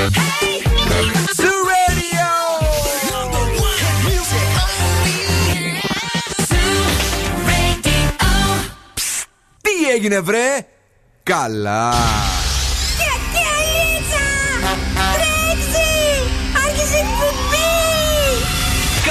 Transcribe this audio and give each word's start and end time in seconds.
Zoo 0.00 1.60
Radio! 1.72 2.28
Ψ, 8.94 9.02
Τι 9.60 9.90
έγινε 9.94 10.20
βρε; 10.20 10.66
Καλά! 11.22 11.94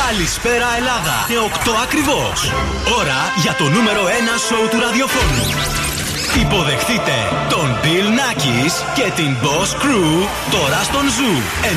Καλησπέρα 0.07 0.65
Ελλάδα 0.77 1.25
και 1.27 1.35
8 1.65 1.71
ακριβώς. 1.83 2.51
Ώρα 2.99 3.33
για 3.41 3.53
το 3.53 3.63
νούμερο 3.63 4.03
1 4.05 4.07
σοου 4.47 4.67
του 4.69 4.79
ραδιοφώνου. 4.79 5.88
Υποδεχτείτε 6.36 7.18
τον 7.50 7.80
Bill 7.84 8.07
Nackis 8.20 8.71
και 8.93 9.11
την 9.16 9.36
Boss 9.43 9.75
Crew 9.84 10.28
τώρα 10.52 10.84
στον 10.84 11.02
Zoo 11.02 11.38
90,8. 11.64 11.70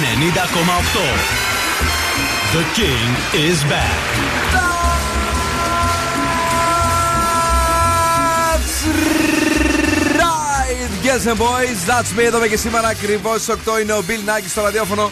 The 2.52 2.62
King 2.78 3.10
is 3.48 3.58
back. 3.72 4.02
That's 8.52 8.76
right! 10.20 10.90
Yes 11.04 11.26
and 11.26 11.38
boys, 11.38 11.78
that's 11.86 12.10
me. 12.18 12.24
Εδώ 12.24 12.46
και 12.46 12.56
σήμερα 12.56 12.88
ακριβώς 12.88 13.48
8 13.48 13.80
είναι 13.82 13.92
ο 13.92 14.04
Bill 14.08 14.28
Nackis 14.28 14.48
στο 14.48 14.62
ραδιόφωνο. 14.62 15.10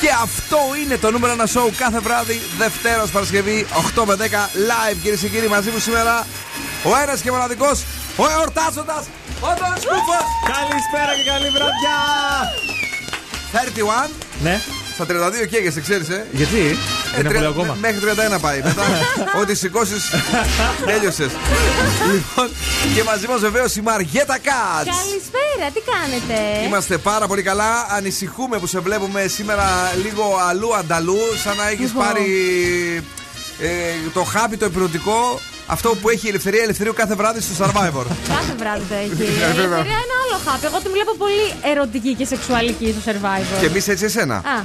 Και 0.00 0.08
αυτό 0.22 0.58
είναι 0.84 0.96
το 0.96 1.10
νούμερο 1.10 1.32
ένα 1.32 1.48
show 1.54 1.70
κάθε 1.76 1.98
βράδυ, 1.98 2.40
Δευτέρα 2.58 3.06
Παρασκευή, 3.12 3.66
8 3.96 4.04
με 4.04 4.14
10 4.14 4.20
live. 4.54 4.96
Κυρίες 5.02 5.20
και 5.20 5.28
κύριοι, 5.28 5.48
μαζί 5.48 5.70
μου 5.70 5.78
σήμερα 5.78 6.26
ο 6.84 6.96
ένας 7.02 7.20
και 7.20 7.30
μοναδικός, 7.30 7.84
ο 8.22 8.24
εορτάζοντας, 8.36 9.04
ο 9.40 9.48
Τον 9.60 9.74
Σκούφο. 9.82 10.18
Καλησπέρα 10.52 11.12
και 11.18 11.24
καλή 11.30 11.48
βραδιά! 11.56 11.98
31. 14.06 14.10
Ναι, 14.42 14.60
Στα 14.94 15.04
32 15.04 15.46
καίγεσαι, 15.50 15.80
ξέρεις, 15.80 16.08
ε; 16.08 16.26
γιατί; 16.32 16.78
Δεν 17.14 17.24
είναι 17.24 17.34
πολύ 17.34 17.46
ακόμα. 17.46 17.76
Μέχρι 17.80 17.98
31 18.36 18.40
πάει. 18.40 18.60
Μετά, 18.62 18.82
ό,τι 19.40 19.54
σηκώσεις, 19.54 20.02
τέλειωσες. 20.86 21.30
λοιπόν, 22.12 22.48
και 22.94 23.02
μαζί 23.02 23.26
μας 23.26 23.40
βεβαίως 23.40 23.76
η 23.76 23.80
Μαριέτα 23.80 24.38
Κάτς. 24.38 24.88
Καλησπέρα, 24.98 25.66
τι 25.74 25.80
κάνετε; 25.92 26.64
Είμαστε 26.66 26.98
πάρα 26.98 27.26
πολύ 27.26 27.42
καλά. 27.42 27.86
Ανησυχούμε 27.90 28.58
που 28.58 28.66
σε 28.66 28.78
βλέπουμε 28.78 29.26
σήμερα 29.26 29.92
λίγο 30.02 30.24
αλλού 30.48 30.76
ανταλού. 30.76 31.18
Σαν 31.44 31.56
να 31.56 31.68
έχεις 31.68 31.86
Λοιπόν. 31.86 32.04
πάρει 32.06 32.26
ε, 33.60 33.68
το 34.12 34.22
χάπι 34.22 34.56
το 34.56 34.64
επιρωτικό. 34.64 35.40
Αυτό 35.70 35.88
που 36.00 36.08
έχει 36.08 36.26
η 36.26 36.28
ελευθερία 36.28 36.62
ελευθερίου 36.62 36.92
κάθε 36.92 37.14
βράδυ 37.14 37.40
στο 37.40 37.54
Survivor. 37.64 38.04
Κάθε 38.36 38.54
βράδυ 38.58 38.84
το 38.88 38.94
έχει. 38.94 39.06
Η 39.06 39.12
βέβαια. 39.60 39.62
ελευθερία 39.62 39.98
είναι 40.04 40.16
άλλο 40.22 40.36
χάπι. 40.46 40.66
Εγώ 40.66 40.78
την 40.84 40.90
βλέπω 40.96 41.12
πολύ 41.24 41.46
ερωτική 41.72 42.14
και 42.14 42.24
σεξουαλική 42.24 42.94
στο 43.00 43.10
survivor. 43.10 43.60
και 43.60 43.66
εμείς 43.66 43.88
έτσι 43.88 44.04
εσένα. 44.04 44.34
Α, 44.34 44.38
α, 44.38 44.58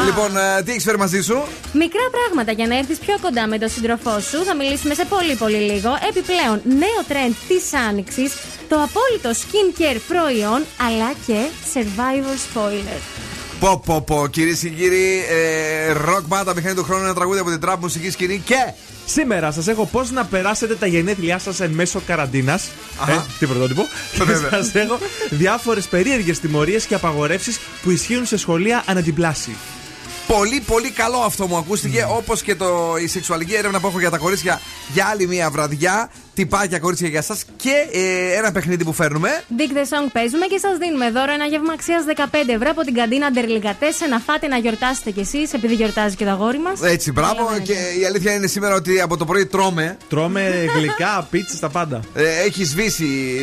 α. 0.00 0.04
Λοιπόν, 0.08 0.30
ε, 0.36 0.62
τι 0.62 0.70
έχεις 0.70 0.84
φέρει 0.84 0.98
μαζί 0.98 1.20
σου; 1.20 1.36
Μικρά 1.72 2.04
πράγματα 2.16 2.52
για 2.52 2.66
να 2.66 2.76
έρθεις 2.78 2.98
πιο 2.98 3.14
κοντά 3.24 3.46
με 3.46 3.58
τον 3.58 3.68
σύντροφό 3.68 4.20
σου. 4.30 4.38
Θα 4.48 4.54
μιλήσουμε 4.54 4.94
σε 4.94 5.04
πολύ 5.04 5.34
πολύ 5.34 5.60
λίγο. 5.70 5.90
Επιπλέον, 6.10 6.56
νέο 6.84 7.00
trend 7.10 7.34
της 7.48 7.64
άνοιξης. 7.88 8.30
Το 8.68 8.76
απόλυτο 8.86 9.30
skincare 9.42 10.00
προϊόν 10.10 10.60
αλλά 10.86 11.10
και 11.26 11.38
survivor 11.72 12.36
spoiler. 12.48 13.00
Πω, 13.60 13.82
πω, 13.86 14.00
πω, 14.00 14.26
κυρίες 14.30 14.58
και 14.58 14.68
κύριοι, 14.68 15.24
ε, 15.30 15.92
rock 16.08 16.24
band, 16.32 16.54
μηχανή 16.54 16.74
του 16.74 16.84
χρόνου, 16.84 17.04
ένα 17.04 17.14
τραγούδι 17.14 17.38
από 17.38 17.50
την 17.50 17.60
τραπ 17.60 17.80
μουσική 17.80 18.10
σκηνή 18.10 18.42
και. 18.44 18.72
Σήμερα 19.12 19.50
σας 19.50 19.68
έχω 19.68 19.86
πώς 19.86 20.10
να 20.10 20.24
περάσετε 20.24 20.74
τα 20.74 20.86
γενέθλιά 20.86 21.38
σας 21.38 21.60
εν 21.60 21.70
μέσω 21.70 22.00
καραντίνας. 22.06 22.68
Αχα. 23.00 23.12
Ε, 23.12 23.24
τι 23.38 23.46
πρωτότυπο. 23.46 23.86
Και 24.12 24.24
Βέβαια. 24.24 24.50
σας 24.62 24.74
έχω 24.74 24.98
διάφορες 25.30 25.86
περίεργες 25.86 26.40
τιμωρίες 26.40 26.84
και 26.84 26.94
απαγορεύσεις 26.94 27.60
που 27.82 27.90
ισχύουν 27.90 28.26
σε 28.26 28.36
σχολεία 28.36 28.82
ανά 28.86 29.02
την 29.02 29.14
πλάση. 29.14 29.56
Πολύ, 30.26 30.60
πολύ 30.60 30.90
καλό 30.90 31.18
αυτό 31.18 31.46
μου 31.46 31.56
ακούστηκε. 31.56 32.06
Όπως 32.08 32.42
και 32.42 32.54
το, 32.54 32.96
η 33.02 33.06
σεξουαλική 33.06 33.54
έρευνα 33.54 33.80
που 33.80 33.86
έχω 33.86 33.98
για 33.98 34.10
τα 34.10 34.18
κορίτσια 34.18 34.60
για 34.92 35.06
άλλη 35.06 35.26
μία 35.26 35.50
βραδιά. 35.50 36.10
Τυπάκια 36.40 36.78
κορίτσια 36.78 37.08
για 37.08 37.18
εσά 37.18 37.36
και 37.56 37.72
ε, 37.92 38.36
ένα 38.38 38.52
παιχνίδι 38.52 38.84
που 38.84 38.92
φέρνουμε. 38.92 39.42
Dick 39.58 39.76
the 39.76 39.82
Song 39.82 40.08
παίζουμε 40.12 40.46
και 40.46 40.58
σας 40.58 40.78
δίνουμε 40.78 41.10
δώρο 41.10 41.32
ένα 41.32 41.44
γεύμα 41.44 41.72
αξίας 41.72 42.04
15 42.16 42.24
ευρώ 42.46 42.70
από 42.70 42.82
την 42.82 42.94
καντίνα 42.94 43.30
Ντερλιγκατέσε 43.30 44.06
να 44.06 44.18
φάτε 44.18 44.46
να 44.46 44.56
γιορτάσετε 44.56 45.10
κι 45.10 45.20
εσείς, 45.20 45.52
επειδή 45.52 45.74
γιορτάζει 45.74 46.16
και 46.16 46.24
το 46.24 46.30
αγόρι 46.30 46.58
μας. 46.58 46.80
Έτσι, 46.82 47.12
μπράβο. 47.12 47.58
Και 47.62 47.72
η 48.00 48.04
αλήθεια 48.04 48.32
είναι 48.34 48.46
σήμερα 48.46 48.74
ότι 48.74 49.00
από 49.00 49.16
το 49.16 49.24
πρωί 49.24 49.46
τρώμε. 49.46 49.96
Τρώμε 50.08 50.64
γλυκά, 50.74 51.26
πίτσε, 51.30 51.58
τα 51.58 51.68
πάντα. 51.68 52.00
Ε, 52.14 52.42
έχει 52.46 52.64
σβήσει, 52.64 53.36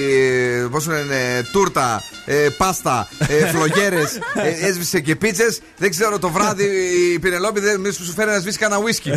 ε, 0.62 0.68
πώς 0.72 0.88
λένε, 0.88 1.46
τούρτα, 1.52 2.04
ε, 2.30 2.48
πάστα, 2.58 3.08
ε, 3.28 3.46
φλογέρες, 3.48 4.18
ε, 4.62 4.68
έσβησε 4.68 5.00
και 5.00 5.16
πίτσες. 5.16 5.60
Δεν 5.78 5.90
ξέρω 5.90 6.20
το 6.20 6.30
βράδυ 6.30 6.66
η 7.14 7.20
Πινελόπη 7.20 7.60
δεν 7.60 7.80
μη 7.80 7.92
σου 7.92 8.14
φέρει 8.16 8.30
να 8.32 8.40
σβήσει 8.40 8.58
κανένα 8.58 8.82
ουίσκι. 8.82 9.12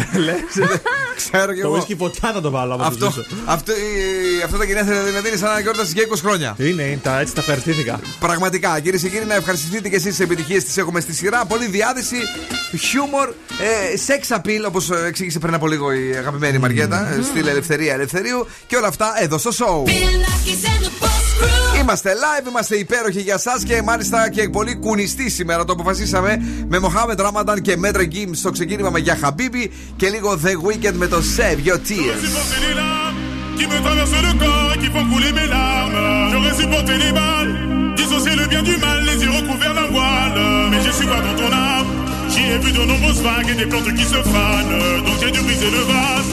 ξέρω 1.17 1.53
κι 1.55 1.61
Το 1.61 1.67
εγώ. 1.67 1.77
ουίσκι 1.77 1.95
φωτιά 1.97 2.33
θα 2.33 2.41
το 2.41 2.51
βάλω 2.51 2.75
άμα 2.75 2.83
το 2.83 2.89
Αυτό, 2.89 3.07
ζήσω. 3.11 3.25
αυτό, 3.45 3.73
η- 3.73 4.43
αυτό 4.45 4.57
τα 4.59 4.65
γενέθλια 4.65 5.03
δηλαδή 5.03 5.29
είναι 5.29 5.37
σαν 5.37 5.53
να 5.53 5.61
γιόρτασε 5.61 5.93
για 5.95 6.03
20 6.09 6.17
χρόνια. 6.21 6.55
Είναι, 6.59 6.83
είναι 6.83 7.01
τα, 7.03 7.21
έτσι 7.21 7.35
τα 7.35 7.41
ευχαριστήθηκα. 7.41 8.01
Πραγματικά, 8.21 8.81
κυρίε 8.81 8.99
και 8.99 9.09
κύριοι, 9.09 9.25
να 9.25 9.35
ευχαριστηθείτε 9.35 9.89
και 9.89 9.97
εσείς 9.97 10.09
τις 10.11 10.21
επιτυχίες 10.21 10.65
τις 10.65 10.77
έχουμε 10.77 11.01
στη 11.01 11.15
σειρά. 11.15 11.45
Πολύ 11.45 11.67
διάθεση, 11.67 12.17
χιούμορ, 12.79 13.29
ε, 13.29 13.97
sex 14.07 14.37
appeal, 14.37 14.65
όπως 14.67 14.91
εξήγησε 14.91 15.39
πριν 15.39 15.55
από 15.55 15.67
λίγο 15.69 15.93
η 15.93 16.15
αγαπημένη 16.19 16.59
Μαριέτα. 16.59 17.09
ε, 17.19 17.23
Στυλ 17.23 17.47
Ελευθερία 17.47 17.93
Ελευθερίου 17.93 18.47
και 18.67 18.77
όλα 18.77 18.87
αυτά 18.87 19.15
εδώ 19.23 19.39
στο 19.39 19.51
show. 19.59 19.91
Είμαστε 21.81 22.13
live, 22.15 22.49
είμαστε 22.49 22.77
υπέροχοι 22.77 23.21
για 23.21 23.35
εσά 23.35 23.61
και 23.65 23.83
μάλιστα 23.83 24.31
και 24.31 24.49
πολύ 24.49 24.75
κουνιστοί 24.77 25.31
σήμερα. 25.31 25.65
Το 25.65 25.73
αποφασίσαμε 25.73 26.43
με 26.69 26.79
Mohamed 26.83 27.19
Ramadan 27.27 27.61
και 27.63 27.77
Μέτρε 27.77 28.05
Γκίμ 28.05 28.33
στο 28.33 28.51
ξεκίνημα 28.51 28.99
για 28.99 29.19
Habibi 29.23 29.67
και 29.97 30.09
λίγο 30.09 30.39
The 30.45 30.49
Weekend 30.67 30.93
με 30.93 31.07
το 31.07 31.17
Save 31.37 31.69
Your 31.69 31.79
Tears. 31.89 32.21
supporté 32.27 32.57
les 32.67 32.75
larmes 32.75 33.19
qui 33.59 33.65
me 33.73 33.79
traversent 33.87 34.23
le 34.29 34.33
corps 34.43 34.71
et 34.75 34.79
qui 34.83 34.89
font 34.95 35.07
couler 35.13 35.33
mes 35.39 35.49
larmes. 35.57 35.99
J'aurais 36.33 36.57
supporté 36.63 36.93
les 37.05 37.13
balles, 37.19 37.53
dissocier 38.01 38.35
le 38.41 38.47
bien 38.53 38.63
du 38.71 38.77
mal, 38.85 38.99
les 39.11 39.19
yeux 39.25 39.35
recouverts 39.41 39.75
d'un 39.79 39.89
voile. 39.97 40.39
Mais 40.71 40.81
j'ai 40.85 40.93
su 40.99 41.05
voir 41.11 41.23
dans 41.29 41.37
ton 41.43 41.51
âme, 41.73 41.89
j'y 42.33 42.43
ai 42.55 42.59
vu 42.65 42.71
de 42.79 42.83
nombreuses 42.91 43.23
vagues 43.29 43.51
et 43.53 43.59
des 43.63 43.69
plantes 43.73 43.93
qui 43.99 44.05
se 44.15 44.21
fanent. 44.33 44.75
Donc 45.07 45.17
j'ai 45.21 45.31
dû 45.37 45.41
briser 45.49 45.71
le 45.79 45.83
vase 45.93 46.31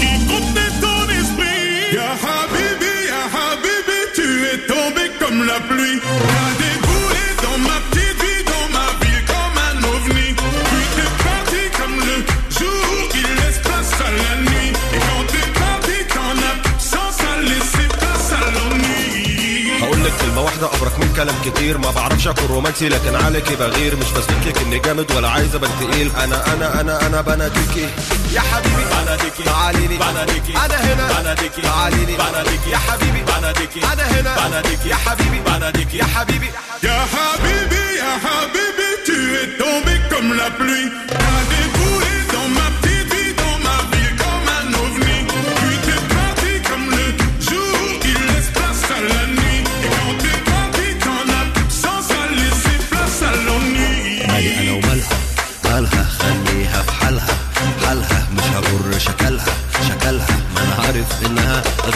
qui 0.00 0.10
contenait 0.32 0.72
ton 0.84 1.00
esprit. 1.20 1.64
Ya 1.98 2.08
Habibi, 2.22 2.24
Ya 2.24 2.24
Habibi, 2.24 2.75
توبے 4.68 5.05
كلام 21.16 21.34
كتير 21.44 21.78
ما 21.78 21.90
بعرفش 21.90 22.28
أكون 22.28 22.46
رومانسي 22.46 22.88
لكن 22.88 23.14
عليكي 23.14 23.56
بغير. 23.56 23.96
مش 23.96 24.10
بثبت 24.10 24.46
لك 24.46 24.58
إني 24.62 24.78
جامد 24.78 25.12
ولا 25.12 25.28
عايز 25.28 25.54
أبان 25.54 25.70
تقيل. 25.80 26.10
أنا 26.24 26.52
أنا 26.52 26.80
أنا 26.80 27.06
أنا 27.06 27.20
بناديكي 27.20 27.88
يا 28.32 28.40
حبيبي 28.40 28.84
بناديكي 28.92 29.42
تعالي 29.44 29.86
لي 29.86 29.96
بناديكي 29.96 30.52
أنا 30.64 30.74
هنا. 30.74 31.20
بناديكي 31.20 31.62
تعالي 31.62 32.04
لي 32.04 32.16
بناديكي 32.16 32.70
يا 32.70 32.78
حبيبي. 32.78 33.20
بناديكي 33.38 33.80
أنا 33.92 34.02
هنا. 34.02 34.48
بناديكي 34.48 34.88
يا 34.88 34.96
حبيبي. 34.96 35.40
بناديكي 35.46 35.98
يا 35.98 36.04
حبيبي. 36.04 36.50
Ya 36.82 36.98
Habibi, 37.14 37.84
Ya 38.00 38.12
Habibi, 38.24 38.88
tu 39.06 39.16
es 39.40 39.48
tombé 39.60 39.94
comme 40.10 40.30
la 40.40 40.48
pluie. 40.58 40.88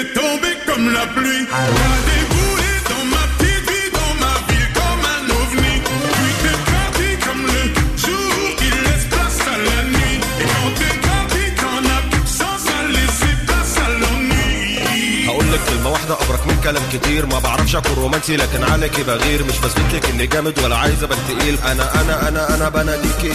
est 0.00 0.12
tombé 0.12 0.48
comme 0.66 0.92
la 0.92 1.06
pluie. 1.06 1.46
Rendez-vous. 1.50 2.45
كلام 16.66 16.82
كتير. 16.92 17.26
ما 17.26 17.38
بعرفش 17.38 17.76
أكون 17.76 17.94
رومانسي 17.94 18.36
لكن 18.36 18.64
عليكي 18.64 19.02
بغير. 19.02 19.44
مش 19.44 19.58
بثبت 19.58 19.94
لك 19.94 20.10
اني 20.10 20.26
جامد 20.26 20.58
ولا 20.58 20.76
عايز 20.76 21.02
أبقى 21.02 21.18
تقيل. 21.28 21.58
أنا 21.58 22.00
أنا 22.00 22.28
أنا 22.28 22.54
أنا 22.54 22.68
بناديكي. 22.68 23.32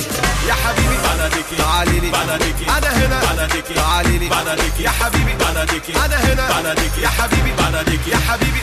يا 0.48 0.54
حبيبي 0.54 0.98
بناديكي. 1.04 1.56
تعالي 1.58 2.00
لي. 2.00 2.10
بناديكي. 2.10 2.66
أنا 2.78 2.90
هنا. 3.00 3.34
بناديكي. 3.34 3.74
تعالي 3.74 4.18
لي. 4.18 4.30
بناديكي. 4.30 4.84
يا 4.84 4.90
حبيبي. 4.90 5.34
بناديكي. 5.34 5.94
أنا 6.06 6.18
هنا. 6.26 6.62
بناديكي. 6.62 7.02
يا 7.02 7.10
حبيبي. 7.10 7.52
بناديكي. 7.58 8.12
يا 8.12 8.18
حبيبي. 8.18 8.62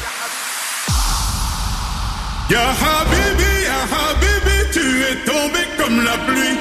Ya 2.50 2.64
Habibi, 2.82 3.52
Ya 3.68 3.80
Habibi, 3.92 4.56
tu 4.72 4.84
es 5.10 5.16
tombé 5.28 5.62
comme 5.78 6.02
la 6.02 6.16
pluie. 6.26 6.56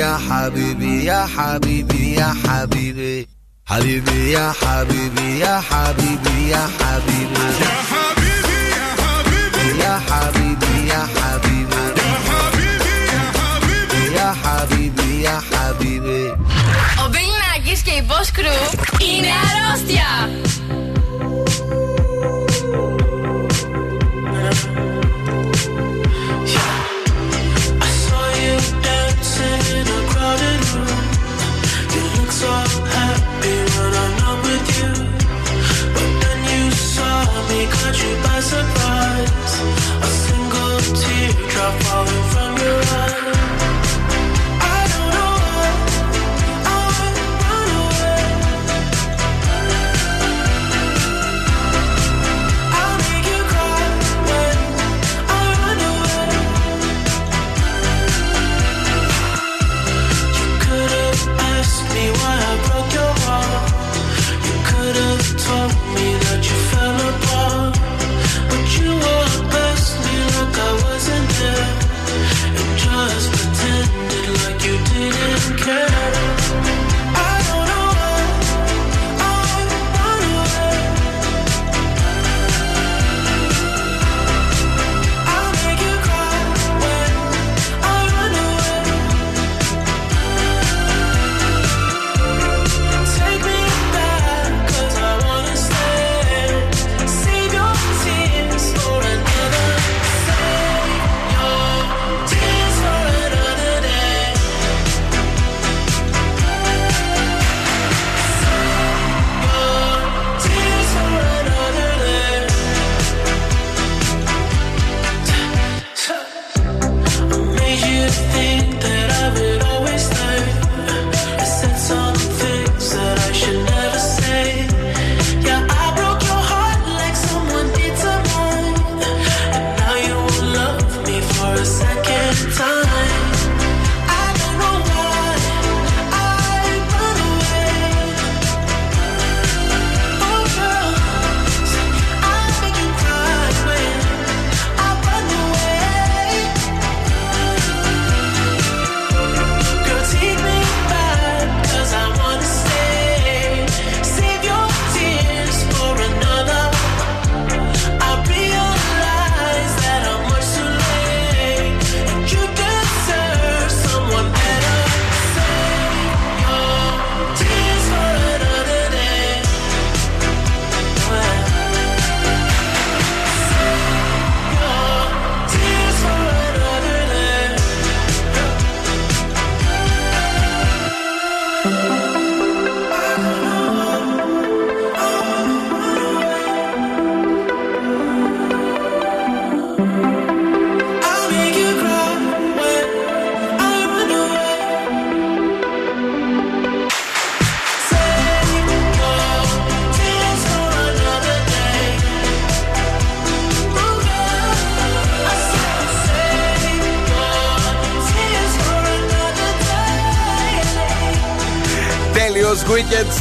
يا 0.00 0.18
حبيبي 0.30 1.04
يا 1.04 1.26
حبيبي 1.36 2.14
يا 2.14 2.34
حبيبي 2.46 3.28
حبيبي 3.66 4.30
يا 4.32 4.52
حبيبي 4.62 5.38
يا 5.38 5.60
حبيبي 5.70 6.50
يا 6.50 6.68
حبيبي 6.80 7.46
Ya 9.86 10.00
Habibi, 10.08 10.76
Ya 10.90 11.02
Habibi, 11.12 11.12
يا 11.12 11.12
حبيبي 11.12 11.88
يا 11.92 12.32
حبيبي 12.36 12.94
Ya 13.16 13.22
Habibi, 13.22 13.22
Ya 13.22 13.26
Habibi. 13.30 14.16
يا 14.16 14.28
حبيبي 14.42 15.22
يا 15.22 15.40
حبيبي 15.50 16.30
Ο 17.02 17.04
Bill 17.12 17.34
Nackis 17.42 17.80
και 17.84 17.90
η 17.90 18.06
Boss 18.08 18.28
Crew 18.38 18.74
είναι 19.02 19.32
αρρώστια. 19.44 20.08
Caught 37.91 38.03
you 38.03 38.15
by 38.23 38.39
surprise. 38.39 39.53
A 40.01 40.11
single 40.23 40.79
teardrop 41.01 41.83
falling 41.83 42.30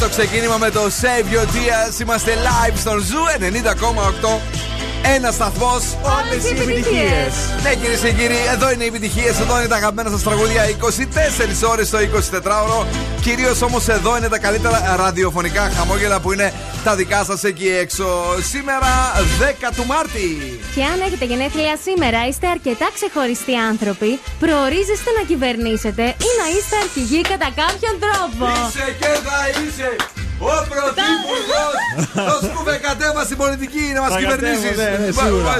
στο 0.00 0.08
ξεκίνημα 0.08 0.56
με 0.56 0.70
το 0.70 0.80
Save 1.00 1.26
Your 1.34 1.46
Tears. 1.54 2.00
Είμαστε 2.00 2.32
live 2.46 2.76
στον 2.76 3.04
Zoo 3.08 3.40
90,8. 3.40 4.40
Ένας 5.14 5.34
σταθμός. 5.34 5.82
Όλες 6.02 6.44
οι 6.44 6.48
επιτυχίες. 6.48 7.32
Ναι, 7.62 7.74
κυρίες 7.74 8.00
και 8.00 8.12
κύριοι, 8.12 8.36
εδώ 8.54 8.70
είναι 8.70 8.84
οι 8.84 8.86
επιτυχίες. 8.86 9.40
Εδώ 9.40 9.58
είναι 9.58 9.66
τα 9.66 9.76
αγαπημένα 9.76 10.10
σας 10.10 10.22
τραγούδια. 10.22 10.68
24 10.68 11.68
ώρες 11.70 11.90
το 11.90 11.98
24ωρο. 11.98 12.86
Κυρίως 13.20 13.62
όμως 13.62 13.88
εδώ 13.88 14.16
είναι 14.16 14.28
τα 14.28 14.38
καλύτερα 14.38 14.94
ραδιοφωνικά 14.96 15.70
χαμόγελα 15.76 16.20
που 16.20 16.32
είναι 16.32 16.52
τα 16.84 16.94
δικά 16.94 17.24
σας 17.24 17.44
εκεί 17.44 17.68
έξω. 17.68 18.06
Σήμερα 18.52 18.90
10 19.40 19.72
του 19.76 19.86
Μάρτη. 19.86 20.26
Και 20.74 20.82
αν 20.84 21.00
έχετε 21.06 21.24
γενέθλια 21.24 21.76
σήμερα, 21.86 22.18
είστε 22.28 22.46
αρκετά 22.56 22.88
ξεχωριστοί 22.96 23.54
άνθρωποι, 23.70 24.10
προορίζεστε 24.44 25.10
να 25.18 25.22
κυβερνήσετε 25.30 26.04
ή 26.26 26.28
να 26.40 26.46
είστε 26.54 26.76
αρχηγοί 26.84 27.20
κατά 27.32 27.48
κάποιον 27.62 27.94
τρόπο. 28.04 28.44
Είσαι 28.68 28.86
και 29.00 29.10
θα 29.26 29.38
είσαι 29.60 29.88
ο 30.52 30.52
πρωθυπουργός. 30.72 31.74
Το 32.30 32.36
σκούφε 32.46 32.74
κατέβα 32.86 33.22
στην 33.28 33.36
πολιτική 33.42 33.84
να 33.96 34.00
μας 34.04 34.10
Θα 34.12 34.18
κυβερνήσεις. 34.18 34.70
κατέβω, 34.70 34.96
ναι, 34.98 35.06
ναι, 35.06 35.12
σίγουρα. 35.20 35.54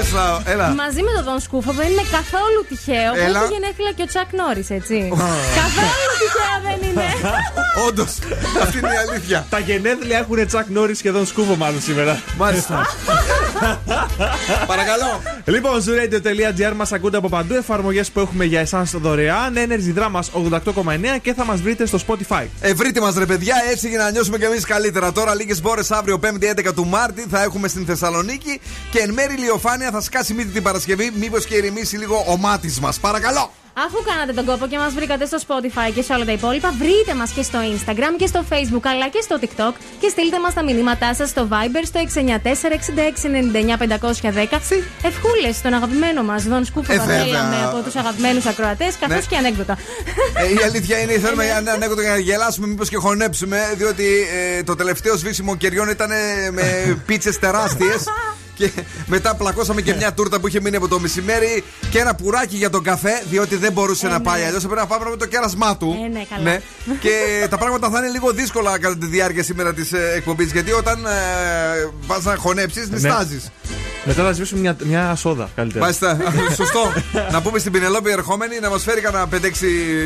Έλα. 0.53 0.67
Μαζί 0.83 1.01
με 1.05 1.11
τον 1.15 1.23
Δον 1.27 1.39
Σκούφο 1.47 1.71
δεν 1.79 1.87
είναι 1.91 2.05
καθόλου 2.17 2.59
τυχαίο 2.69 3.11
που 3.17 3.23
Έλα. 3.27 3.39
έχει 3.43 3.53
γενέθλια 3.55 3.91
και 3.97 4.03
ο 4.07 4.07
Τσακ 4.11 4.29
Νόρις, 4.39 4.69
έτσι. 4.79 4.97
καθόλου 5.61 6.11
τυχαίο 6.21 6.57
δεν 6.67 6.79
είναι. 6.87 7.07
Όντως, 7.87 8.11
αυτή 8.61 8.77
είναι 8.77 8.87
η 8.87 9.09
αλήθεια. 9.09 9.45
Τα 9.49 9.59
γενέθλια 9.59 10.17
έχουν 10.17 10.47
Τσακ 10.47 10.67
Νόρις 10.69 10.97
σχεδόν 10.97 11.25
σκούβο 11.25 11.55
μάλλον 11.55 11.81
σήμερα. 11.81 12.21
Μάλιστα. 12.37 12.85
Παρακαλώ. 14.71 15.21
Λοιπόν, 15.45 15.83
zooradio.gr 15.83 16.73
μας 16.75 16.91
ακούτε 16.91 17.17
από 17.17 17.29
παντού. 17.29 17.53
Εφαρμογές 17.53 18.11
που 18.11 18.19
έχουμε 18.19 18.45
για 18.45 18.59
εσάς 18.59 18.91
δωρεάν. 18.91 19.53
Energy 19.55 19.99
Drama 19.99 20.19
88,9 20.63 21.19
και 21.21 21.33
θα 21.33 21.45
μας 21.45 21.61
βρείτε 21.61 21.85
στο 21.85 21.99
Spotify. 22.07 22.45
Ε, 22.61 22.73
βρείτε 22.73 22.99
μας 22.99 23.15
ρε 23.15 23.25
παιδιά, 23.25 23.55
έτσι 23.71 23.89
για 23.89 23.97
να 23.97 24.11
νιώσουμε 24.11 24.37
κι 24.37 24.43
εμείς 24.43 24.65
καλύτερα. 24.65 25.11
Τώρα 25.11 25.35
λίγες 25.35 25.61
μπόρες 25.61 25.91
αύριο 25.91 26.19
5η 26.23 26.67
11 26.67 26.73
του 26.75 26.85
Μάρτη 26.85 27.25
θα 27.29 27.41
έχουμε 27.43 27.67
στην 27.67 27.85
Θεσσαλονίκη 27.85 28.61
και 28.91 28.99
εν 28.99 29.13
μέρη 29.13 29.33
ηλιοφάνεια 29.33 29.91
θα 29.91 30.01
σκάσει 30.01 30.33
μύτη 30.33 30.49
την 30.49 30.63
Παρασκευή. 30.63 31.11
Μήπως 31.15 31.45
και 31.45 31.55
ηρεμήσει 31.55 31.97
λίγο 31.97 32.25
ο 32.27 32.37
μάτι 32.37 32.73
μας. 32.81 32.99
Παρακαλώ. 32.99 33.51
Αφού 33.85 33.97
κάνατε 34.09 34.33
τον 34.33 34.45
κόπο 34.45 34.67
και 34.67 34.77
μας 34.77 34.93
βρήκατε 34.93 35.25
στο 35.25 35.37
Spotify 35.47 35.91
και 35.95 36.01
σε 36.01 36.13
όλα 36.13 36.25
τα 36.25 36.31
υπόλοιπα, 36.31 36.71
βρείτε 36.81 37.13
μας 37.13 37.31
και 37.31 37.43
στο 37.43 37.59
Instagram 37.73 38.13
και 38.17 38.27
στο 38.27 38.43
Facebook 38.51 38.85
αλλά 38.91 39.07
και 39.09 39.21
στο 39.21 39.37
TikTok 39.41 39.73
και 39.99 40.09
στείλτε 40.09 40.39
μας 40.39 40.53
τα 40.53 40.63
μηνύματά 40.63 41.13
σας 41.13 41.29
στο 41.29 41.47
Viber 41.51 41.81
στο 41.83 41.99
694-6699-510. 41.99 44.83
Ευχούλες 45.03 45.55
στον 45.55 45.73
αγαπημένο 45.73 46.23
μας 46.23 46.43
Δον 46.43 46.65
Σκούφο 46.65 46.93
Ε, 46.93 46.97
θα 46.97 47.03
βέβαια. 47.05 47.23
θέλαμε 47.25 47.55
από 47.65 47.77
τους 47.85 47.95
αγαπημένους 47.95 48.45
ακροατές, 48.45 48.95
καθώς 48.99 49.15
Ναι. 49.15 49.21
και 49.29 49.35
ανέκδοτα. 49.37 49.77
Ε, 50.37 50.53
η 50.53 50.57
αλήθεια 50.63 50.97
είναι, 50.99 51.13
θέλουμε 51.23 51.45
ένα 51.45 51.71
ανέκδοτο 51.71 52.01
για 52.01 52.09
να 52.09 52.17
γελάσουμε, 52.17 52.67
μήπως 52.67 52.89
και 52.89 52.95
χωνέψουμε. 52.97 53.73
Διότι 53.77 54.05
ε, 54.57 54.63
το 54.63 54.75
τελευταίο 54.75 55.15
σβήσιμο 55.17 55.55
κεριών 55.55 55.89
ήταν 55.89 56.11
ε, 56.11 56.15
με 56.51 56.63
πίτσες 57.07 57.39
τεράστιες. 57.39 58.03
Και 58.61 58.83
μετά 59.05 59.35
πλακώσαμε 59.35 59.81
και 59.81 59.93
μια 59.93 60.13
τούρτα 60.13 60.39
που 60.39 60.47
είχε 60.47 60.61
μείνει 60.61 60.75
από 60.75 60.87
το 60.87 60.99
μεσημέρι 60.99 61.63
και 61.89 61.99
ένα 61.99 62.15
πουράκι 62.15 62.55
για 62.55 62.69
τον 62.69 62.83
καφέ, 62.83 63.23
διότι 63.29 63.55
δεν 63.55 63.71
μπορούσε 63.71 64.07
να 64.07 64.21
πάει. 64.21 64.43
Αλλιώς 64.43 64.63
έπρεπε 64.63 64.81
να 64.81 64.87
πάμε 64.87 65.09
με 65.09 65.17
το 65.17 65.25
κέρασμά 65.25 65.77
του. 65.77 65.99
Ε, 66.05 66.07
ναι, 66.07 66.23
καλά. 66.29 66.59
Και 66.99 67.47
τα 67.49 67.57
πράγματα 67.57 67.89
θα 67.89 67.97
είναι 67.97 68.09
λίγο 68.09 68.31
δύσκολα 68.31 68.79
κατά 68.79 68.97
τη 68.97 69.05
διάρκεια 69.05 69.43
σήμερα 69.43 69.73
της 69.73 69.91
εκπομπής. 70.15 70.51
Γιατί 70.51 70.71
όταν 70.71 71.05
ε, 71.05 71.09
πας 72.07 72.23
να 72.23 72.35
χωνέψεις, 72.35 72.89
νιστάζεις. 72.89 73.51
Μετά 74.05 74.23
θα 74.23 74.33
σβήσουμε 74.33 74.59
μια, 74.61 74.75
μια 74.83 75.15
σόδα 75.15 75.49
καλύτερα. 75.55 75.79
Μάλιστα. 75.83 76.17
Σωστό. 76.59 76.93
να 77.31 77.41
πούμε 77.41 77.59
στην 77.59 77.71
Πινελόπη 77.71 78.11
ερχόμενη 78.11 78.59
να 78.59 78.69
μας 78.69 78.83
φέρει 78.83 79.01
κανένα 79.01 79.29
5-6 79.31 79.35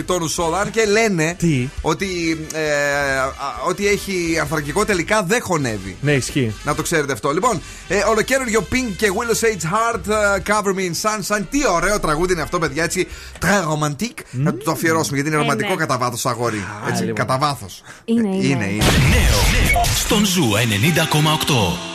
τόνους 0.05 0.31
σόδα. 0.31 0.59
Αν 0.59 0.71
και 0.71 0.85
λένε 0.85 1.35
Τι; 1.37 1.69
ότι 1.81 2.07
ε, 2.53 3.17
α, 3.17 3.33
ό,τι 3.67 3.87
έχει 3.87 4.37
ανθρακικό 4.41 4.85
τελικά 4.85 5.23
δεν 5.23 5.41
χωνεύει. 5.41 5.97
Ναι, 6.01 6.11
ισχύει. 6.11 6.53
Να 6.63 6.75
το 6.75 6.81
ξέρετε 6.81 7.13
αυτό. 7.13 7.31
Λοιπόν, 7.31 7.61
ε, 7.87 7.97
ολοκαίνουριο 7.97 8.67
Pink 8.71 8.93
και 8.97 9.07
Willow 9.17 9.45
Sage 9.45 9.63
Hart 9.73 10.07
ε, 10.35 10.41
Cover 10.47 10.75
Me 10.75 10.81
in 10.81 11.09
Sunshine. 11.09 11.43
Τι 11.49 11.67
ωραίο 11.67 11.99
τραγούδι 11.99 12.33
είναι 12.33 12.41
αυτό, 12.41 12.59
παιδιά. 12.59 12.83
Έτσι, 12.83 13.07
très 13.41 13.45
romantique. 13.45 14.19
Να 14.31 14.53
του 14.53 14.63
το 14.63 14.71
αφιερώσουμε 14.71 15.15
γιατί 15.15 15.29
είναι 15.29 15.37
Ε, 15.37 15.41
ρομαντικό 15.41 15.69
ναι. 15.69 15.75
κατά 15.75 15.97
βάθος 15.97 16.25
αγόρι. 16.25 16.63
Έτσι, 16.89 17.01
λοιπόν. 17.01 17.15
κατά 17.15 17.37
βάθος. 17.37 17.81
Είναι, 18.05 18.35
είναι. 18.35 18.45
είναι, 18.45 18.65
είναι. 18.65 18.83
Νέο 19.09 19.83
στον 19.95 20.25
Zoo 20.25 20.49
90,8. 20.51 21.94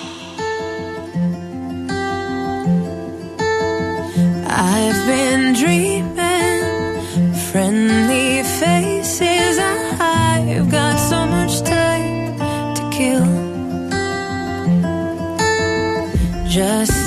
I've 4.62 5.06
been 5.06 5.54
dreaming 5.54 7.00
friendly 7.50 8.42
faces. 8.42 9.58
I've 9.58 10.70
got 10.70 10.98
so 10.98 11.26
much 11.26 11.62
time 11.62 12.36
to 12.76 12.90
kill. 12.92 13.24
Just 16.46 16.99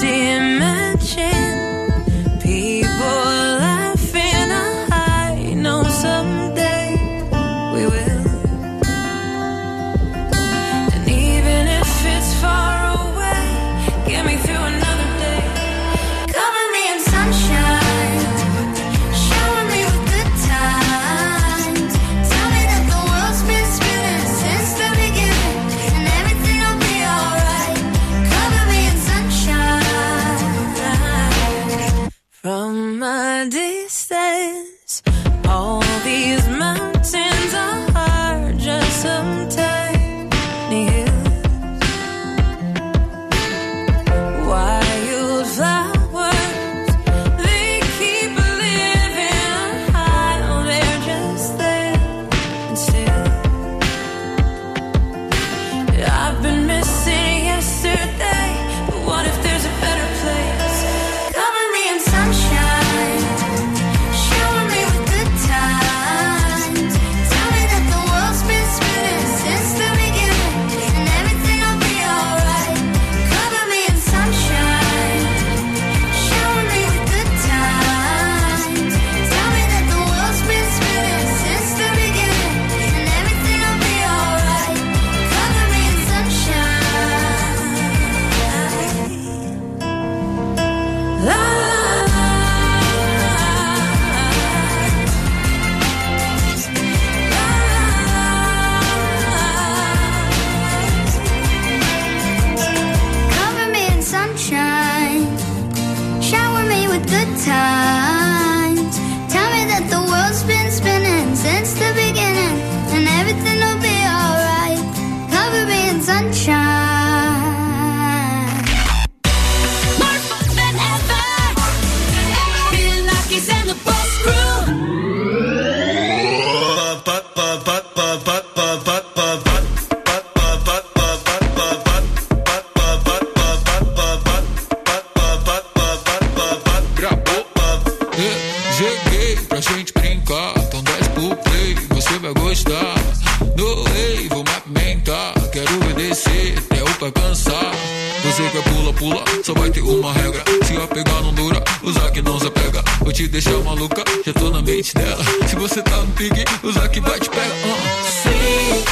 pula, 149.04 149.24
só 149.44 149.54
vai 149.54 149.70
ter 149.70 149.82
uma 149.82 150.14
regra. 150.14 150.42
Se 150.66 150.74
eu 150.74 150.88
pegar, 150.88 151.22
não 151.22 151.34
dura, 151.34 151.62
usar 151.84 152.10
que 152.12 152.22
não 152.22 152.40
se 152.40 152.50
pega. 152.50 152.82
Vou 153.02 153.12
te 153.12 153.28
deixar 153.28 153.60
maluca, 153.60 154.02
já 154.26 154.32
tô 154.32 154.50
na 154.50 154.62
mente 154.62 154.94
dela. 154.94 155.22
Se 155.46 155.58
você 155.58 155.82
tá 155.82 155.98
no 155.98 156.08
pique, 156.14 156.46
usar 156.64 156.88
que 156.88 157.02
vai 157.02 157.20
te 157.20 157.30
pegar. 157.30 157.44
Uh. 157.44 157.78
Sim, 158.24 158.84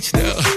bitch 0.02 0.14
now. 0.14 0.51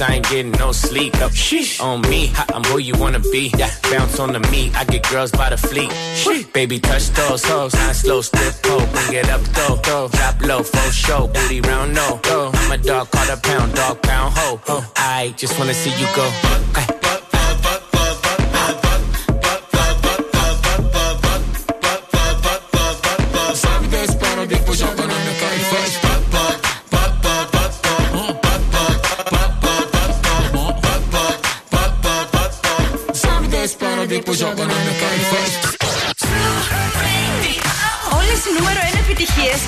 I 0.00 0.14
ain't 0.14 0.28
getting 0.28 0.52
no 0.52 0.72
sleep. 0.72 1.12
Sheesh. 1.14 1.80
On 1.82 2.00
me, 2.02 2.32
I'm 2.54 2.64
who 2.64 2.78
you 2.78 2.94
wanna 2.98 3.20
be. 3.20 3.52
Yeah. 3.58 3.70
Bounce 3.90 4.18
on 4.18 4.32
the 4.32 4.40
meat, 4.50 4.74
I 4.76 4.84
get 4.84 5.08
girls 5.10 5.30
by 5.30 5.50
the 5.50 5.56
fleet. 5.56 5.90
Sheesh. 5.90 6.52
Baby, 6.52 6.80
touch 6.80 7.08
those 7.10 7.44
hoes. 7.44 7.74
Nine 7.74 7.94
slow, 7.94 8.20
stiff 8.20 8.62
pole. 8.62 8.86
Bring 8.86 9.14
it 9.14 9.28
up, 9.28 9.40
throw, 9.40 10.08
Drop 10.08 10.40
low, 10.42 10.62
full 10.62 10.90
show. 10.90 11.26
Booty 11.28 11.60
round, 11.60 11.94
no. 11.94 12.20
Go. 12.22 12.50
I'm 12.54 12.72
a 12.72 12.78
dog, 12.78 13.10
call 13.10 13.30
a 13.30 13.36
pound, 13.36 13.74
dog, 13.74 14.02
pound, 14.02 14.34
ho. 14.36 14.60
I 14.96 15.34
just 15.36 15.58
wanna 15.58 15.74
see 15.74 15.90
you 15.90 16.06
go. 16.14 16.99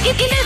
It, 0.05 0.21
it, 0.21 0.42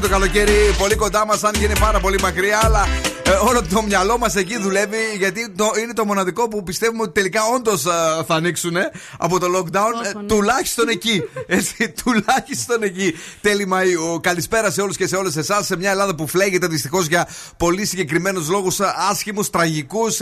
παιδιά. 0.00 0.06
Έτσι 0.06 0.06
φαίνεται 0.06 0.06
το 0.06 0.08
καλοκαίρι 0.08 0.74
πολύ 0.78 0.94
κοντά 0.94 1.26
μας, 1.26 1.44
αν 1.44 1.52
και 1.52 1.64
είναι 1.64 1.78
πάρα 1.80 2.00
πολύ 2.00 2.18
μακριά. 2.20 2.60
Αλλά 2.62 2.86
ε, 3.22 3.30
όλο 3.30 3.62
το 3.62 3.82
μυαλό 3.82 4.18
μας 4.18 4.34
εκεί 4.34 4.58
δουλεύει, 4.58 4.96
γιατί 5.18 5.50
το, 5.50 5.70
είναι 5.82 5.92
το 5.92 6.04
μοναδικό 6.04 6.48
που 6.48 6.62
πιστεύουμε 6.62 7.02
ότι 7.02 7.12
τελικά 7.12 7.40
όντως 7.54 7.82
θα 8.26 8.34
ανοίξουν 8.34 8.76
από 9.18 9.38
το 9.38 9.46
lockdown. 9.56 10.20
ε, 10.20 10.26
τουλάχιστον 10.26 10.88
εκεί. 10.88 11.22
Έτσι, 11.54 11.92
τουλάχιστον 12.04 12.82
εκεί. 12.82 13.14
Τέλη 13.40 13.68
Μαΐου. 13.72 14.22
Καλησπέρα 14.22 14.70
σε 14.70 14.80
όλους 14.80 14.96
και 14.96 15.06
σε 15.06 15.16
όλες 15.16 15.36
εσάς. 15.36 15.66
Σε 15.66 15.76
μια 15.76 15.90
Ελλάδα 15.90 16.14
που 16.14 16.26
φλέγεται 16.26 16.66
δυστυχώς 16.66 17.06
για 17.06 17.28
πολύ 17.56 17.86
συγκεκριμένους 17.86 18.48
λόγους, 18.48 18.80
άσχημους, 19.10 19.50
τραγικούς. 19.50 20.20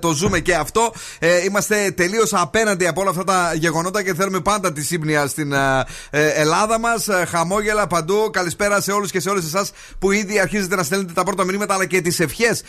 το 0.00 0.12
ζούμε 0.12 0.40
και 0.40 0.54
αυτό. 0.54 0.92
Ε, 1.18 1.44
είμαστε 1.44 1.90
τελείως 1.90 2.34
απέναντι 2.34 2.86
από 2.86 3.00
όλα 3.00 3.10
αυτά 3.10 3.24
τα 3.24 3.54
γεγονότα 3.54 4.02
και 4.02 4.14
θέλουμε 4.14 4.40
πάντα 4.40 4.72
τη 4.72 4.82
σύμπνοια 4.82 5.26
στην 5.26 5.52
ε, 5.52 5.84
ε, 6.10 6.26
Ελλάδα 6.26 6.78
μας. 6.78 7.08
Χαμόγελα 7.28 7.86
παντού. 7.86 8.30
Καλησπέρα 8.32 8.80
σε 8.80 8.92
όλους 8.92 9.10
και 9.10 9.20
σε 9.20 9.30
όλες 9.30 9.44
εσάς 9.44 9.72
που 9.98 10.10
ήδη 10.10 10.40
αρχίζετε 10.40 10.76
να 10.76 10.82
στέλνετε 10.82 11.12
τα 11.12 11.24
πρώτα 11.24 11.44
μηνύματα 11.44 11.74
αλλά 11.74 11.86
και 11.86 12.00
τις 12.00 12.20
ευχές 12.20 12.62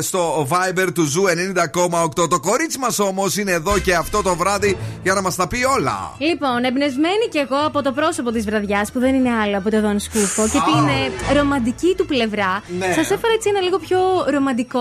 στο 0.00 0.48
Viber 0.50 0.88
του 0.94 1.04
Zoo 1.04 1.24
90,8. 1.24 2.28
Το 2.28 2.40
κορίτσι 2.40 2.78
μας 2.78 2.98
όμως 2.98 3.36
είναι 3.36 3.52
εδώ 3.52 3.78
και 3.78 3.94
αυτό 3.94 4.22
το 4.22 4.34
βράδυ 4.34 4.76
για 5.02 5.14
να 5.14 5.20
μας 5.20 5.36
τα 5.36 5.48
πει 5.48 5.64
όλα. 5.64 6.14
Λοιπόν, 6.18 6.64
εμπνευσμένη 6.64 7.28
κι 7.30 7.39
εγώ 7.40 7.56
από 7.66 7.82
το 7.82 7.92
πρόσωπο 7.92 8.30
της 8.30 8.44
βραδιάς 8.44 8.92
που 8.92 8.98
δεν 8.98 9.14
είναι 9.14 9.30
άλλο 9.42 9.58
από 9.58 9.70
το 9.70 9.80
Δον 9.80 9.98
Σκούφο 9.98 10.42
και 10.44 10.60
την 10.68 10.88
ε, 10.88 11.38
ρομαντική 11.38 11.94
του 11.96 12.06
πλευρά. 12.06 12.62
Ναι. 12.78 12.86
Σας 12.86 13.10
έφερα 13.10 13.32
έτσι 13.34 13.48
ένα 13.48 13.60
λίγο 13.60 13.78
πιο 13.78 13.98
ρομαντικό 14.30 14.80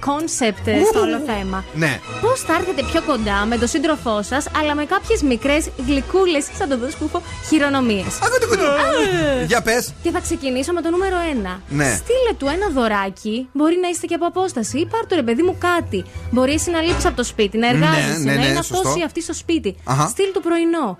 concept 0.00 0.68
στο 0.90 1.00
όλο 1.00 1.18
θέμα. 1.26 1.64
Ναι. 1.74 2.00
Πώς 2.20 2.40
θα 2.40 2.54
έρθετε 2.54 2.82
πιο 2.90 3.02
κοντά 3.02 3.44
με 3.46 3.56
τον 3.56 3.68
σύντροφό 3.68 4.22
σας, 4.22 4.46
αλλά 4.58 4.74
με 4.74 4.84
κάποιες 4.84 5.22
μικρές 5.22 5.68
γλυκούλες, 5.86 6.44
σαν 6.58 6.68
τον 6.68 6.78
Δον 6.78 6.90
Σκούφο, 6.90 7.22
χειρονομίες; 7.48 8.18
Για 9.46 9.62
πες. 9.62 9.92
Και 10.02 10.10
θα 10.10 10.20
ξεκινήσω 10.20 10.72
με 10.72 10.80
το 10.80 10.90
νούμερο 10.90 11.16
1. 11.16 11.60
Ναι. 11.68 11.84
Στείλε 11.84 12.32
του 12.38 12.46
ένα 12.46 12.68
δωράκι. 12.74 13.48
Μπορεί 13.52 13.76
να 13.82 13.88
είστε 13.88 14.06
και 14.06 14.14
από 14.14 14.26
απόσταση. 14.26 14.78
Ή 14.78 14.86
πάρ' 14.86 15.06
του 15.06 15.14
ρε 15.14 15.22
παιδί 15.22 15.42
μου 15.42 15.56
κάτι. 15.58 16.04
Μπορεί 16.30 16.52
εσύ 16.52 16.70
να 16.70 16.80
λείπει 16.80 17.06
από 17.06 17.16
το 17.16 17.24
σπίτι, 17.24 17.58
να 17.58 17.68
εργάζεσαι, 17.68 18.18
ναι, 18.18 18.34
να 18.34 18.40
ναι, 18.40 18.46
είναι 18.46 18.62
σωστό. 18.62 18.88
αυτό 18.88 19.00
ή 19.00 19.02
αυτή 19.02 19.22
στο 19.22 19.34
σπίτι. 19.34 19.76
Αχα. 19.84 20.08
Στείλ 20.08 20.30
του 20.32 20.40
πρωινό. 20.40 20.98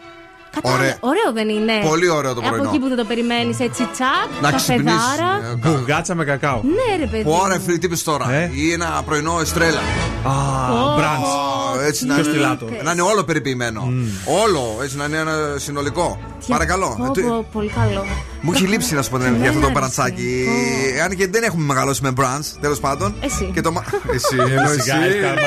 Κατάλαβε. 0.55 0.83
Ωραία. 0.83 0.97
Ωραίο 1.01 1.33
δεν 1.33 1.49
είναι. 1.49 1.73
Πολύ 1.89 2.09
ωραίο 2.09 2.35
το 2.35 2.41
Από 2.41 2.49
πρωινό. 2.49 2.69
εκεί 2.69 2.79
που 2.79 2.89
δεν 2.89 2.97
το 2.97 3.05
περιμένεις, 3.05 3.61
έτσι 3.61 3.89
τσακ, 3.93 4.43
Να 4.43 4.51
καφεδάρα. 4.51 4.57
ξυπνήσεις. 4.57 5.77
Μπουγάτσα 5.79 6.15
με 6.15 6.25
κακάο. 6.25 6.61
Ναι, 6.63 6.97
ρε 6.97 7.07
παιδί. 7.07 7.23
Που 7.23 7.39
ώρα 7.43 7.55
μου. 7.55 7.61
φίλοι 7.61 7.79
τι 7.79 7.87
είπες 7.87 8.03
τώρα; 8.03 8.31
Ε; 8.33 8.51
Ή 8.55 8.73
ένα 8.73 9.03
πρωινό 9.07 9.41
εστρέλα. 9.41 9.79
Α, 10.25 10.33
μπραντς. 10.97 11.29
Α, 11.85 11.87
Έτσι 11.87 12.07
να 12.07 12.15
Πιο 12.15 12.23
είναι, 12.23 12.33
στυλάτο. 12.33 12.67
να 12.85 12.91
είναι 12.93 13.03
όλο 13.03 13.25
περιποιημένο. 13.25 13.93
Όλο, 14.45 14.79
έτσι 14.83 14.97
να 14.97 15.05
είναι 15.05 15.17
ένα 15.17 15.35
συνολικό. 15.57 16.19
Τι- 16.41 16.47
Παρακαλώ. 16.53 16.95
Πω, 16.99 17.05
Ε, 17.05 17.11
τι- 17.13 17.23
πω, 17.23 17.47
Πολύ 17.53 17.69
καλό. 17.71 18.05
Μου 18.41 18.53
έχει 18.55 18.67
λείψει 18.67 18.95
να 18.95 19.03
σου 19.03 19.11
πω 19.11 19.17
την 19.19 19.27
αλήθεια 19.27 19.45
Δεν 19.51 19.57
αυτό 19.57 19.67
το 19.67 19.73
μ' 19.73 19.77
άρεσε. 19.77 19.93
μπραντσάκι. 20.01 20.47
Αν 21.05 21.17
και 21.17 21.27
δεν 21.29 21.43
έχουμε 21.43 21.65
μεγαλώσει 21.65 22.01
με 22.03 22.11
μπραντ, 22.11 22.45
τέλος 22.61 22.81
πάντων. 22.81 23.15
Εσύ. 23.21 23.51
Και 23.55 23.61
το... 23.61 23.73
μα- 23.73 23.85
Εσύ, 24.15 24.37
ενώ 24.51 24.71
εσύ. 24.71 24.81
Σιγά, 24.81 25.09
η 25.17 25.21
Κάρμα 25.21 25.41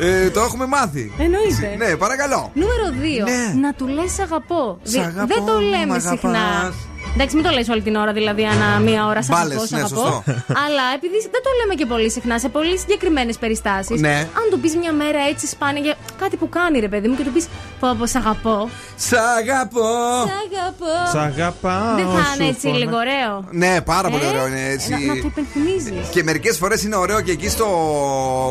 Ε, 0.00 0.30
Το 0.30 0.40
έχουμε 0.40 0.66
μάθει. 0.66 1.12
Εννοείται. 1.18 1.74
Ναι, 1.78 1.96
παρακαλώ. 1.96 2.50
Νούμερο 2.54 2.84
2. 3.00 3.24
Ναι. 3.24 3.60
Να 3.60 3.72
του 3.72 3.86
λες 3.86 4.18
αγαπώ. 4.18 4.78
Σ' 4.82 4.90
Δη- 4.90 4.98
αγαπώ, 5.00 5.26
δεν 5.34 5.44
το 5.46 5.52
μ' 5.52 5.60
λέμε 5.62 5.94
αγαπάς. 5.94 6.02
συχνά. 6.02 6.72
Εντάξει, 7.20 7.36
μην 7.36 7.44
το 7.44 7.50
λες 7.50 7.68
όλη 7.68 7.82
την 7.82 7.94
ώρα, 7.96 8.12
δηλαδή 8.12 8.44
ανά 8.44 8.78
μία 8.78 9.06
ώρα 9.06 9.22
σ' 9.22 9.26
Μπάλες, 9.28 9.50
αγαπώ, 9.56 9.66
σ' 9.66 9.70
ναι, 9.70 9.78
αγαπώ. 9.78 9.94
σωστό. 9.96 10.22
Αλλά 10.64 10.84
επειδή 10.96 11.18
δεν 11.34 11.42
το 11.46 11.50
λέμε 11.60 11.74
και 11.74 11.86
πολύ 11.86 12.10
συχνά, 12.10 12.38
σε 12.38 12.48
πολύ 12.48 12.78
συγκεκριμένες 12.78 13.36
περιστάσεις. 13.38 14.00
Ναι. 14.00 14.16
Αν 14.38 14.44
του 14.50 14.60
πεις 14.60 14.76
μια 14.76 14.92
μέρα 14.92 15.18
έτσι 15.30 15.46
σπάνια 15.46 15.80
για 15.82 15.94
κάτι 16.20 16.36
που 16.36 16.48
κάνει, 16.48 16.78
ρε 16.80 16.88
παιδί 16.88 17.08
μου, 17.08 17.16
και 17.16 17.22
του 17.24 17.32
πεις 17.32 17.46
Πω, 17.80 17.96
πω, 17.98 18.06
σ' 18.06 18.14
αγαπώ. 18.16 18.68
Σ' 18.96 19.12
αγαπώ. 19.38 19.88
Σ' 20.28 20.34
αγαπώ. 20.46 20.94
Σ' 21.12 21.14
αγαπάω. 21.14 21.94
Δεν 21.96 22.04
θα 22.06 22.22
σου 22.24 22.34
είναι 22.40 22.48
έτσι 22.50 22.66
φωνά- 22.66 22.78
λίγο 22.78 22.96
ωραίο. 22.96 23.44
Ναι, 23.50 23.80
πάρα 23.80 24.08
πολύ 24.10 24.24
Ε, 24.24 24.26
ωραίο 24.26 24.46
είναι 24.46 24.62
έτσι. 24.68 24.90
Να, 24.90 24.98
να 24.98 25.20
το 25.20 25.26
υπενθυμίζεις. 25.26 26.08
Και 26.10 26.22
μερικές 26.22 26.56
φορές 26.58 26.82
είναι 26.82 26.96
ωραίο 26.96 27.20
και 27.20 27.30
εκεί 27.30 27.48
στο 27.48 27.66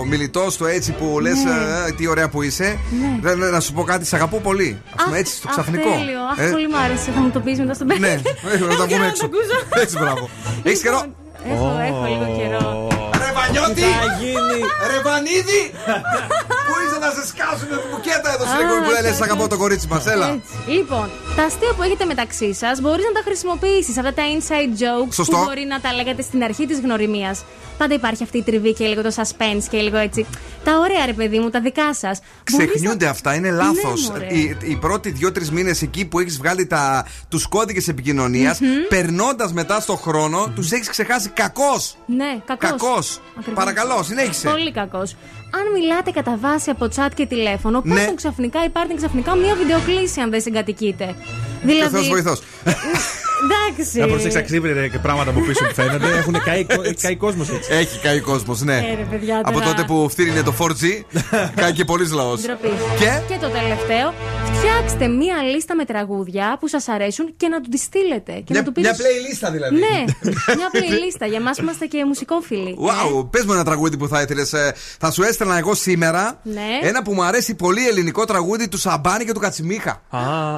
μιλητό 0.10 0.50
στο 0.50 0.66
έτσι 0.66 0.92
που 0.92 1.20
λες 1.20 1.38
τι 1.98 2.08
ωραία 2.08 2.30
που 2.30 2.42
είσαι. 2.42 2.78
Ναι. 3.22 3.34
Να, 3.36 3.50
να 3.50 3.60
σου 3.60 3.74
πω 3.74 3.84
κάτι, 3.84 4.06
σε 4.06 4.16
αγαπώ 4.16 4.38
πολύ. 4.38 4.82
Α 5.00 5.04
πούμε 5.04 5.16
Αχ, 5.16 5.20
έτσι 5.22 5.36
στο 5.36 5.48
αχ, 5.48 5.54
ξαφνικό. 5.54 5.90
τέλειο. 5.90 6.20
Αχ, 6.32 6.38
Ε, 6.38 6.50
πολύ 6.52 6.68
μου 6.68 6.78
άρεσε. 6.78 7.12
Θα 7.16 7.20
μου 7.20 7.30
το 7.30 7.40
πεις 7.40 7.60
μετά 7.60 7.74
στον 7.74 7.88
Ναι, 8.60 8.68
πέντε. 8.68 8.74
ε, 8.74 8.78
να 8.78 8.88
τα 8.88 8.96
πούμε 8.96 9.08
έξω. 9.08 9.26
ακούσω. 9.26 9.58
Έτσι, 9.82 9.98
μπράβο. 9.98 10.30
Έχει 10.64 10.82
καιρό. 10.82 11.02
Έχω, 11.52 11.68
έχω 11.90 12.06
λίγο 12.06 12.26
καιρό. 12.38 12.62
Ρε 12.66 12.66
Βανιώτη! 12.66 12.86
Τι 12.88 13.06
θα 13.06 13.06
γίνει. 13.08 13.17
Ρε 14.92 15.00
Βανίδη! 15.06 15.62
Πού 16.68 16.74
είσαι 16.84 16.98
να 17.00 17.10
σε 17.18 17.28
σκάσουν 17.28 17.68
την 17.68 17.80
μπουκέτα 17.92 18.30
εδώ 18.34 18.44
στην 18.46 18.58
Α, 18.58 18.62
εκπομπή 18.62 18.82
που 18.86 18.92
οκ, 18.98 19.02
λε 19.06 19.10
οκ. 19.16 19.22
αγαπώ 19.22 19.48
το 19.48 19.58
κορίτσι 19.58 19.88
μας, 19.88 20.06
έλα. 20.06 20.28
Έτσι. 20.28 20.72
Λοιπόν, 20.78 21.10
τα 21.36 21.44
αστεία 21.44 21.74
που 21.76 21.82
έχετε 21.84 22.06
μεταξύ 22.06 22.54
σας 22.54 22.82
μπορείς 22.82 23.06
να 23.06 23.12
τα 23.12 23.22
χρησιμοποιήσεις. 23.26 23.98
Αυτά 23.98 24.14
τα 24.14 24.24
inside 24.34 24.74
jokes 24.84 25.14
Σωστό. 25.14 25.38
που 25.38 25.44
μπορεί 25.44 25.66
να 25.66 25.80
τα 25.80 25.94
λέγατε 25.94 26.22
στην 26.22 26.44
αρχή 26.44 26.66
της 26.66 26.80
γνωριμίας. 26.80 27.44
Πάντα 27.78 27.94
υπάρχει 27.94 28.24
αυτή 28.24 28.38
η 28.38 28.44
τριβή 28.44 28.74
και 28.74 28.86
λίγο 28.88 29.02
το 29.02 29.12
suspense 29.16 29.64
και 29.70 29.78
λίγο 29.78 29.98
έτσι. 29.98 30.26
Τα 30.64 30.78
ωραία, 30.78 31.06
ρε 31.06 31.14
παιδί 31.14 31.40
μου, 31.40 31.50
τα 31.50 31.62
δικά 31.62 31.94
σας. 31.94 32.20
Ξεχνιούνται 32.44 33.08
αυτά, 33.08 33.34
είναι 33.36 33.52
λάθος. 33.52 34.10
Ναι, 34.10 34.14
μωρέ. 34.14 34.28
οι, 34.34 34.58
οι 34.62 34.76
πρώτοι 34.76 35.10
δύο-τρεις 35.12 35.52
μήνες 35.52 35.82
εκεί 35.82 36.06
που 36.06 36.20
έχεις 36.20 36.38
βγάλει 36.38 36.68
τους 37.30 37.48
κώδικες 37.48 37.88
επικοινωνίας, 37.88 38.60
περνώντας 38.90 39.54
μετά 39.54 39.80
στο 39.80 39.96
χρόνο, 39.96 40.52
τους 40.56 40.72
έχεις 40.72 40.90
ξεχάσει 40.90 41.30
κακό. 41.30 41.82
Ναι, 42.06 42.42
κακός. 42.58 43.20
Κακός. 43.38 43.54
Ακριβώς. 43.54 43.64
Παρακαλώ, 43.64 44.04
συνέχισε. 44.04 44.50
Πολύ 44.50 44.72
κακός. 44.72 45.16
Αν 45.52 45.72
μιλάτε 45.82 46.12
κατά 46.12 46.38
βάση 46.42 46.70
από 46.70 46.88
chat 46.96 47.10
και 47.16 47.26
τηλέφωνο, 47.26 47.82
Ναι. 47.84 47.94
ναι. 47.94 48.14
ξαφνικά 48.16 48.64
υπάρχει 48.64 48.96
ξαφνικά 48.96 49.36
μία 49.36 49.56
βιντεοκλήση 49.56 50.20
αν 50.22 50.30
δεν 50.30 50.42
συγκατοικείτε; 50.42 51.16
Δηλαδή. 51.64 51.84
Και 51.84 51.96
Θεός 51.96 52.08
βοηθός. 52.08 52.42
Εντάξει. 53.44 54.00
Να 54.00 54.08
προσέξει 54.08 54.38
αξίπρεπε 54.38 54.88
και 54.88 54.98
πράγματα 55.00 55.30
από 55.30 55.40
πίσω 55.40 55.66
που 55.66 55.74
φαίνονται. 55.74 56.08
Έχουν 56.18 56.36
καεί, 56.44 56.66
κο- 56.66 56.82
καεί 57.02 57.16
κόσμος 57.16 57.50
έτσι. 57.50 57.70
Έχει 57.74 58.00
καεί 58.00 58.20
κόσμος, 58.20 58.62
ναι. 58.62 58.76
Ε, 58.78 58.96
ρε, 58.96 59.06
παιδιά, 59.10 59.40
Από 59.44 59.52
τώρα. 59.52 59.66
τότε 59.66 59.84
που 59.84 60.10
φτύρινε 60.10 60.42
το 60.44 60.54
4G, 60.60 61.04
κάει 61.56 61.72
και 61.74 61.86
πολλή 61.86 62.10
λαός. 62.10 62.42
Ντροπή. 62.42 62.68
Και; 63.00 63.22
και 63.34 63.38
το 63.42 63.50
τελευταίο, 63.50 64.14
φτιάξτε 64.54 65.08
μία 65.08 65.36
λίστα 65.54 65.76
με 65.76 65.86
τραγούδια 65.86 66.58
που 66.60 66.68
σας 66.68 66.88
αρέσουν 66.88 67.34
και 67.38 67.48
να 67.48 67.62
του 67.62 67.70
τη 67.70 67.78
στείλετε. 67.78 68.32
Και 68.32 68.44
Μια, 68.50 68.60
να 68.60 68.66
του 68.66 68.72
πείτε. 68.72 68.88
μια 68.88 68.98
playlist 68.98 69.52
δηλαδή. 69.52 69.76
Ναι, 69.76 70.04
μια 70.56 70.70
playlist. 70.74 71.28
Για 71.30 71.38
εμάς 71.38 71.58
που 71.58 71.64
είμαστε 71.64 71.86
και 71.86 72.06
μουσικόφιλοι. 72.06 72.78
Wow, 72.80 73.28
πες 73.30 73.46
μου 73.46 73.54
ένα 73.54 73.64
τραγούδι 73.64 73.98
που 73.98 74.08
θα 74.08 74.22
ήθελες. 74.22 74.54
Θα 75.00 75.12
σου 75.12 75.24
έστελνα 75.40 75.58
εγώ 75.58 75.76
σήμερα 75.76 76.40
Ναι. 76.44 76.62
ένα 76.82 77.02
που 77.02 77.14
μου 77.14 77.24
αρέσει 77.24 77.56
πολύ 77.56 77.88
ελληνικό 77.88 78.26
τραγούδι 78.26 78.68
του 78.68 78.78
Σαμπάνη 78.78 79.26
και 79.26 79.32
του 79.32 79.40
Κατσιμίχα. 79.40 80.02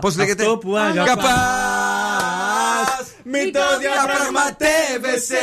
Πώ 0.02 0.10
λέγεται? 0.18 0.44
αυτό 0.44 0.58
που 0.58 0.78
αγαπάς. 0.78 1.08
Αγαπάς, 1.10 1.28
Μην 3.24 3.54
το 3.54 3.60
διαπραγματεύεσαι. 3.80 5.36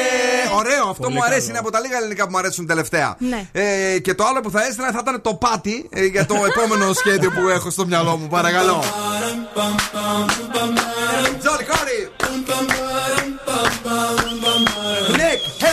Ωραίο, 0.56 0.82
αυτό 0.90 1.02
Πολύ 1.02 1.14
μου 1.14 1.24
αρέσει. 1.24 1.40
καλό. 1.40 1.50
Είναι 1.50 1.58
από 1.58 1.70
τα 1.70 1.80
λίγα 1.80 1.96
ελληνικά 1.96 2.24
που 2.24 2.30
μου 2.30 2.38
αρέσουν 2.38 2.66
τελευταία. 2.66 3.16
Ναι. 3.18 3.48
Ε, 3.52 3.98
και 3.98 4.14
το 4.14 4.24
άλλο 4.24 4.40
που 4.40 4.50
θα 4.50 4.66
έστελνα 4.66 4.90
θα 4.92 4.98
ήταν 5.02 5.20
το 5.22 5.34
πάτι 5.34 5.88
ε, 5.92 6.04
για 6.04 6.26
το 6.26 6.34
επόμενο 6.34 6.92
σχέδιο 6.92 7.30
που 7.30 7.48
έχω 7.48 7.70
στο 7.70 7.86
μυαλό 7.86 8.16
μου. 8.16 8.26
Παρακαλώ. 8.28 8.82
Τζόλι 11.40 11.64
Κόρι. 11.64 12.10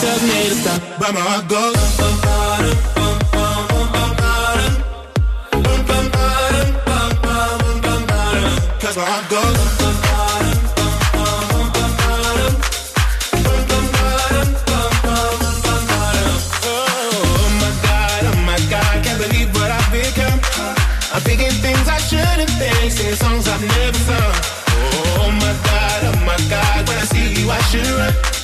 Tells 0.00 0.22
me 0.22 0.48
to 0.48 0.54
stop. 0.54 0.80
But 0.98 1.14
my 1.14 1.20
heart 1.20 1.48
goes. 1.48 1.74
My. 8.86 8.94
Oh 8.96 9.30
oh. 9.30 9.64
I'm 21.14 21.20
thinking 21.20 21.50
things 21.62 21.86
I 21.88 21.98
shouldn't 21.98 22.50
think, 22.50 22.90
singing 22.90 23.14
songs 23.14 23.46
I've 23.46 23.60
never 23.62 23.98
sung. 23.98 24.34
Oh 25.16 25.30
my 25.30 25.54
god, 25.62 26.04
oh 26.10 26.16
my 26.26 26.36
god, 26.50 26.88
when 26.88 26.98
I 26.98 27.04
see 27.04 27.40
you, 27.40 27.50
I 27.50 27.60
should 27.70 27.86
follows 27.86 28.43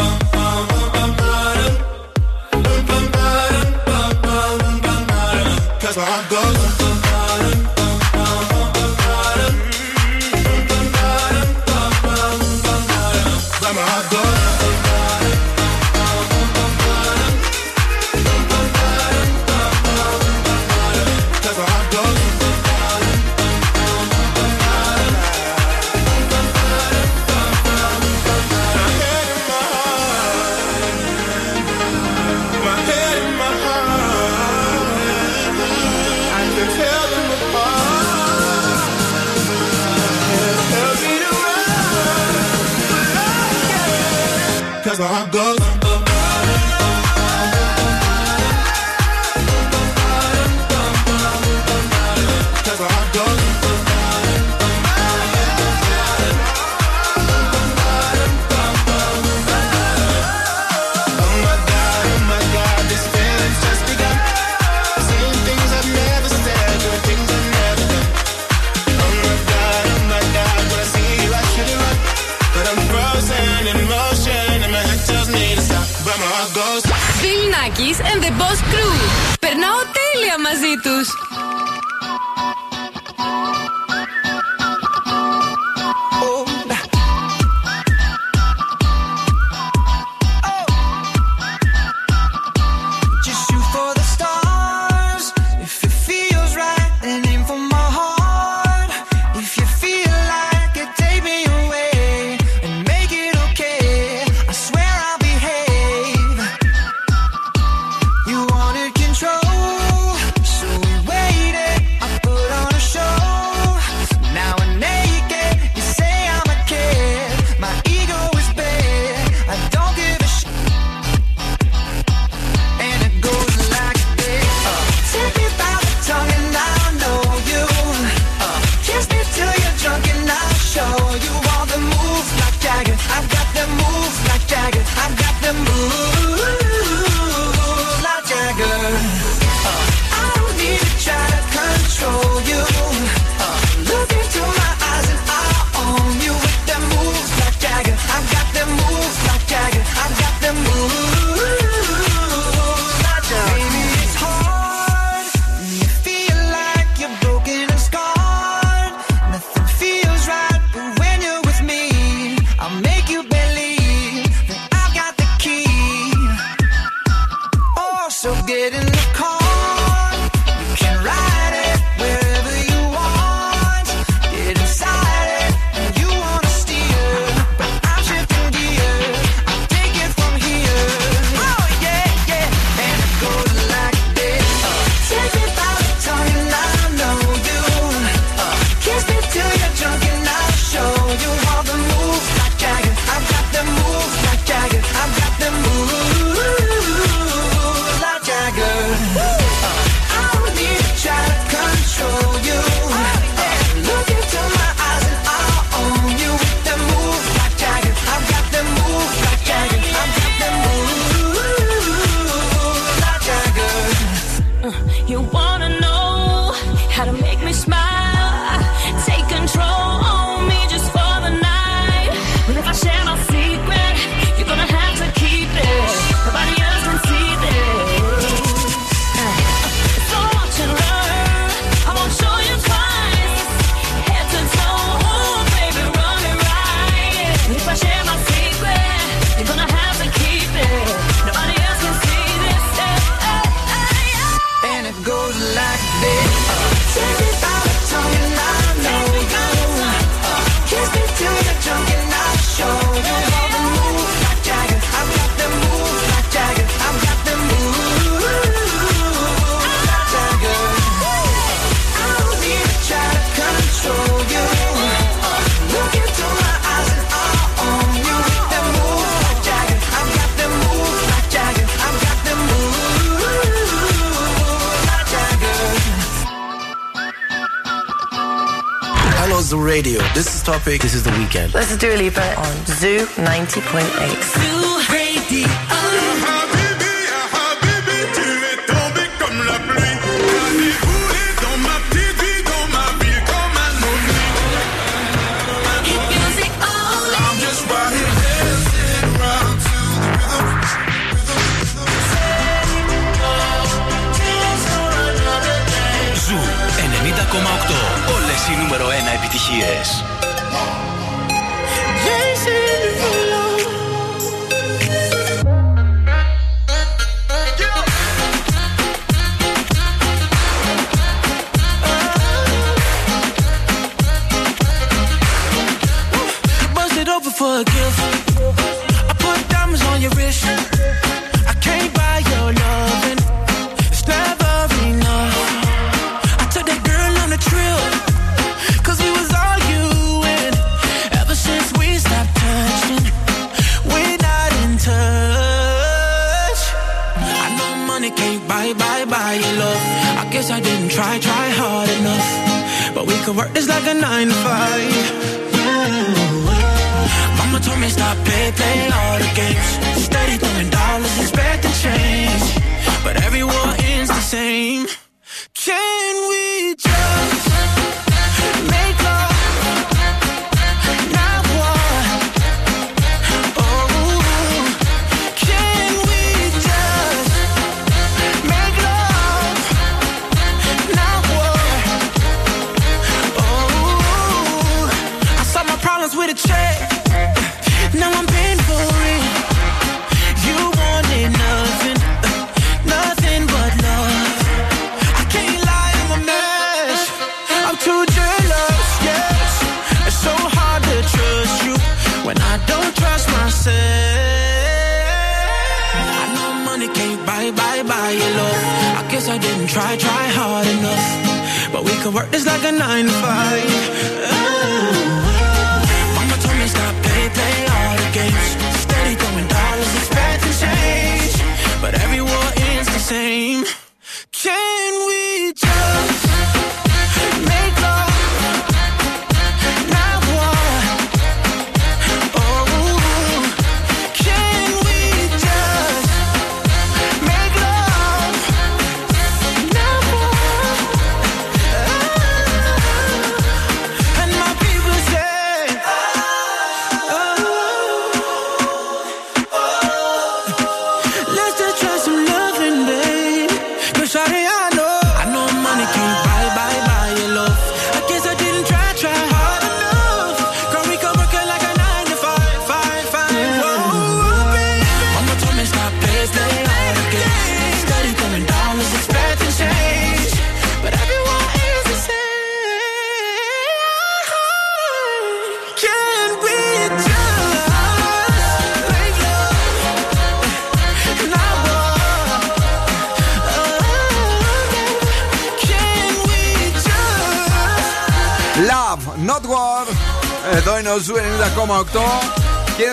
Topic. 280.61 280.79
This 280.79 280.93
is 280.93 281.01
The 281.01 281.09
Weekend. 281.17 281.53
This 281.53 281.71
is 281.71 281.77
Dua 281.77 281.95
Lipa 281.95 282.35
on 282.37 282.65
Zoo 282.67 283.07
90.8. 283.17 284.50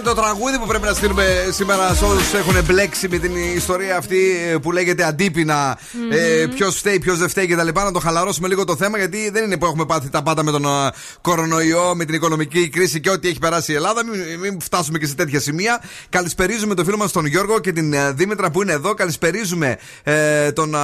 το 0.09 0.15
τραγούδι 0.15 0.59
που 0.59 0.67
πρέπει 0.67 0.85
να 0.87 0.93
στείλουμε 0.93 1.49
σήμερα 1.51 1.95
σε 1.95 2.05
όσους 2.05 2.33
έχουν 2.35 2.65
μπλέξει 2.65 3.09
με 3.09 3.19
την 3.19 3.33
ιστορία 3.57 3.97
αυτή 3.97 4.37
ε, 4.53 4.57
που 4.57 4.73
λέγεται 4.73 5.05
αντίπεινα. 5.05 5.79
Ε, 6.11 6.47
ποιος 6.55 6.77
φταίει, 6.77 6.99
ποιος 6.99 7.19
δεν 7.19 7.29
φταίει 7.29 7.47
κτλ. 7.47 7.69
Να 7.75 7.93
το 7.93 7.99
χαλαρώσουμε 7.99 8.49
λίγο 8.49 8.65
το 8.65 8.77
θέμα 8.77 8.99
γιατί 8.99 9.31
δεν 9.31 9.45
είναι 9.45 9.57
που 9.57 9.65
έχουμε 9.67 9.85
πάθει 9.87 10.09
τα 10.09 10.23
πάντα 10.23 10.43
με 10.43 10.51
τον 10.51 10.67
α, 10.67 10.93
κορονοϊό, 11.21 11.95
με 11.97 12.05
την 12.05 12.15
οικονομική 12.15 12.69
κρίση 12.69 13.01
και 13.01 13.11
ό,τι 13.11 13.29
έχει 13.29 13.39
περάσει 13.39 13.73
η 13.73 13.75
Ελλάδα. 13.75 14.05
Μην, 14.05 14.39
μην 14.41 14.61
φτάσουμε 14.61 14.99
και 14.99 15.07
σε 15.07 15.15
τέτοια 15.15 15.41
σημεία. 15.41 15.83
Καλησπερίζουμε 16.09 16.75
τον 16.75 16.85
φίλο 16.85 16.97
μας 16.97 17.13
τον 17.13 17.27
Γιώργο 17.27 17.59
και 17.59 17.73
την 17.73 17.93
ε, 17.93 18.13
Δήμητρα 18.13 18.51
που 18.51 18.63
είναι 18.63 18.73
εδώ. 18.73 18.95
Καλησπερίζουμε 18.95 19.79
ε, 20.03 20.53
τον, 20.53 20.75
α, 20.75 20.83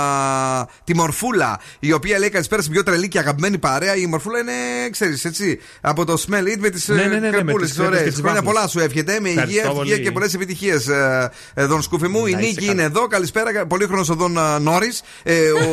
τη 0.84 0.94
Μορφούλα 0.96 1.60
η 1.78 1.92
οποία 1.92 2.18
λέει 2.18 2.28
καλησπέρα 2.28 2.60
στην 2.60 2.72
πιο 2.74 2.82
τρελή 2.82 3.08
και 3.08 3.18
αγαπημένη 3.18 3.58
παρέα. 3.58 3.96
Η 3.96 4.06
Μορφούλα 4.06 4.38
είναι, 4.38 4.52
ξέρεις, 4.90 5.24
έτσι, 5.24 5.60
από 5.80 6.04
το 6.04 6.22
Smell 6.28 6.54
It 6.54 6.58
με 6.58 6.70
τις 6.70 6.88
Ναι, 6.88 6.94
ναι, 6.94 7.06
ναι, 7.06 7.18
ναι, 7.18 7.20
με 7.20 7.30
κρεπούλες. 7.30 7.68
τις 7.68 7.78
κρέπες 7.78 7.98
και 7.98 8.04
τις 8.04 8.14
Χρόνια 8.20 8.32
βάφλες. 8.42 8.52
πολλά 8.54 8.68
σου 8.68 8.78
εύχεται. 8.80 9.13
Με 9.20 9.28
Ευχαριστώ 9.28 9.50
υγεία, 9.50 9.62
ευτυχία 9.62 9.94
πολύ. 9.94 10.00
και 10.02 10.12
πολλές 10.12 10.34
επιτυχίες, 10.34 10.88
ε, 10.88 11.30
Δον 11.54 11.82
Σκούφι 11.82 12.08
μου. 12.08 12.26
Η 12.26 12.32
Να 12.32 12.38
είστε 12.38 12.46
Νίκη 12.50 12.60
καλά. 12.60 12.72
είναι 12.72 12.82
εδώ. 12.82 13.06
Καλησπέρα. 13.06 13.66
Πολύχρονος 13.66 14.08
ο 14.08 14.14
Δον 14.14 14.38
Νόρις. 14.62 15.02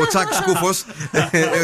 ο 0.01 0.07
Τσακ 0.07 0.33
Σκούφος. 0.33 0.85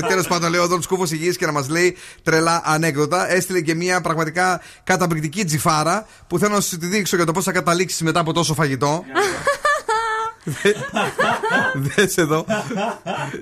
Τέλος 0.07 0.27
πάντων, 0.27 0.49
λέει 0.49 0.59
ο 0.59 0.67
Δον 0.67 0.81
Σκούφος 0.81 1.11
υγιής 1.11 1.37
και 1.37 1.45
να 1.45 1.51
μας 1.51 1.69
λέει 1.69 1.97
τρελά 2.23 2.61
ανέκδοτα. 2.65 3.31
Έστειλε 3.31 3.61
και 3.61 3.75
μια 3.75 4.01
πραγματικά 4.01 4.61
καταπληκτική 4.83 5.45
τζιφάρα 5.45 6.07
που 6.27 6.39
θέλω 6.39 6.53
να 6.53 6.61
σου 6.61 6.77
τη 6.77 6.85
δείξω 6.85 7.15
για 7.15 7.25
το 7.25 7.31
πώς 7.31 7.43
θα 7.43 7.51
καταλήξεις 7.51 8.01
μετά 8.01 8.19
από 8.19 8.33
τόσο 8.33 8.53
φαγητό. 8.53 9.03
Δες 11.75 12.17
εδώ. 12.17 12.45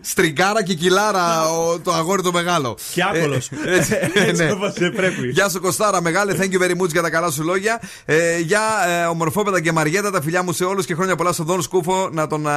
Στριγκάρα 0.01 0.63
και 0.63 0.73
κιλάρα 0.73 1.49
ο- 1.49 1.79
το 1.79 1.93
αγόρι 1.93 2.21
το 2.21 2.31
μεγάλο. 2.31 2.77
Και 2.93 3.03
άκολος. 3.03 3.49
Ε, 3.65 3.75
έτσι, 3.75 3.93
Έτσι 4.27 4.43
ναι. 4.43 4.51
όπως 4.51 4.73
πρέπει. 4.95 5.27
Γεια 5.29 5.49
σου 5.49 5.59
Κωστάρα, 5.61 6.01
μεγάλε. 6.01 6.33
Thank 6.39 6.51
you 6.51 6.61
very 6.61 6.81
much 6.81 6.89
για 6.91 7.01
τα 7.01 7.09
καλά 7.09 7.31
σου 7.31 7.43
λόγια. 7.43 7.81
Ε, 8.05 8.39
για 8.39 8.61
ε, 8.87 9.05
ομορφόπεδα 9.05 9.61
και 9.61 9.71
Μαριέτα, 9.71 10.11
τα 10.11 10.21
φιλιά 10.21 10.43
μου 10.43 10.51
σε 10.51 10.63
όλους 10.63 10.85
και 10.85 10.95
χρόνια 10.95 11.15
πολλά 11.15 11.31
στον 11.31 11.45
Δόν 11.45 11.61
Σκούφο. 11.61 12.09
Να 12.11 12.27
τον 12.27 12.47
α, 12.47 12.53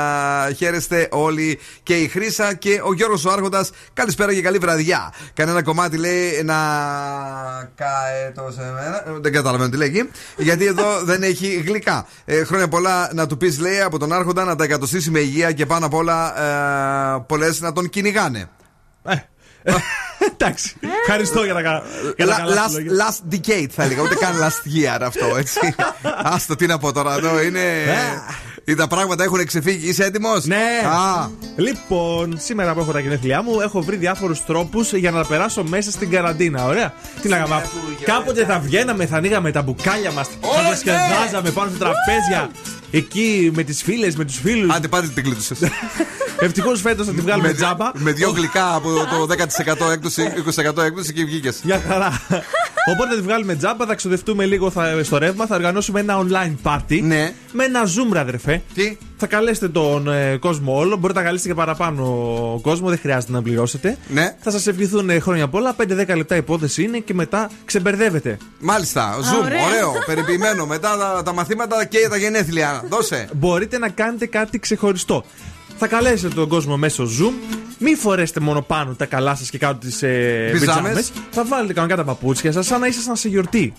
χαίρεστε 0.56 1.08
όλοι 1.10 1.58
και 1.82 1.96
η 1.96 2.08
Χρήσα 2.08 2.54
και 2.54 2.80
ο 2.84 2.92
Γιώργος 2.94 3.24
ο 3.24 3.30
Άρχοντας. 3.30 3.70
Καλησπέρα 3.92 4.34
και 4.34 4.40
καλή 4.42 4.58
βραδιά. 4.58 5.12
Κανένα 5.34 5.62
κομμάτι 5.62 5.96
λέει 5.96 6.42
να 6.44 6.54
καέτο 7.74 8.50
σε 8.54 8.60
μένα. 8.60 8.96
Ε, 9.08 9.10
Δεν 9.20 9.32
καταλαβαίνω 9.32 9.70
τι 9.70 9.76
λέγει. 9.76 10.08
Γιατί 10.36 10.66
εδώ 10.66 11.00
δεν 11.02 11.22
έχει 11.22 11.62
γλυκά. 11.66 12.06
Ε, 12.24 12.44
χρόνια 12.44 12.68
πολλά 12.68 13.10
να 13.14 13.26
του 13.26 13.36
πεις, 13.36 13.58
λέει, 13.60 13.80
από 13.80 13.98
τον 13.98 14.12
Άρχοντα 14.12 14.37
να 14.44 14.56
τα 14.56 14.64
εκατοστήσει 14.64 15.10
με 15.10 15.18
υγεία 15.18 15.52
και 15.52 15.66
πάνω 15.66 15.86
απ' 15.86 15.94
όλα 15.94 16.42
ε, 17.16 17.24
πολλές 17.26 17.60
να 17.60 17.72
τον 17.72 17.88
κυνηγάνε. 17.88 18.48
Ε, 19.62 19.72
Εντάξει. 20.32 20.74
Ευχαριστώ 21.06 21.44
για 21.44 21.54
τα 21.54 21.62
κα- 21.62 21.82
για 22.16 22.26
τα 22.26 22.34
La- 22.34 22.38
καλά 22.38 22.68
σου 22.68 22.76
last, 22.76 22.84
λόγια. 22.84 22.92
last 23.06 23.34
decade 23.34 23.66
θα 23.70 23.82
έλεγα, 23.82 24.02
ούτε 24.02 24.14
καν 24.14 24.32
last 24.38 24.68
year 24.76 25.00
αυτό, 25.02 25.36
έτσι. 25.36 25.74
Άστο, 26.34 26.56
τι 26.56 26.66
να 26.66 26.78
πω 26.78 26.92
τώρα 26.92 27.14
εδώ, 27.14 27.42
είναι. 27.42 27.60
Ή 28.64 28.74
τα 28.74 28.86
πράγματα 28.86 29.24
έχουν 29.24 29.46
ξεφύγει, 29.46 29.88
είσαι 29.88 30.04
έτοιμος; 30.04 30.44
Ναι. 30.44 30.56
Α, 30.86 31.28
Λοιπόν, 31.56 32.38
σήμερα 32.40 32.74
που 32.74 32.80
έχω 32.80 32.92
τα 32.92 33.00
γενέθλιά 33.00 33.42
μου, 33.42 33.60
έχω 33.60 33.80
βρει 33.82 33.96
διάφορους 33.96 34.44
τρόπους 34.44 34.92
για 34.92 35.10
να 35.10 35.22
τα 35.22 35.26
περάσω 35.28 35.62
μέσα 35.64 35.90
στην 35.90 36.10
καραντίνα. 36.10 36.64
Ωραία. 36.64 36.92
Τι 37.22 37.28
να 37.28 37.36
κάνουμε. 37.36 37.62
Κάποτε 38.04 38.44
θα 38.44 38.58
βγαίναμε, 38.58 39.06
θα 39.06 39.16
ανοίγαμε 39.16 39.50
τα 39.52 39.62
μπουκάλια 39.62 40.10
μας, 40.12 40.26
θα 40.28 40.48
Ωραία. 40.48 40.62
διασκεδάζαμε 40.62 41.50
πάνω 41.50 41.70
στα 41.76 41.78
τραπέζια. 41.78 42.50
Εκεί 42.90 43.50
με 43.54 43.62
τις 43.62 43.82
φίλες, 43.82 44.16
με 44.16 44.24
τους 44.24 44.36
φίλους. 44.36 44.74
άντε 44.74 44.88
πάτε 44.88 45.06
την 45.06 45.22
κλείτουσε. 45.24 45.54
Ευτυχώς 46.40 46.80
φέτος 46.80 47.06
θα 47.06 47.12
τη 47.12 47.20
βγάλουμε 47.20 47.48
με, 47.48 47.54
τζάμπα. 47.54 47.90
με 47.94 48.12
δύο 48.12 48.30
γλυκά 48.30 48.74
από 48.74 48.88
το 48.92 49.26
10% 49.86 49.90
έκπτωση, 49.92 50.32
20% 50.76 50.82
έκπτωση 50.82 51.12
και 51.12 51.24
βγήκες. 51.24 51.60
Μια 51.62 51.82
χαρά. 51.88 52.20
Οπότε 52.92 53.08
θα 53.10 53.16
τη 53.16 53.22
βγάλουμε 53.22 53.54
τζάμπα, 53.54 53.86
θα 53.86 53.94
ξοδευτούμε 53.94 54.44
λίγο 54.44 54.70
θα, 54.70 55.00
στο 55.02 55.18
ρεύμα, 55.18 55.46
θα 55.46 55.54
οργανώσουμε 55.54 56.00
ένα 56.00 56.26
online 56.26 56.54
party. 56.62 57.00
Ναι. 57.02 57.32
Με 57.52 57.64
ένα 57.64 57.84
zoom, 57.84 58.12
ρε 58.12 58.18
αδερφέ. 58.18 58.62
Τι; 58.74 58.96
Θα 59.20 59.26
καλέσετε 59.26 59.68
τον 59.68 60.08
ε, 60.08 60.36
κόσμο 60.36 60.76
όλο. 60.78 60.96
Μπορείτε 60.96 61.18
να 61.18 61.24
καλέσετε 61.24 61.48
και 61.48 61.54
παραπάνω 61.54 62.04
κόσμο, 62.62 62.88
δεν 62.88 62.98
χρειάζεται 62.98 63.32
να 63.32 63.42
πληρώσετε. 63.42 63.96
Ναι. 64.08 64.36
Θα 64.40 64.50
σας 64.50 64.66
ευχηθούν 64.66 65.10
ε, 65.10 65.18
χρόνια 65.18 65.48
πολλά. 65.48 65.76
5-10 65.78 66.16
λεπτά 66.16 66.36
υπόθεση 66.36 66.82
είναι 66.82 66.98
και 66.98 67.14
μετά 67.14 67.50
ξεμπερδεύετε. 67.64 68.36
Μάλιστα, 68.58 69.16
zoom, 69.18 69.44
ωραία. 69.44 69.66
ωραίο, 69.66 69.92
περιποιημένο. 70.06 70.66
Μετά 70.66 70.96
τα, 70.96 71.22
τα 71.22 71.32
μαθήματα 71.32 71.84
και 71.84 72.08
τα 72.10 72.16
γενέθλια. 72.16 72.84
Δώσε. 72.88 73.28
Μπορείτε 73.32 73.78
να 73.78 73.88
κάνετε 73.88 74.26
κάτι 74.26 74.58
ξεχωριστό. 74.58 75.24
Θα 75.78 75.86
καλέσετε 75.86 76.34
τον 76.34 76.48
κόσμο 76.48 76.76
μέσω 76.76 77.04
Zoom. 77.04 77.32
Μην 77.80 77.96
φορέσετε 77.96 78.40
μόνο 78.40 78.62
πάνω 78.62 78.94
τα 78.94 79.04
καλά 79.06 79.34
σας 79.34 79.50
και 79.50 79.58
κάτω 79.58 79.74
τις 79.86 80.02
ε, 80.02 80.48
Πιτζάμες. 80.52 80.80
πιτζάμες. 80.82 81.12
Θα 81.30 81.44
βάλετε 81.44 81.72
κανονικά 81.72 81.96
τα 81.98 82.04
παπούτσια 82.04 82.52
σας 82.52 82.66
σαν 82.66 82.80
να 82.80 82.86
ήσασταν 82.86 83.16
σε 83.16 83.28
γιορτή. 83.28 83.72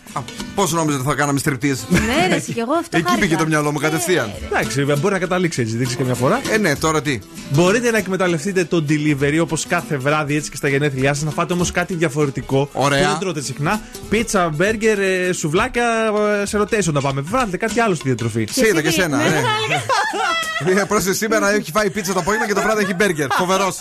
Πώς 0.55 0.71
νόμιζα 0.73 0.97
ότι 0.97 1.07
θα 1.07 1.13
κάναμε 1.15 1.39
στριπτή. 1.39 1.75
Ναι, 1.89 2.27
ρε, 2.29 2.35
εσύ, 2.35 2.53
και 2.53 2.59
εγώ 2.61 2.73
αυτό 2.73 2.97
Εκεί 2.97 3.05
χάρηκα. 3.07 3.25
πήγε 3.27 3.35
το 3.41 3.45
μυαλό 3.47 3.71
μου 3.71 3.79
κατευθείαν. 3.79 4.31
Εντάξει, 4.45 4.77
βέβαια, 4.79 4.95
μπορεί 4.95 5.13
να 5.13 5.19
καταλήξει 5.19 5.61
έτσι, 5.61 5.75
δείξει 5.75 5.95
καμιά 5.95 6.13
φορά. 6.13 6.41
Ε, 6.51 6.57
ναι, 6.57 6.75
τώρα 6.75 7.01
τι; 7.01 7.19
Μπορείτε 7.49 7.91
να 7.91 7.97
εκμεταλλευτείτε 7.97 8.63
το 8.63 8.85
delivery 8.89 9.37
όπως 9.41 9.65
κάθε 9.67 9.97
βράδυ 9.97 10.35
έτσι 10.35 10.49
και 10.49 10.55
στα 10.55 10.67
γενέθλιά 10.69 11.13
σας, 11.13 11.23
να 11.23 11.31
φάτε 11.31 11.53
όμως 11.53 11.71
κάτι 11.71 11.93
διαφορετικό. 11.93 12.69
Ωραία. 12.73 13.03
Που 13.03 13.09
δεν 13.09 13.19
τρώτε 13.19 13.41
συχνά. 13.41 13.81
Πίτσα, 14.09 14.49
μπέργκερ, 14.49 14.99
ε, 14.99 15.31
σουβλάκια, 15.33 16.11
ε, 16.41 16.45
σε 16.45 16.59
rotation 16.61 16.91
να 16.93 17.01
πάμε. 17.01 17.21
Βάλτε 17.21 17.57
κάτι 17.57 17.79
άλλο 17.79 17.95
στη 17.95 18.03
διατροφή. 18.07 18.47
Σε 18.51 18.67
είδα 18.67 18.81
και 18.81 18.87
τι- 18.87 18.93
σένα, 18.93 19.17
ναι, 19.17 19.23
ναι. 19.23 19.29
θα 19.29 19.35
έλεγα. 19.65 20.81
Ε, 20.81 20.83
Πρόσεχε 20.85 21.13
σήμερα 21.13 21.51
έχει 21.51 21.71
φάει 21.71 21.88
πίτσα 21.89 22.13
το 22.13 22.19
απόγευμα 22.19 22.47
και 22.47 22.53
το 22.53 22.61
βράδυ 22.61 22.83
έχει 22.83 22.93
μπέργκερ. 22.93 23.31
Φοβερός. 23.31 23.79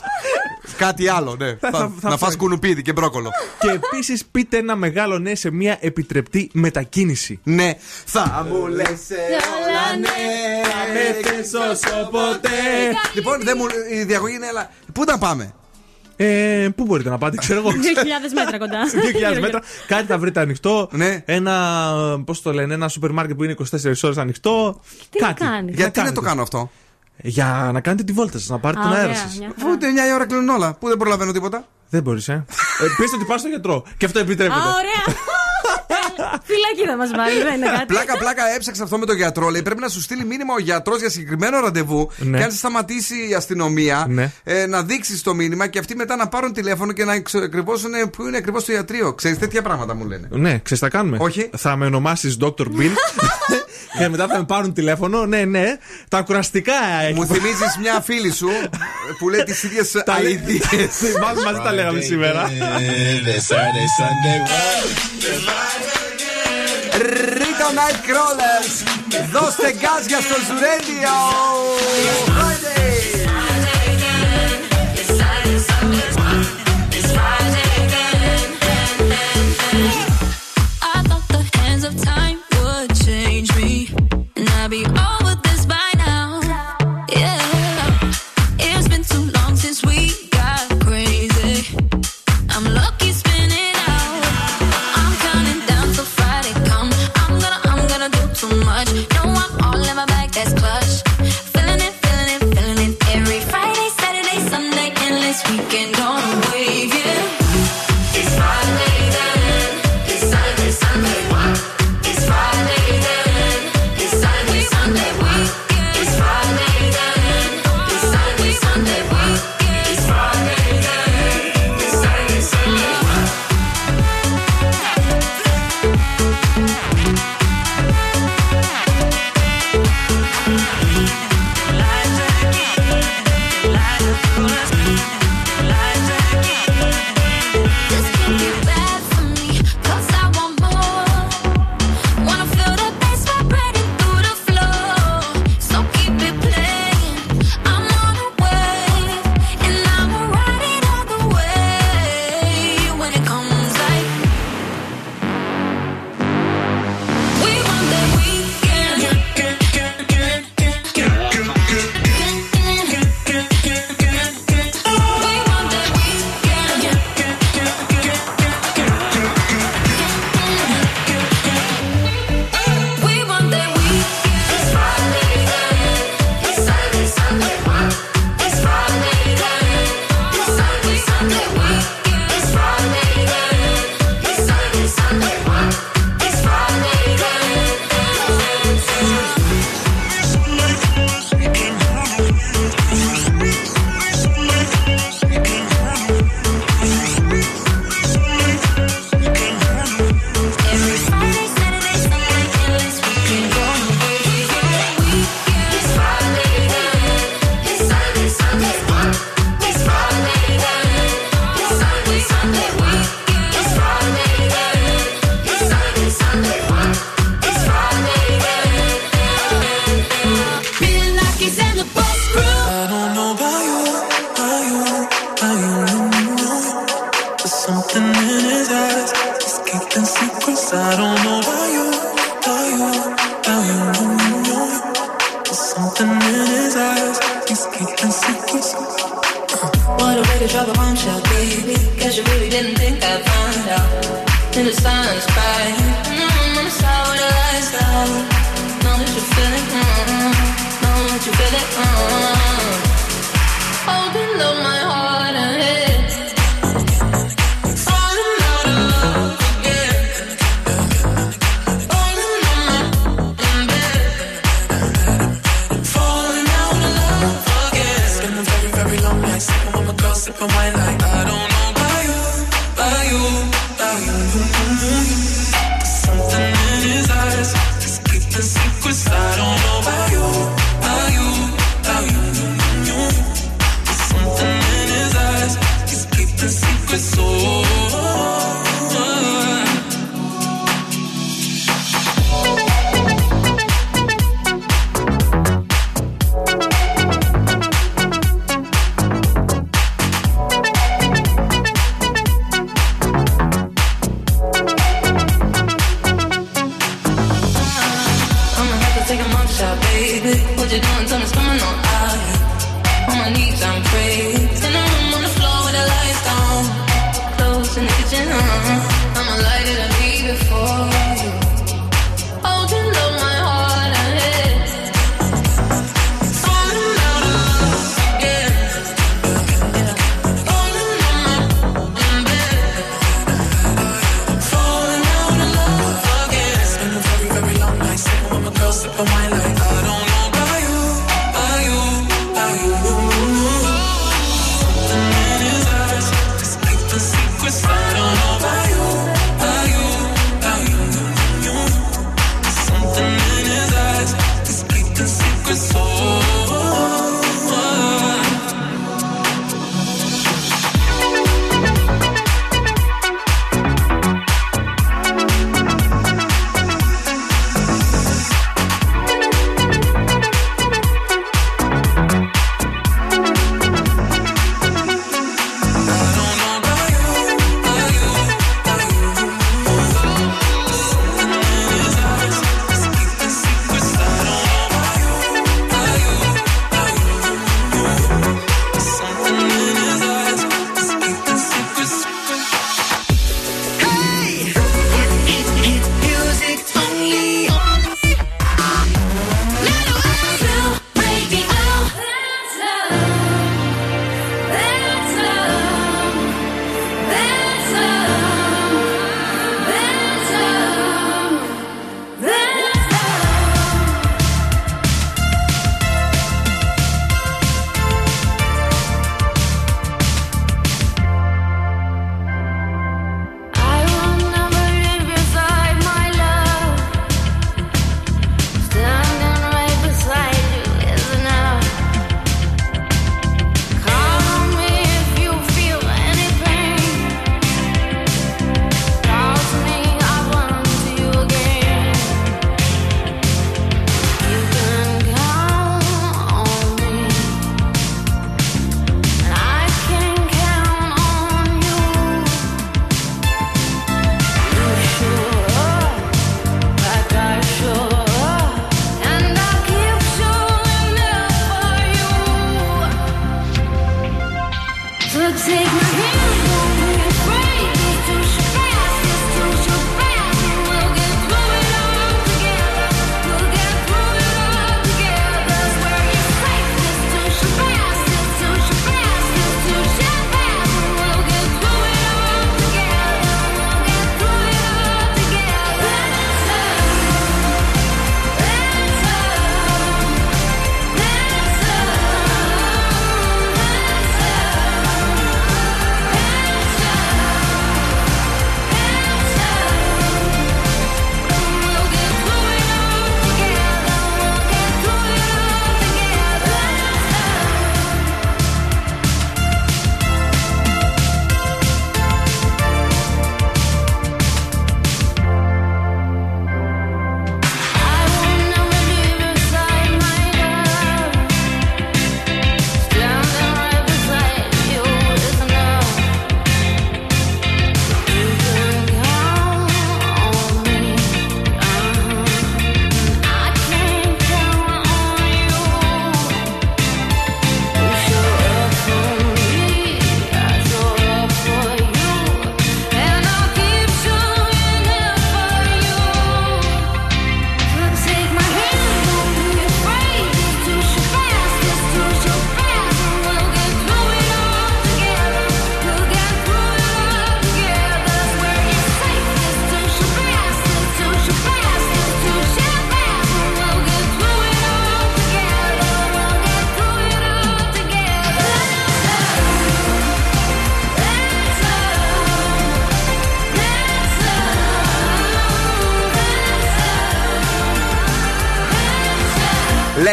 Κάτι 0.76 1.08
άλλο, 1.08 1.36
ναι. 1.38 1.54
Θα- 1.60 1.70
Θα- 1.70 1.78
θα 2.00 2.08
Να 2.08 2.16
φας 2.16 2.20
φάει. 2.28 2.36
κουνουπίδι 2.36 2.82
και 2.82 2.92
μπρόκολο. 2.92 3.30
και 3.58 3.68
επίσης 3.70 4.24
πείτε 4.24 4.56
ένα 4.56 4.76
μεγάλο 4.76 5.18
ναι 5.18 5.34
σε 5.34 5.50
μια 5.50 5.76
επιτρεπτή 5.80 6.50
μετακίνηση. 6.52 7.40
Ναι. 7.42 7.74
Θα 8.04 8.46
μου 8.50 8.66
λες 8.66 9.00
όλα 9.10 9.96
ναι. 10.00 10.08
Με 10.92 11.28
θες 11.30 11.52
όσο 11.54 12.08
ποτέ. 12.10 12.48
Λοιπόν, 13.14 13.40
δεν 13.42 13.54
μου, 13.58 13.66
η 13.92 14.02
διαγωγή 14.04 14.34
είναι, 14.34 14.46
αλλά. 14.46 14.70
Πού 14.92 15.04
να 15.06 15.18
πάμε; 15.18 15.52
Ε, 16.16 16.68
πού 16.76 16.84
μπορείτε 16.84 17.08
να 17.10 17.18
πάτε, 17.18 17.36
ξέρω 17.36 17.58
εγώ. 17.58 17.70
2.000 17.70 18.32
μέτρα 18.34 18.58
κοντά. 18.58 18.78
2.000 19.36 19.40
μέτρα. 19.40 19.60
Κάτι 19.86 20.06
θα 20.06 20.18
βρείτε 20.18 20.40
ανοιχτό. 20.40 20.88
Ναι. 20.92 21.22
Ένα, 21.24 21.92
πώς 22.24 22.42
το 22.42 22.52
λένε, 22.52 22.74
ένα 22.74 22.88
σούπερ 22.88 23.10
μάρκετ 23.10 23.36
που 23.36 23.44
είναι 23.44 23.54
24 23.58 23.64
ώρες 24.02 24.16
ανοιχτό. 24.18 24.80
Τι 25.10 25.20
να 25.20 25.26
κάτι. 25.26 25.44
κάνεις; 25.44 25.74
Γιατί 25.74 25.82
να 25.98 26.04
κάνετε. 26.04 26.14
το 26.14 26.20
κάνω 26.20 26.42
αυτό; 26.42 26.70
Για 27.22 27.70
να 27.72 27.80
κάνετε 27.80 28.02
τη 28.02 28.12
βόλτα 28.12 28.38
σας, 28.38 28.48
να 28.48 28.58
πάρετε 28.58 28.80
Α, 28.80 28.82
τον 28.82 28.92
αέρα 28.92 29.04
ωραία, 29.04 29.16
σας. 29.16 29.38
μια 29.38 29.48
Αφού 29.48 29.60
χαρά. 29.60 29.72
ούτε 29.72 29.86
9 29.86 30.08
η 30.08 30.12
ώρα 30.14 30.26
κλείνουν 30.26 30.48
όλα. 30.48 30.74
Πού 30.74 30.88
δεν 30.88 30.96
προλαβαίνω 30.96 31.32
τίποτα. 31.32 31.64
Δεν 31.90 32.02
μπορείς, 32.02 32.28
ε. 32.28 32.32
ε 32.32 32.84
Πείτε 32.96 33.16
ότι 33.16 33.24
πας 33.24 33.40
στο 33.40 33.48
γιατρό. 33.48 33.84
Και 33.96 34.04
αυτό 34.04 34.18
επιτρέπεται. 34.18 34.60
Α, 34.60 34.62
ωραία. 34.62 35.02
Φυλακή 36.44 36.84
θα 36.90 36.96
μας 36.96 37.10
βάλει, 37.16 37.42
δεν 37.42 37.54
είναι 37.54 37.66
κάτι. 37.66 37.86
Πλάκα, 37.86 38.18
πλάκα 38.18 38.42
έψαξα 38.54 38.82
αυτό 38.82 38.98
με 38.98 39.06
τον 39.06 39.16
γιατρό. 39.16 39.48
Λέει 39.48 39.62
πρέπει 39.62 39.80
να 39.80 39.88
σου 39.88 40.00
στείλει 40.00 40.24
μήνυμα 40.24 40.54
ο 40.54 40.58
γιατρός 40.60 40.98
για 41.00 41.10
συγκεκριμένο 41.10 41.60
ραντεβού. 41.60 42.10
Ναι. 42.16 42.38
Και 42.38 42.44
αν 42.44 42.50
σε 42.50 42.56
σταματήσει 42.56 43.28
η 43.30 43.34
αστυνομία, 43.34 44.06
Ναι. 44.08 44.30
ε, 44.44 44.66
να 44.66 44.82
δείξεις 44.82 45.22
το 45.22 45.34
μήνυμα 45.34 45.66
και 45.66 45.78
αυτοί 45.78 45.96
μετά 45.96 46.16
να 46.16 46.28
πάρουν 46.28 46.52
τηλέφωνο 46.52 46.92
και 46.92 47.04
να 47.04 47.12
εξακριβώσουν 47.14 47.90
πού 48.16 48.26
είναι 48.26 48.36
ακριβώς 48.36 48.64
το 48.64 48.72
ιατρείο. 48.72 49.12
Ξέρεις 49.14 49.38
τέτοια 49.38 49.62
πράγματα 49.62 49.94
μου 49.94 50.04
λένε. 50.06 50.28
Ναι, 50.30 50.58
ξέρεις 50.58 50.82
τα 50.82 50.88
κάνουμε. 50.88 51.16
Όχι. 51.20 51.50
Θα 51.56 51.76
με 51.76 51.86
ονομάσεις 51.86 52.36
Dr. 52.40 52.48
Bill. 52.66 52.92
και 53.98 54.08
μετά 54.08 54.26
θα 54.26 54.38
με 54.38 54.44
πάρουν 54.44 54.72
τηλέφωνο. 54.72 55.26
Ναι, 55.26 55.44
ναι. 55.44 55.64
Τα 56.08 56.22
κουραστικά. 56.22 56.72
ε, 57.08 57.12
Μου 57.12 57.26
θυμίζεις 57.26 57.76
μια 57.80 58.00
φίλη 58.00 58.32
σου 58.32 58.48
που 59.18 59.28
λέει 59.28 59.42
τις 59.42 59.62
ίδιες 59.62 59.90
Τα 60.04 60.20
λέει- 60.22 60.40
αλήθειε. 60.46 60.88
Μάλλον 61.22 61.44
μαζί 61.44 61.60
τα 61.64 61.72
λέγαμε 61.72 62.00
σήμερα. 62.00 62.50
Rita 67.39 67.69
Nightcrawlers. 67.79 68.73
Δώστε 69.31 69.71
γκάζια 69.71 70.19
στο 70.21 70.35
Ζουρέντιο. 70.47 71.15
Friday. 72.25 72.83
I 80.95 81.01
thought 81.07 81.27
the 81.35 81.41
hands 81.57 81.83
of 81.89 81.93
time 82.01 82.26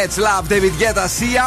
Let's 0.06 0.18
Love, 0.18 0.46
David 0.48 0.74
Guetta, 0.80 1.06
Sia. 1.18 1.46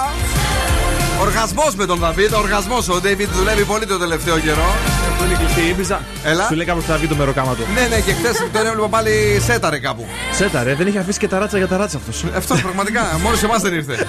Οργασμός 1.22 1.76
με 1.76 1.86
τον 1.86 2.00
Δαβίδ, 2.00 2.34
οργασμός. 2.34 2.90
Ο 2.90 3.00
David 3.04 3.28
δουλεύει 3.34 3.64
πολύ 3.64 3.86
το 3.86 3.98
τελευταίο 3.98 4.40
καιρό. 4.40 4.76
Αυτό 5.12 5.26
είναι 5.26 5.36
κλειστή 5.36 5.62
η 5.62 5.68
Ήμπιζα. 5.70 6.02
Έλα. 6.24 6.46
Σου 6.46 6.56
λέει 6.56 6.66
κάποιος 6.66 6.86
θα 6.86 6.98
βγει 6.98 7.08
το 7.08 7.16
μεροκάματο. 7.16 7.62
Ναι, 7.74 7.96
ναι, 7.96 8.02
και 8.02 8.14
χθες 8.14 8.38
τον 8.52 8.66
έβλεπα 8.66 8.88
πάλι 8.88 9.42
σέταρε 9.46 9.80
κάπου. 9.80 10.06
Σέταρε, 10.34 10.76
δεν 10.76 10.88
είχε 10.88 11.00
αφήσει 11.00 11.20
και 11.20 11.28
τα 11.28 11.40
ράτσα 11.40 11.58
για 11.58 11.68
τα 11.68 11.78
ράτσα 11.78 11.98
αυτός. 11.98 12.26
Αυτό 12.36 12.56
πραγματικά, 12.56 13.20
μόνο 13.24 13.36
σε 13.36 13.46
εμάς 13.46 13.62
δεν 13.62 13.74
ήρθε. 13.74 13.96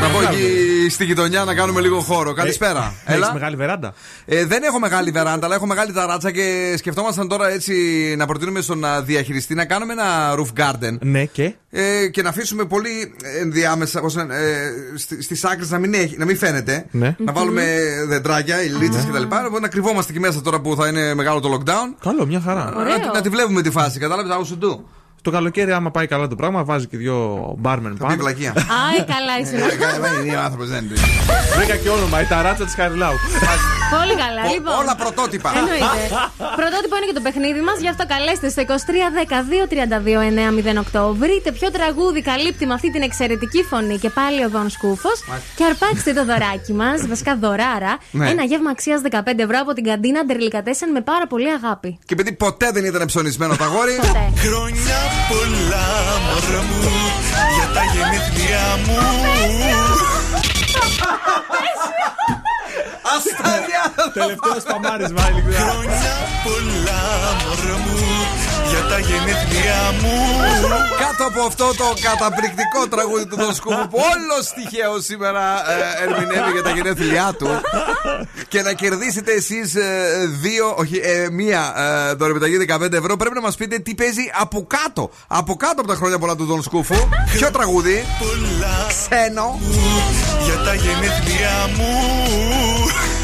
Να 0.00 0.08
πω 0.08 0.22
εκεί 0.22 0.88
στη 0.90 1.04
γειτονιά 1.04 1.44
να 1.44 1.54
κάνουμε 1.54 1.80
λίγο 1.80 2.00
χώρο. 2.00 2.32
Καλησπέρα. 2.32 2.94
Έχεις 3.04 3.30
μεγάλη 3.32 3.56
βεράντα. 3.56 3.94
Ε, 4.24 4.44
δεν 4.44 4.62
έχω 4.62 4.78
μεγάλη 4.78 5.10
βεράντα, 5.10 5.46
αλλά 5.46 5.54
έχω 5.54 5.66
μεγάλη 5.66 5.92
ταράτσα 5.92 6.30
και 6.30 6.74
σκεφτόμασταν 6.76 7.28
τώρα 7.28 7.48
έτσι 7.50 7.74
να 8.18 8.26
προτείνουμε 8.26 8.60
στον 8.60 8.84
α, 8.84 9.02
διαχειριστή 9.02 9.54
να 9.54 9.64
κάνουμε 9.64 9.92
ένα 9.92 10.34
roof 10.36 10.60
garden. 10.62 10.98
Ναι, 11.00 11.24
και; 11.24 11.54
Ε, 11.70 12.06
και 12.08 12.22
να 12.22 12.28
αφήσουμε 12.28 12.64
πολύ 12.64 13.14
ενδιάμεσα 13.40 14.00
πώς 14.00 14.16
λένε, 14.16 14.34
ε, 14.36 14.70
στι 15.22 15.38
άκρες 15.42 15.70
να, 15.70 15.78
μην 15.78 15.94
έχει- 15.94 16.16
να 16.18 16.24
μην 16.24 16.36
φαίνεται. 16.36 16.86
Ναι. 16.90 17.16
Να 17.18 17.32
βάλουμε 17.32 17.64
δεντράκια, 18.06 18.56
λίτσες 18.80 19.04
Ναι. 19.04 19.10
κτλ. 19.10 19.22
Οπότε 19.22 19.60
να 19.60 19.68
κρυβόμαστε 19.68 20.12
εκεί 20.12 20.20
μέσα 20.20 20.40
τώρα 20.40 20.60
που 20.60 20.76
θα 20.76 20.88
είναι 20.88 21.14
μεγάλο 21.14 21.40
το 21.40 21.58
lockdown. 21.60 21.94
Καλό, 22.02 22.26
μια 22.26 22.40
χαρά. 22.40 22.70
Να, 22.76 23.00
τη- 23.00 23.06
να 23.14 23.20
τη 23.20 23.28
βλέπουμε 23.28 23.62
τη 23.62 23.70
φάση, 23.70 23.98
κατάλαβες, 23.98 24.32
how 24.36 24.40
to 24.40 24.64
do. 24.64 24.78
Το 25.22 25.30
καλοκαίρι, 25.30 25.72
άμα 25.72 25.90
πάει 25.90 26.06
καλά 26.06 26.28
το 26.28 26.34
πράγμα, 26.36 26.64
βάζει 26.64 26.86
και 26.86 26.96
δύο 26.96 27.54
μπάρμεν 27.58 27.96
πάνω. 27.96 28.16
βλακεία. 28.16 28.52
Άι, 28.56 29.04
καλά 29.14 29.34
ήσουν. 29.42 29.58
Είναι 30.26 30.36
ο 30.36 30.40
άνθρωπος, 30.40 30.68
δεν 30.68 30.84
είναι. 30.84 30.94
Βρήκα 31.56 31.76
και 31.76 31.88
όνομα, 31.88 32.20
η 32.20 32.24
ταράτσα 32.24 32.64
της 32.64 32.74
Χαριλάου. 32.74 33.14
Πολύ 33.98 34.14
καλά. 34.24 34.42
Ο- 34.48 34.52
Λοιπόν, 34.54 34.74
όλα 34.80 34.94
πρωτότυπα. 34.96 35.50
Εννοείται. 35.56 36.02
Πρωτότυπο 36.60 36.94
είναι 36.96 37.06
και 37.10 37.12
το 37.12 37.20
παιχνίδι 37.26 37.60
μας, 37.60 37.78
γι' 37.80 37.88
αυτό 37.88 38.04
καλέστε 38.06 38.48
στο 38.48 38.62
2310-232-908. 38.62 41.14
Βρείτε 41.22 41.52
ποιο 41.52 41.70
τραγούδι 41.70 42.22
καλύπτει 42.22 42.66
με 42.66 42.74
αυτή 42.74 42.90
την 42.92 43.02
εξαιρετική 43.02 43.62
φωνή 43.70 43.98
και 43.98 44.10
πάλι 44.10 44.44
ο 44.44 44.48
Δον 44.48 44.70
Σκούφος. 44.70 45.18
Και 45.56 45.64
αρπάξτε 45.64 46.12
το 46.12 46.24
δωράκι 46.24 46.72
μας, 46.72 47.06
βασικά 47.06 47.36
δωράρα, 47.36 47.98
Ναι. 48.10 48.30
ένα 48.30 48.42
γεύμα 48.44 48.70
αξίας 48.70 49.00
15 49.00 49.42
ευρώ 49.42 49.58
από 49.60 49.72
την 49.72 49.84
καντίνα 49.84 50.24
Ντερλικατέσεν 50.24 50.90
με 50.90 51.00
πάρα 51.00 51.26
πολύ 51.26 51.48
αγάπη. 51.58 51.98
Και 52.06 52.14
επειδή 52.14 52.32
ποτέ 52.32 52.70
δεν 52.72 52.84
ήταν 52.84 53.06
ψωνισμένο 53.06 53.56
το 53.56 53.64
αγόρι. 53.64 53.96
Ποτέ. 54.00 54.32
Χρόνια 54.36 55.11
πολλά 55.28 55.86
μωρά 56.26 56.62
μου 56.68 56.80
για 57.56 57.66
τα 57.74 57.82
γενέθλιά 57.92 58.66
μου 58.86 58.98
Αστάδια! 63.14 63.82
Τελευταίο 64.12 64.60
σπαμάρισμα, 64.60 65.22
ειλικρινά. 65.30 65.58
Χρόνια 65.58 66.14
πολλά 66.44 67.02
μωρά 67.42 67.76
μου 67.84 67.96
για 68.72 68.82
τα 68.90 68.98
γενέθλιά 68.98 69.82
μου 70.00 70.16
Κάτω 71.02 71.24
από 71.30 71.40
αυτό 71.46 71.66
το 71.80 71.88
καταπληκτικό 72.08 72.80
τραγούδι 72.90 73.26
του 73.26 73.36
Δοσκούφου 73.36 73.88
που 73.88 73.98
όλος 74.12 74.44
τυχαίο 74.56 75.00
σήμερα 75.00 75.42
ε, 75.70 76.02
ερμηνεύει 76.02 76.50
για 76.52 76.62
τα 76.62 76.70
γενέθλιά 76.70 77.34
του 77.38 77.48
και 78.48 78.62
να 78.62 78.72
κερδίσετε 78.72 79.32
εσείς 79.32 79.72
δύο, 80.40 80.74
όχι, 80.76 81.00
ε, 81.02 81.28
μία 81.30 81.74
ε, 82.10 82.14
δωρεπιταγή 82.14 82.66
15 82.68 82.92
ευρώ, 82.92 83.16
πρέπει 83.16 83.34
να 83.34 83.40
μας 83.40 83.56
πείτε 83.56 83.78
τι 83.78 83.94
παίζει 83.94 84.30
από 84.40 84.66
κάτω. 84.66 85.10
Από 85.26 85.54
κάτω 85.54 85.80
από 85.80 85.88
τα 85.88 85.94
χρόνια 85.94 86.18
πολλά 86.18 86.36
του 86.36 86.44
Δον 86.44 86.62
Σκούφου. 86.62 86.94
Ποιο 87.32 87.50
τραγούδι, 87.50 88.04
πολλά 88.18 88.86
Ξένο. 88.88 89.60
για 90.44 90.56
τα 90.64 90.74
γενέθλιά 90.74 91.68
μου 91.76 93.21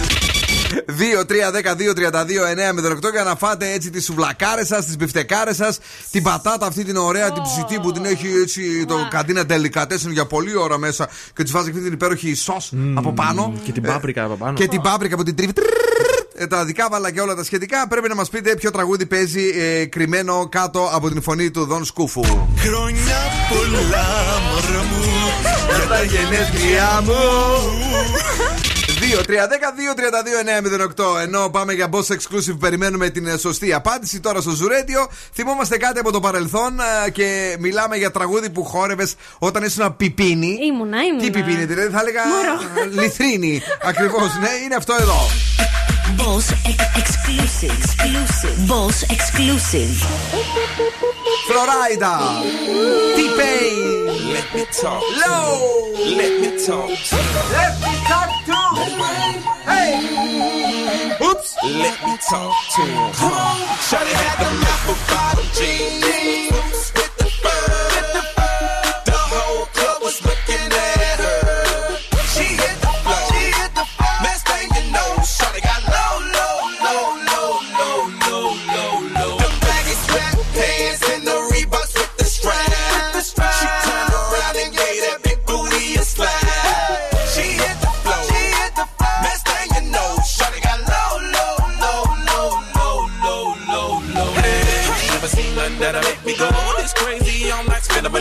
2-3-10-2-32-9-08 0.87 3.11
για 3.13 3.23
να 3.25 3.37
φάτε 3.37 3.73
έτσι 3.73 3.91
τις 3.91 4.05
σουβλακάρες 4.05 4.67
σας, 4.67 4.85
τις 4.85 4.97
μπιφτεκάρες 4.97 5.57
σας, 5.57 5.79
την 6.11 6.23
πατάτα 6.23 6.67
αυτή 6.67 6.85
την 6.85 6.97
ωραία, 6.97 7.33
την 7.33 7.43
ψητή 7.43 7.81
που 7.81 7.93
την 7.93 8.05
έχει 8.05 8.27
έτσι 8.43 8.85
το 8.85 9.09
καντίνα 9.11 9.47
τελικατέσσερ 9.47 10.11
για 10.11 10.27
πολλή 10.27 10.57
ώρα 10.57 10.79
μέσα 10.79 11.09
και 11.35 11.43
τη 11.43 11.51
βάζει 11.51 11.69
αυτή 11.71 11.83
την 11.83 11.93
υπέροχη 11.93 12.35
σο 12.35 12.57
από 12.95 13.13
πάνω. 13.13 13.53
Και 13.65 13.73
την 13.73 13.85
Ε, 13.85 13.89
πάπρικα 13.89 14.25
από 14.25 14.35
πάνω. 14.35 14.53
Και 14.53 14.69
την 14.69 14.81
πάπρικα 14.81 15.17
που 15.17 15.23
την 15.23 15.37
τρίβει. 15.37 15.53
Ε, 16.41 16.47
τα 16.47 16.65
δικάβαλα 16.65 17.11
και 17.11 17.21
όλα 17.21 17.35
τα 17.35 17.45
σχετικά. 17.45 17.89
Πρέπει 17.89 18.09
να 18.09 18.15
μας 18.15 18.29
πείτε 18.29 18.55
ποιο 18.55 18.71
τραγούδι 18.71 19.07
παίζει 19.07 19.49
ε, 19.57 19.85
κρυμμένο 19.87 20.49
κάτω 20.49 20.91
από 20.93 21.09
την 21.11 21.23
φωνή 21.23 21.51
του 21.51 21.65
Δον 21.65 21.85
Σκούφου. 21.85 22.21
Χρόνια 22.57 23.17
πολλά 23.49 24.07
μωρά 24.45 24.83
μου 24.83 25.03
για 25.77 25.87
τα 25.89 26.03
γενέθλιά 26.03 27.01
μου 27.05 27.15
2-3-10-2-32-9-08 29.09 31.21
Ενώ 31.23 31.49
πάμε 31.51 31.73
για 31.73 31.89
boss 31.93 32.07
exclusive, 32.07 32.57
περιμένουμε 32.61 33.11
την 33.11 33.27
ε, 33.27 33.37
σωστή 33.37 33.73
απάντηση. 33.73 34.21
Τώρα 34.21 34.41
στο 34.41 34.51
Ζουρέντιο 34.51 35.09
θυμόμαστε 35.35 35.77
κάτι 35.77 35.99
από 35.99 36.13
το 36.13 36.21
παρελθόν 36.21 36.81
ε, 37.07 37.11
και 37.11 37.57
μιλάμε 37.59 37.97
για 37.97 38.11
τραγούδι 38.11 38.51
που 38.51 38.65
χόρευες 38.65 39.15
όταν 39.39 39.63
ήσουν 39.63 39.97
πιπίνι. 39.97 40.59
Ήμουνα, 40.63 41.03
ήμουνα. 41.05 41.23
Τι 41.23 41.31
πιπίνι, 41.31 41.65
δηλαδή 41.65 41.89
θα 41.89 42.01
έλεγα. 42.01 42.21
Μωρό. 42.27 42.61
ε, 42.97 43.01
Λιθρίνη. 43.03 43.63
Ακριβώς, 43.91 44.39
ναι, 44.41 44.49
είναι 44.65 44.75
αυτό 44.75 44.95
εδώ. 45.01 45.17
Boss 46.17 46.53
ex 46.65 46.79
exclusive. 46.97 47.71
exclusive. 47.71 48.69
Boss 48.69 49.03
exclusive. 49.11 49.91
Florida. 51.47 52.43
T-Pain. 53.17 54.33
Let 54.33 54.55
me 54.55 54.65
talk. 54.81 55.03
Low. 55.03 55.93
Let 56.17 56.41
me 56.41 56.65
talk. 56.65 56.89
Let 56.89 57.75
me 57.85 57.93
talk 58.07 58.31
to. 58.47 58.59
Hey. 59.69 59.93
Oops. 61.23 61.57
Let 61.65 61.97
me 62.07 62.17
talk 62.31 62.55
to. 62.75 62.83
Come 63.19 63.33
on. 63.33 63.61
Shawty 63.89 64.13
had 64.13 64.39
the 64.45 64.51
mouth 64.63 64.89
of 64.93 64.99
bottle 65.09 65.45
jeans. 65.55 67.08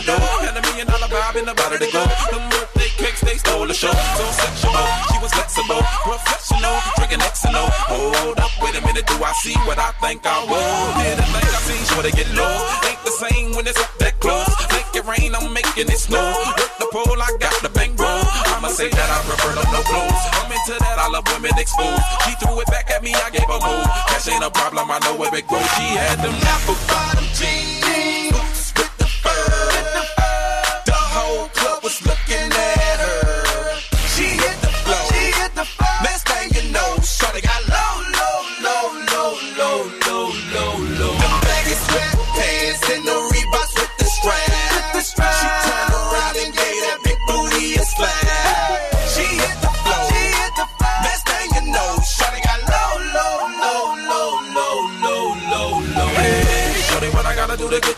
Door. 0.08 0.24
Had 0.40 0.56
a 0.56 0.62
million 0.64 0.86
dollar 0.88 1.08
vibe 1.12 1.36
in 1.36 1.44
the 1.44 1.54
body 1.54 1.76
to 1.84 1.88
go. 1.92 2.02
Them 2.32 2.44
birthday 2.48 2.90
cakes, 2.96 3.20
they 3.20 3.36
stole 3.36 3.68
the 3.68 3.76
show. 3.76 3.92
So 4.16 4.24
sexual, 4.32 4.72
she 5.12 5.18
was 5.20 5.32
flexible, 5.36 5.84
professional, 6.08 6.76
drinking 6.96 7.20
XO. 7.20 7.52
Hold 7.92 8.40
up, 8.40 8.52
wait 8.64 8.74
a 8.80 8.82
minute, 8.88 9.04
do 9.04 9.16
I 9.20 9.32
see 9.44 9.56
what 9.68 9.78
I 9.78 9.92
think 10.00 10.24
I 10.24 10.40
will? 10.48 10.80
Did 11.04 11.20
I 11.20 11.26
think 11.28 11.48
I 11.52 11.60
seen 11.68 11.82
sure 11.92 12.04
to 12.08 12.12
get 12.16 12.28
low? 12.32 12.56
Ain't 12.88 13.02
the 13.04 13.12
same 13.12 13.52
when 13.52 13.68
it's 13.68 13.76
up 13.76 13.92
that 14.00 14.16
close. 14.24 14.48
Make 14.72 14.88
it 14.96 15.04
rain, 15.04 15.36
I'm 15.36 15.52
making 15.52 15.92
it 15.92 16.00
snow. 16.00 16.24
Hit 16.56 16.72
the 16.80 16.88
pole, 16.88 17.20
I 17.20 17.30
got 17.36 17.56
the 17.60 17.68
bankroll. 17.68 18.24
I'ma 18.56 18.72
say 18.72 18.88
that 18.88 19.08
I 19.12 19.18
prefer 19.28 19.52
the 19.60 19.64
no 19.68 19.84
clothes. 19.84 20.24
I'm 20.40 20.48
into 20.48 20.74
that, 20.80 20.96
I 20.96 21.06
love 21.12 21.28
women 21.28 21.52
exposed. 21.60 22.00
She 22.24 22.32
threw 22.40 22.56
it 22.64 22.68
back 22.72 22.88
at 22.90 23.04
me, 23.04 23.12
I 23.12 23.28
gave 23.28 23.44
her 23.44 23.60
more. 23.60 23.84
Cash 24.08 24.32
ain't 24.32 24.44
a 24.44 24.50
problem, 24.50 24.88
I 24.90 24.98
know 25.04 25.14
where 25.20 25.32
it 25.36 25.46
goes. 25.46 25.68
She 25.76 25.86
had 26.00 26.16
them 26.24 26.34
apple 26.56 26.80
bottom 26.88 27.28
jeans, 27.36 27.97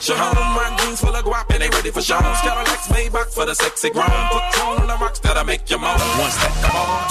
you 0.09 0.15
home? 0.17 0.35
My 0.57 0.75
jeans 0.81 1.01
full 1.01 1.15
of 1.15 1.25
guap 1.25 1.53
and 1.53 1.63
they 1.63 1.69
ready 1.69 1.91
for 1.91 2.01
shows. 2.01 2.21
Cadillacs 2.41 2.89
Maybach 2.89 3.33
for 3.33 3.45
the 3.45 3.55
sexy 3.55 3.91
grown. 3.91 4.07
Put 4.07 4.43
tone 4.55 4.81
on 4.81 4.87
the 4.87 4.97
rocks 4.97 5.19
that'll 5.21 5.45
make 5.45 5.69
you 5.69 5.79
moan. 5.79 5.99
One 6.19 6.31
step, 6.31 6.53
come 6.63 6.77
on. 6.77 7.10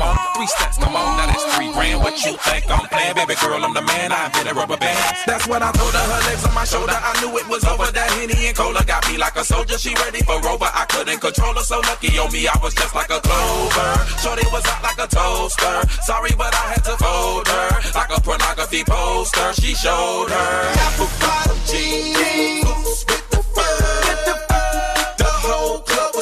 Come 0.00 0.16
on. 0.16 0.34
Three 0.34 0.46
steps, 0.46 0.78
come 0.78 0.96
on. 0.96 1.16
Now 1.20 1.26
that's 1.28 1.44
three 1.56 1.70
grand. 1.72 2.00
What 2.00 2.16
you 2.24 2.32
think 2.48 2.64
I'm 2.72 2.88
playing? 2.88 3.14
Baby 3.20 3.36
girl, 3.36 3.60
I'm 3.60 3.74
the 3.74 3.82
man. 3.82 4.12
I've 4.12 4.32
been 4.32 4.48
a 4.48 4.54
rubber 4.54 4.78
band. 4.78 4.96
That's 5.26 5.46
what 5.46 5.60
I 5.60 5.70
told 5.72 5.92
her. 5.92 6.00
Her 6.00 6.20
legs 6.24 6.44
on 6.46 6.54
my 6.54 6.64
shoulder. 6.64 6.96
I 6.96 7.12
knew 7.20 7.36
it 7.36 7.46
was 7.48 7.64
over. 7.68 7.84
That 7.92 8.08
Henny 8.16 8.48
and 8.48 8.56
Cola 8.56 8.82
got 8.84 9.04
me 9.12 9.18
like 9.18 9.36
a 9.36 9.44
soldier. 9.44 9.76
She 9.76 9.92
ready 10.00 10.22
for 10.24 10.40
Rover. 10.40 10.72
I 10.72 10.86
couldn't 10.88 11.20
control 11.20 11.52
her. 11.52 11.60
So 11.60 11.80
lucky 11.84 12.16
on 12.16 12.32
me, 12.32 12.48
I 12.48 12.56
was 12.62 12.72
just 12.72 12.94
like 12.94 13.10
a 13.10 13.20
clover. 13.20 13.90
Shorty 14.24 14.48
was 14.48 14.64
hot 14.64 14.80
like 14.80 14.96
a 15.04 15.08
toaster. 15.12 15.76
Sorry, 16.08 16.32
but 16.32 16.48
I 16.48 16.64
had 16.72 16.82
to 16.88 16.96
fold 16.96 17.44
her. 17.48 17.68
Like 17.92 18.16
a 18.16 18.20
pornography 18.24 18.84
poster. 18.84 19.52
She 19.60 19.76
showed 19.76 20.32
her. 20.32 20.56
Bottom 21.20 21.60
jeans. 21.68 23.04
With 23.04 23.28
the 23.28 23.40
fur. 23.52 23.76
The 25.20 25.28
whole 25.44 25.78
club 25.84 26.16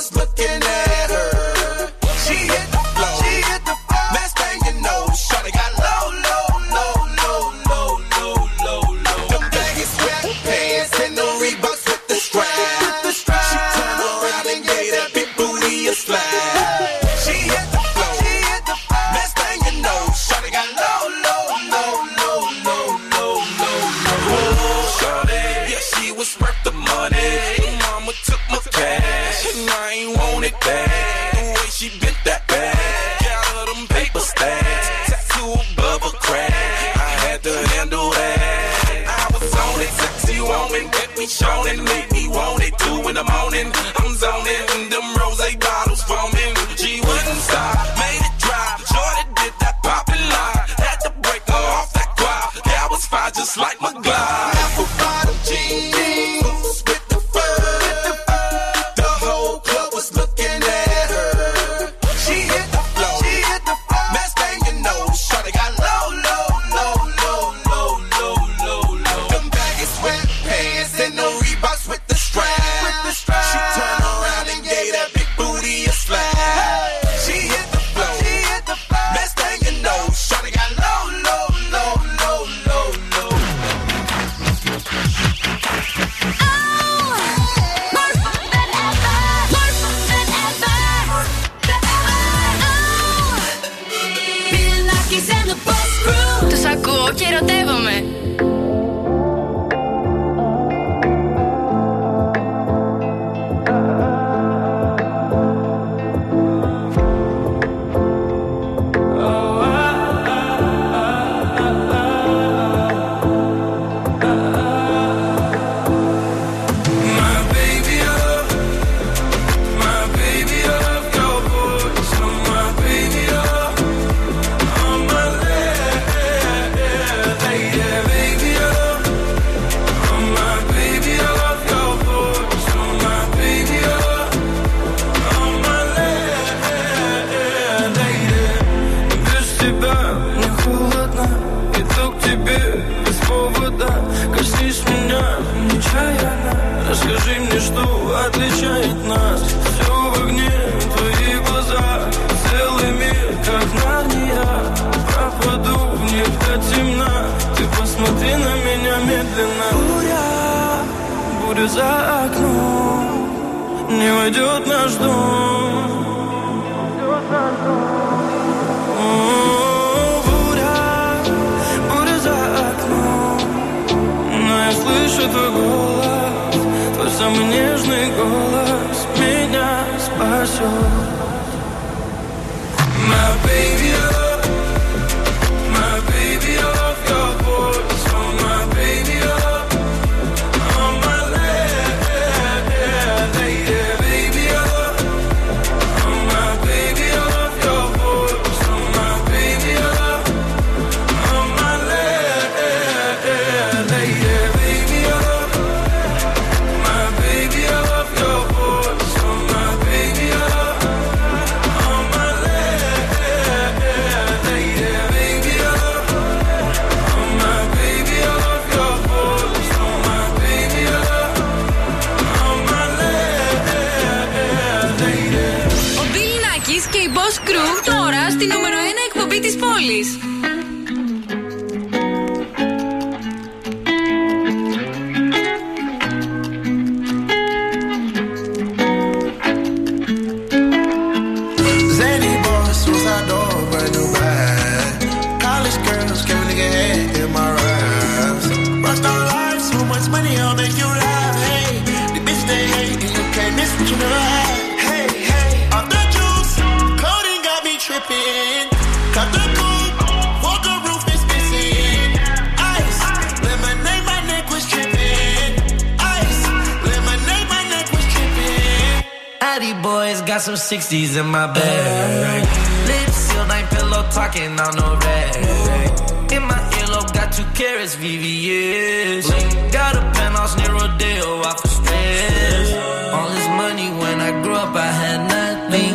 in 271.19 271.27
my 271.27 271.53
bed, 271.53 272.43
Lips 272.87 273.16
sealed, 273.27 273.51
ain't 273.51 273.69
pillow 273.71 274.03
talking 274.11 274.53
on 274.59 274.73
no 274.77 274.89
rag. 275.05 276.33
In 276.33 276.43
my 276.43 276.61
earlobe, 276.79 277.12
got 277.12 277.33
two 277.33 277.45
carrots, 277.59 277.97
VVS. 277.97 279.27
Got 279.73 279.97
a 279.97 280.03
penthouse 280.14 280.57
near 280.59 280.73
Rodeo, 280.73 281.43
off 281.49 281.61
for 281.61 281.69
stairs. 281.69 282.69
All 283.14 283.29
this 283.31 283.49
money 283.62 283.89
when 284.01 284.21
I 284.21 284.31
grew 284.43 284.55
up, 284.55 284.75
I 284.77 284.91
had 285.03 285.21
nothing. 285.37 285.95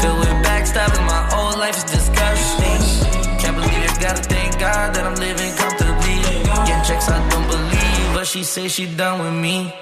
Filled 0.00 0.18
with 0.20 0.36
backstabbing, 0.46 1.06
my 1.06 1.22
whole 1.32 1.58
life 1.58 1.76
is 1.76 1.84
disgusting. 1.84 2.82
Can't 3.40 3.56
believe 3.56 3.84
it, 3.88 4.00
gotta 4.00 4.22
thank 4.22 4.58
God 4.60 4.94
that 4.94 5.04
I'm 5.04 5.16
living 5.16 5.52
comfortably. 5.56 6.18
Getting 6.66 6.84
checks 6.88 7.08
I 7.08 7.18
don't 7.30 7.48
believe, 7.48 8.14
but 8.14 8.26
she 8.26 8.44
say 8.44 8.68
she 8.68 8.86
done 8.86 9.18
with 9.24 9.34
me. 9.42 9.81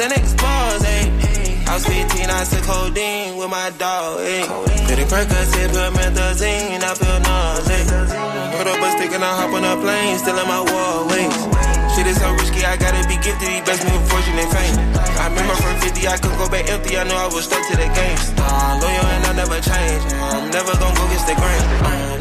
And 0.00 0.12
exposed, 0.12 0.84
ayy. 0.84 1.10
Eh? 1.22 1.64
I 1.66 1.74
was 1.74 1.86
15, 1.86 2.30
I 2.30 2.44
took 2.44 2.62
codeine 2.62 3.36
with 3.36 3.50
my 3.50 3.70
dog, 3.78 4.20
ayy. 4.20 4.46
Pretty 4.86 5.04
Percocet, 5.04 5.68
put 5.74 5.92
methazine, 5.98 6.82
I 6.82 6.94
feel 6.94 7.18
nauseous. 7.20 7.88
Put 8.56 8.66
up 8.66 8.80
a 8.80 8.88
stick 8.96 9.12
and 9.12 9.24
I 9.24 9.32
hop 9.34 9.52
on 9.52 9.64
a 9.64 9.74
plane, 9.82 10.18
still 10.18 10.38
in 10.38 10.46
my 10.46 10.60
wall. 10.60 11.08
Shit 11.98 12.06
is 12.06 12.20
so 12.20 12.30
risky, 12.32 12.64
I 12.64 12.76
gotta 12.76 13.02
be 13.08 13.16
gifted. 13.16 13.48
He 13.48 13.60
blessed 13.62 13.84
me 13.84 13.90
with 13.90 14.08
fortune 14.08 14.38
and 14.38 14.50
fame. 14.52 14.97
I 15.18 15.26
remember 15.26 15.54
from 15.58 15.74
50, 15.82 16.06
I 16.06 16.16
couldn't 16.16 16.38
go 16.38 16.48
back 16.48 16.70
empty. 16.70 16.96
I 16.96 17.02
knew 17.02 17.18
I 17.18 17.26
was 17.26 17.44
stuck 17.44 17.58
to 17.66 17.74
the 17.74 17.90
game. 17.90 18.18
Star 18.22 18.78
loyal 18.78 19.06
and 19.18 19.24
I 19.26 19.32
never 19.34 19.58
change. 19.58 20.02
I'm 20.14 20.46
never 20.54 20.72
gonna 20.78 20.94
go 20.94 21.04
against 21.10 21.26
the 21.26 21.34
grain. 21.34 21.62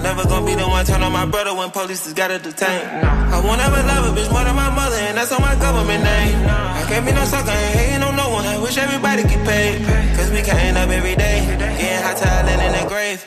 Never 0.02 0.24
gonna 0.26 0.46
be 0.46 0.56
the 0.56 0.68
one 0.68 0.84
turn 0.86 1.04
on 1.04 1.14
my 1.14 1.26
brother 1.26 1.54
when 1.54 1.70
police 1.70 2.04
just 2.04 2.16
gotta 2.16 2.40
detain. 2.40 2.82
I 3.30 3.38
won't 3.46 3.62
ever 3.62 3.82
love 3.86 4.10
a 4.10 4.12
bitch 4.18 4.32
more 4.34 4.44
than 4.44 4.56
my 4.56 4.74
mother, 4.74 4.98
and 4.98 5.18
that's 5.18 5.32
on 5.32 5.42
my 5.42 5.54
government 5.62 6.04
name. 6.04 6.36
I 6.50 6.84
can't 6.90 7.06
be 7.06 7.14
no 7.14 7.24
sucker, 7.26 7.54
ain't 7.54 7.76
hating 7.78 8.04
on 8.04 8.16
no 8.16 8.30
one. 8.34 8.46
I 8.46 8.58
wish 8.58 8.78
everybody 8.78 9.22
get 9.24 9.46
paid. 9.46 9.86
Cause 10.18 10.32
we 10.32 10.42
can't 10.42 10.78
up 10.78 10.90
every 10.90 11.16
day. 11.16 11.46
Getting 11.46 12.02
hot 12.02 12.18
talent 12.18 12.62
in 12.66 12.72
the 12.82 12.84
grave. 12.90 13.20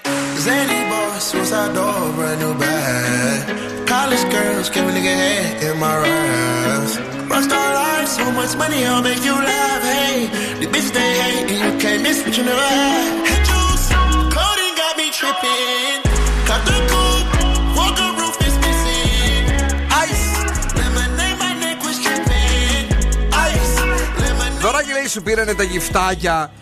Zany 0.43 0.91
boss, 0.91 1.31
suicide 1.31 1.75
door, 1.75 2.11
brand 2.19 2.41
new 2.41 2.55
bag. 2.59 3.87
College 3.87 4.25
girls, 4.35 4.69
give 4.71 4.89
a 4.89 4.91
nigga 4.91 5.15
head 5.15 5.63
in 5.63 5.79
my 5.79 5.95
raps. 6.03 7.10
Rockstar 7.33 7.67
life, 7.81 8.09
so 8.19 8.25
much 8.39 8.53
money, 8.63 8.81
I'll 8.91 9.03
make 9.09 9.23
you 9.29 9.37
laugh. 9.51 9.83
Hey, 9.93 10.17
the 10.61 10.67
bitch 10.73 10.89
they 10.97 11.11
hate, 11.23 11.47
and 11.53 11.59
you 11.65 11.73
can't 11.83 12.03
miss 12.07 12.19
what 12.25 12.35
you 12.39 12.45
never 12.51 12.67
had. 12.79 13.27
Head 13.29 13.43
juice, 13.49 13.87
coding 14.37 14.75
got 14.81 14.93
me 15.01 15.07
tripping. 15.19 15.99
Cut 16.49 16.61
the 16.69 16.79
coupe, 16.91 17.29
walker 17.79 18.11
roof 18.19 18.37
is 18.49 18.57
missing. 18.65 19.43
Ice, 20.07 20.27
lemonade, 20.79 21.37
my 21.45 21.53
neck 21.65 21.79
was 21.87 21.97
tripping. 22.05 22.83
Ice, 23.51 23.75
lemonade. 24.23 24.61
Δωράκι 24.61 24.93
λέει 24.93 25.07
σου 25.07 25.23
πήρανε 25.23 25.55
τα 25.55 25.63
γυφτάκια. 25.63 26.53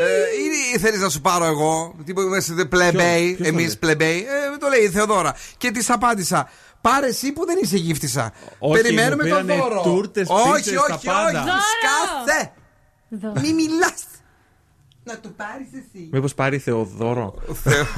ε, 0.00 0.74
ή 0.74 0.78
θέλει 0.78 0.98
να 0.98 1.08
σου 1.08 1.20
πάρω 1.20 1.44
εγώ. 1.44 1.94
Τι 2.04 2.12
που 2.12 2.20
είμαστε 2.20 2.64
πλεμπέι. 2.64 3.24
ποιος 3.26 3.38
το 3.38 3.44
Εμεί 3.54 3.62
λέει? 3.64 3.76
πλεμπέι. 3.80 4.18
Ε, 4.18 4.56
το 4.58 4.68
λέει 4.68 4.80
η 4.80 4.88
Θεοδώρα. 4.88 5.34
Και 5.56 5.70
τη 5.70 5.86
απάντησα. 5.88 6.50
Πάρε 6.80 7.06
εσύ 7.06 7.32
που 7.32 7.46
δεν 7.46 7.58
είσαι 7.62 7.76
γύφτισα. 7.76 8.32
Όχι, 8.58 8.82
Περιμένουμε 8.82 9.22
μου 9.24 9.28
τον 9.28 9.46
πήρανε 9.46 9.62
δώρο. 9.62 9.82
τούρτες, 9.82 10.28
όχι, 10.30 10.52
πίτσες, 10.52 10.76
όχι, 10.76 10.88
τα 10.88 10.94
όχι, 10.94 11.06
πάντα. 11.06 11.42
όχι. 11.42 11.50
Σκάθε. 11.74 13.40
Μη 13.40 13.52
μιλάς. 13.52 14.02
Να 15.04 15.16
του 15.16 15.34
πάρεις 15.36 15.66
εσύ. 15.72 16.08
Μήπως 16.12 16.34
πάρει 16.34 16.58
Θεοδόρο. 16.58 17.34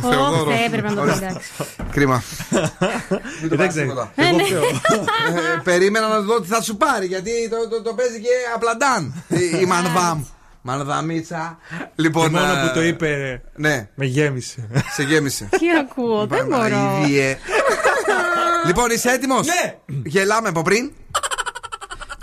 Θεοδόρος. 0.00 0.46
Ω, 0.56 0.64
έπρεπε 0.66 0.88
να 0.88 0.94
το 0.94 1.00
Ωραία. 1.00 1.14
πεις, 1.14 1.22
εντάξει. 1.22 1.50
Κρίμα. 1.90 2.22
Μην 3.40 3.50
του 3.50 3.56
πάρεις 3.56 3.74
Εντάξει, 3.76 3.80
τίποτα. 3.80 4.12
εγώ 4.14 4.36
ναι. 4.36 4.42
πιο. 4.42 4.58
Ε, 4.58 5.60
Περίμενα 5.64 6.08
να 6.08 6.20
δω 6.20 6.40
τι 6.40 6.48
θα 6.48 6.62
σου 6.62 6.76
πάρει 6.76 7.06
γιατί 7.06 7.30
το, 7.48 7.68
το, 7.68 7.82
το 7.82 7.94
παίζει 7.94 8.20
και 8.20 8.28
απλαντάν 8.54 9.24
η, 9.28 9.60
η 9.60 9.64
Μανδάμ. 9.66 10.22
Μανδαμίτσα. 10.62 11.58
Λοιπόν. 11.94 12.26
Η 12.26 12.30
μόνα 12.30 12.60
ε, 12.62 12.66
που 12.68 12.74
το 12.74 12.82
είπε. 12.82 13.42
Ναι, 13.56 13.88
Με 13.94 14.04
γέμισε. 14.04 14.68
σε 14.94 15.02
γέμισε. 15.02 15.48
Τι 15.50 15.66
ακούω, 15.80 16.26
δεν 16.26 16.46
μπορώ. 16.46 17.00
Παναγίδie. 18.62 18.66
λοιπόν, 18.66 18.90
είσαι 18.90 19.10
έτοιμος; 19.10 19.46
Ναι. 19.46 19.74
Γελάμε 20.04 20.48
από 20.48 20.62
πριν. 20.62 20.90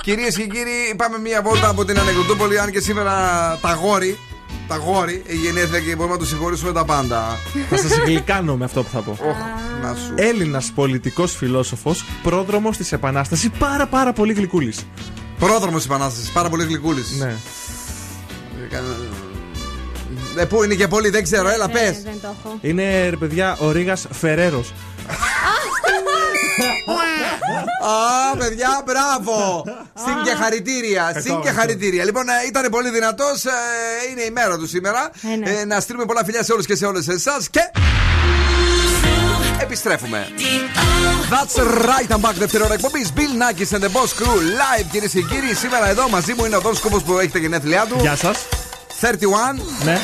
Κυρίες 0.02 0.36
και 0.36 0.44
κύριοι, 0.44 0.96
πάμε 0.98 1.20
μία 1.20 1.42
βόλτα 1.42 1.70
από 1.70 1.86
την 1.86 2.00
Ανεκδοτούπολη. 2.00 2.60
Αν 2.60 2.72
και 2.72 2.80
σήμερα 2.80 3.14
τα 3.62 3.74
γόρι, 3.74 4.18
τα 4.68 4.76
γόρι, 4.76 5.24
η 5.28 5.36
γενέθλια 5.36 5.80
και 5.80 5.96
μπορούμε 5.96 6.14
να 6.14 6.20
τους 6.20 6.28
συγχωρήσουμε 6.30 6.72
τα 6.72 6.86
πάντα. 6.86 7.38
Θα 7.70 7.78
σας 7.78 7.98
γλυκάνω 7.98 8.56
με 8.56 8.66
αυτό 8.66 8.84
που 8.84 8.90
θα 8.94 9.00
πω. 9.00 9.12
Οχ, 9.12 9.36
να 9.82 9.94
σου. 9.96 10.14
Έλληνας 10.16 10.72
πολιτικός 10.76 11.36
φιλόσοφος, 11.36 12.06
πρόδρομος 12.24 12.78
της 12.78 12.92
Επανάστασης, 12.92 13.50
πάρα 13.60 13.88
πάρα 13.88 14.14
πολύ 14.14 14.34
γλυκούλης. 14.34 14.86
Πρόδρομος 15.40 15.86
Επανάστασης, 15.86 16.30
πάρα 16.30 16.50
πολύ 16.50 16.64
γλυκούλης. 16.64 17.12
Ναι. 17.20 17.36
Ε, 20.38 20.46
πού 20.46 20.64
είναι 20.64 20.76
και 20.76 20.88
πολύ, 20.88 21.10
δεν 21.10 21.24
ξέρω, 21.24 21.50
έλα 21.50 21.66
Ε, 21.66 21.72
πες. 21.72 22.02
Δεν 22.04 22.20
το 22.22 22.36
έχω. 22.40 22.58
Είναι 22.62 23.10
ρε 23.10 23.16
παιδιά 23.16 23.58
ο 23.60 23.72
Ρίγα 23.72 23.96
Φεραίρο. 24.12 24.64
Α, 27.94 28.38
παιδιά, 28.38 28.84
μπράβο! 28.86 29.64
Συν 30.06 30.24
και 30.24 30.36
χαρητήρια. 30.42 31.12
Συν 31.22 31.42
και 31.42 31.50
αυτό. 31.50 31.60
χαρητήρια. 31.60 32.04
Λοιπόν, 32.04 32.30
ε, 32.30 32.34
ήταν 32.48 32.70
πολύ 32.72 32.90
δυνατός. 32.90 33.44
Είναι 34.12 34.22
η 34.22 34.30
μέρα 34.32 34.58
του 34.58 34.68
σήμερα. 34.68 35.10
Ε, 35.34 35.36
ναι. 35.36 35.50
Ε, 35.50 35.66
να 35.66 35.80
στείλουμε 35.80 36.06
πολλά 36.06 36.24
φιλιά 36.26 36.44
σε 36.44 36.52
όλους 36.54 36.66
και 36.66 36.76
σε 36.76 36.86
όλες 36.86 37.08
εσάς. 37.08 37.50
Και. 37.50 37.60
Επιστρέφουμε. 39.62 40.28
That's 41.30 41.56
right, 41.62 42.16
I'm 42.16 42.30
back. 42.30 42.34
Δεύτερη 42.38 42.64
ώρα 42.64 42.74
εκπομπής. 42.74 43.12
Bill 43.16 43.20
Nackis 43.20 43.78
and 43.78 43.82
the 43.82 43.88
Boss 43.88 44.22
Crew 44.22 44.36
live, 44.36 44.86
κυρίες 44.92 45.12
και 45.12 45.22
κύριοι. 45.22 45.54
Σήμερα 45.54 45.88
εδώ 45.90 46.10
μαζί 46.10 46.34
μου 46.34 46.46
είναι 46.46 46.56
ο 46.56 46.60
Δόν 46.60 46.76
Σκούπο 46.76 46.98
που 47.00 47.18
έχει 47.20 47.32
τα 47.32 47.40
γενέθλιά 47.40 47.86
του. 47.90 47.96
Γεια 48.00 48.16
σας. 48.16 48.38
31. 49.02 49.60
Ναι. 49.84 50.00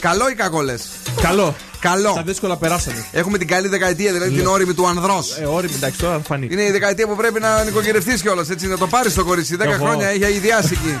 Καλό 0.00 0.28
ή 0.28 0.34
κακό 0.34 0.60
λες; 0.60 0.88
Καλό. 1.20 1.54
Καλό. 1.80 2.12
Τα 2.14 2.22
δύσκολα 2.22 2.56
περάσανε. 2.56 3.04
Έχουμε 3.12 3.38
την 3.38 3.46
καλή 3.46 3.68
δεκαετία, 3.68 4.12
δηλαδή 4.12 4.30
την 4.36 4.46
όρημη 4.46 4.74
του 4.74 4.86
ανδρός. 4.86 5.36
Ε, 5.40 5.44
όριμη, 5.44 5.74
εντάξει, 5.74 5.98
τώρα 5.98 6.14
θα 6.16 6.22
φανεί. 6.26 6.48
Είναι 6.50 6.62
η 6.62 6.70
δεκαετία 6.70 7.06
που 7.06 7.16
πρέπει 7.16 7.40
να 7.40 7.64
νοικοκυρευτείς 7.64 8.22
κιόλας, 8.22 8.50
έτσι, 8.50 8.66
να 8.66 8.78
το 8.78 8.86
πάρεις 8.86 9.14
το 9.14 9.24
κορίτσι. 9.24 9.56
10 9.56 9.64
Εγώ. 9.64 9.84
χρόνια 9.84 10.08
έχει 10.08 10.24
αειδιάσει 10.24 10.78
εκεί. 10.82 11.00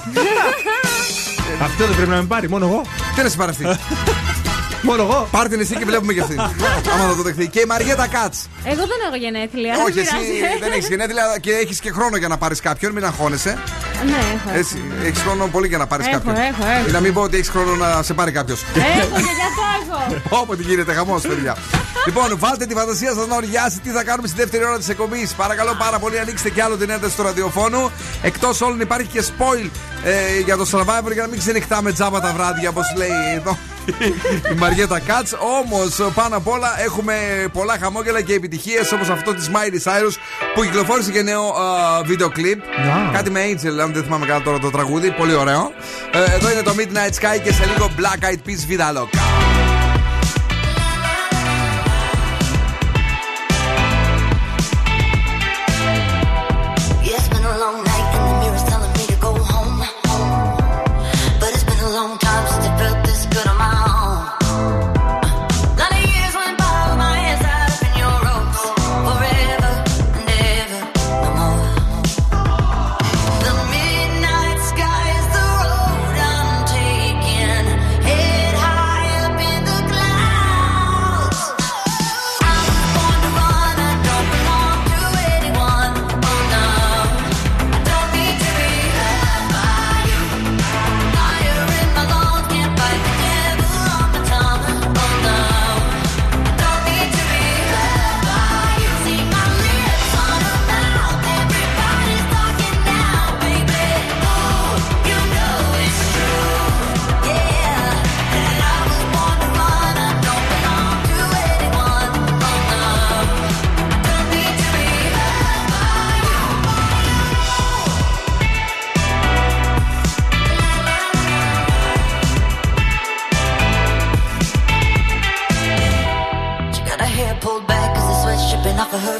Αυτό 1.62 1.86
δεν 1.86 1.96
πρέπει 1.96 2.10
να 2.10 2.16
με 2.16 2.24
πάρει, 2.24 2.48
μόνο 2.48 2.66
εγώ. 2.66 2.82
Τι 3.16 3.22
να 3.22 3.28
σε 3.28 3.36
πάρει 3.36 3.50
αυτή; 3.50 3.64
Μόνο 4.90 5.02
εγώ. 5.02 5.28
Πάρ 5.30 5.48
την 5.48 5.60
εσύ 5.60 5.74
και 5.76 5.84
βλέπουμε 5.84 6.12
κι 6.12 6.20
αυτή. 6.20 6.36
Άμα 6.92 7.04
θα 7.10 7.14
το 7.16 7.22
δεχθεί. 7.22 7.48
Και 7.48 7.60
η 7.60 7.64
Μαριέτα 7.64 8.06
Κάτς. 8.06 8.38
Εγώ 8.64 8.82
δεν 8.90 8.98
έχω 9.06 9.16
γενέθλια. 9.16 9.74
Όχι, 9.84 9.92
δεν 9.92 10.02
εσύ 10.02 10.32
πειράζει. 10.32 10.58
δεν 10.60 10.72
έχεις 10.72 10.88
γενέθλια 10.88 11.24
και 11.40 11.52
έχεις 11.52 11.80
και 11.80 11.90
χρόνο 11.92 12.16
για 12.16 12.28
να 12.28 12.36
πάρεις 12.38 12.60
κάποιον, 12.60 12.92
μην 12.92 13.04
αγχώνεσαι. 13.04 13.58
Ναι, 14.04 14.20
έχω. 14.34 14.58
Έτσι, 14.58 14.76
έχεις 15.04 15.20
χρόνο 15.20 15.46
πολύ 15.46 15.66
για 15.68 15.78
να 15.78 15.86
πάρεις 15.86 16.06
Έχω, 16.06 16.14
κάποιον. 16.16 16.34
έχω, 16.34 16.62
έχω. 16.78 16.88
Ή 16.88 16.92
να 16.92 17.00
μην 17.00 17.12
πω 17.12 17.20
ότι 17.20 17.36
έχεις 17.36 17.48
χρόνο 17.48 17.74
να 17.74 18.02
σε 18.02 18.14
πάρει 18.14 18.32
κάποιος. 18.32 18.60
Έχω 18.74 19.16
και 19.16 19.32
γι' 19.38 19.46
αυτό 19.50 19.62
έχω. 19.80 19.98
Όποτε 20.42 20.62
γίνεται 20.62 20.92
χαμός, 20.92 21.22
παιδιά. 21.22 21.56
λοιπόν, 22.06 22.38
βάλτε 22.38 22.66
τη 22.66 22.74
φαντασία 22.74 23.12
σας 23.14 23.26
να 23.26 23.36
οργιάσει 23.36 23.80
τι 23.80 23.90
θα 23.90 24.04
κάνουμε 24.04 24.28
στη 24.28 24.36
δεύτερη 24.36 24.64
ώρα 24.64 24.78
της 24.78 24.88
εκπομπής. 24.88 25.32
Παρακαλώ 25.32 25.74
πάρα 25.78 25.98
πολύ, 25.98 26.18
ανοίξτε 26.18 26.50
κι 26.50 26.60
άλλο 26.60 26.76
την 26.76 26.90
ένταση 26.90 27.16
του 27.16 27.22
ραδιοφώνου. 27.22 27.90
Εκτός 28.22 28.60
όλων 28.60 28.80
υπάρχει 28.80 29.06
και 29.06 29.22
spoil 29.30 29.68
ε, 30.08 30.40
για 30.44 30.56
το 30.56 30.66
survivor 30.72 31.12
για 31.12 31.22
να 31.22 31.28
μην 31.28 31.38
ξενυχτάμε 31.38 31.92
τζάμπα 31.92 32.20
τα 32.20 32.32
βράδια, 32.36 32.68
όπως 32.68 32.84
λέει 32.96 33.34
εδώ 33.36 33.58
η 34.52 34.54
Μαριέτα 34.58 34.98
Κάτς. 35.00 35.34
Όμως, 35.62 36.12
πάνω 36.14 36.36
απ' 36.36 36.48
όλα 36.48 36.80
έχουμε 36.80 37.14
πολλά 37.52 37.76
χαμόγελα 37.80 38.20
και 38.20 38.34
επιτυχίες 38.34 38.92
όπως 38.92 39.08
αυτό 39.08 39.34
της 39.34 39.50
Miley 39.52 39.90
Cyrus 39.90 40.14
που 40.54 40.62
κυκλοφόρησε 40.62 41.10
και 41.10 41.22
νέο 41.22 41.42
ε, 41.42 42.04
βίντεο 42.04 42.28
κλιπ. 42.28 42.60
Να. 42.86 43.10
Κάτι 43.12 43.30
με 43.30 43.40
Angel, 43.50 43.78
αν 43.82 43.92
δεν 43.92 44.02
θυμάμαι 44.02 44.26
καλά 44.26 44.42
τώρα 44.42 44.58
το 44.58 44.70
τραγούδι. 44.70 45.10
Πολύ 45.10 45.34
ωραίο. 45.34 45.72
Ε, 46.12 46.34
εδώ 46.34 46.50
είναι 46.50 46.62
το 46.62 46.74
Midnight 46.76 47.14
Sky 47.20 47.40
και 47.42 47.52
σε 47.52 47.64
λίγο 47.64 47.90
Black 47.98 48.24
Eyed 48.24 48.48
Peas 48.48 48.72
Vida 48.72 48.98
Loca. 48.98 49.75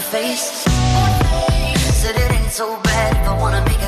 Face. 0.01 0.64
Said 2.01 2.16
it 2.16 2.30
ain't 2.30 2.53
so 2.53 2.76
bad 2.82 3.16
if 3.16 3.28
I 3.28 3.38
wanna 3.38 3.64
make 3.64 3.86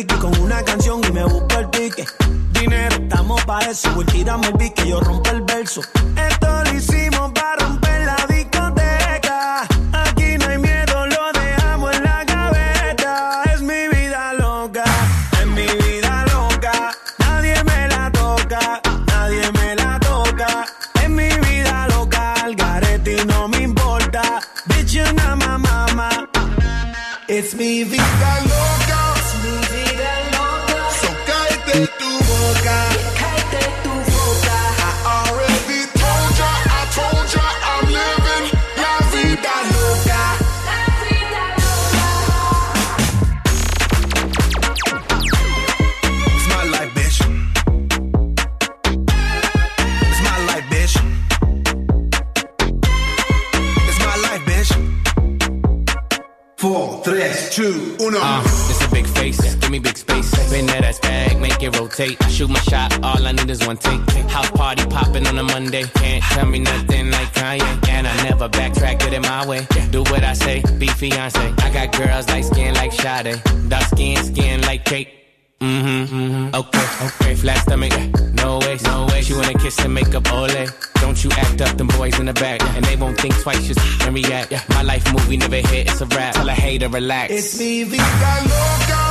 Ricky 0.00 0.14
con 0.14 0.34
una 0.40 0.62
canción 0.62 1.02
y 1.06 1.12
me 1.12 1.24
busco 1.24 1.58
el 1.58 1.68
pique 1.68 2.06
Dinero, 2.52 2.96
estamos 2.96 3.44
pa' 3.44 3.58
eso, 3.66 3.92
güey, 3.94 4.06
tírame 4.06 4.46
el 4.46 4.54
pique 4.54 4.88
yo 4.88 4.98
rompo 4.98 5.28
el 5.28 5.42
verso. 5.42 5.82
Shoot 62.00 62.48
my 62.48 62.58
shot, 62.60 63.04
all 63.04 63.26
I 63.26 63.32
need 63.32 63.50
is 63.50 63.66
one 63.66 63.76
take. 63.76 64.00
House 64.30 64.50
party 64.52 64.86
popping 64.86 65.26
on 65.26 65.36
a 65.36 65.42
Monday. 65.42 65.84
Can't 65.84 66.24
tell 66.24 66.46
me 66.46 66.58
nothing 66.60 67.10
like 67.10 67.28
Kanye. 67.34 67.88
And 67.90 68.06
I 68.06 68.22
never 68.22 68.48
backtrack, 68.48 69.00
get 69.00 69.12
in 69.12 69.20
my 69.20 69.46
way. 69.46 69.66
Do 69.90 70.00
what 70.04 70.24
I 70.24 70.32
say, 70.32 70.62
be 70.78 70.86
fiance. 70.86 71.38
I 71.38 71.70
got 71.70 71.92
girls 71.92 72.26
like 72.28 72.44
skin 72.44 72.72
like 72.72 72.92
Sade. 72.92 73.42
Dark 73.68 73.84
skin, 73.84 74.16
skin 74.24 74.62
like 74.62 74.86
cake. 74.86 75.08
Mm-hmm, 75.60 76.16
mm-hmm. 76.16 76.54
Okay, 76.54 77.06
okay. 77.06 77.34
Flat 77.34 77.58
stomach, 77.58 77.92
no 78.32 78.60
way, 78.60 78.78
no 78.84 79.06
way. 79.10 79.20
She 79.20 79.34
wanna 79.34 79.58
kiss 79.58 79.78
and 79.84 79.92
make 79.92 80.14
up, 80.14 80.32
ole. 80.32 80.48
Don't 81.02 81.22
you 81.22 81.30
act 81.32 81.60
up, 81.60 81.76
them 81.76 81.88
boys 81.88 82.18
in 82.18 82.24
the 82.24 82.32
back, 82.32 82.62
and 82.76 82.84
they 82.86 82.96
won't 82.96 83.20
think 83.20 83.38
twice, 83.42 83.66
just 83.66 84.02
and 84.06 84.14
react. 84.14 84.52
My 84.70 84.80
life 84.80 85.04
movie 85.12 85.36
never 85.36 85.56
hit, 85.56 85.88
it's 85.90 86.00
a 86.00 86.06
rap. 86.06 86.32
Tell 86.32 86.48
a 86.48 86.52
hater, 86.52 86.88
relax. 86.88 87.30
It's 87.30 87.58
me 87.58 87.84
vida 87.84 88.02
loca. 88.48 89.10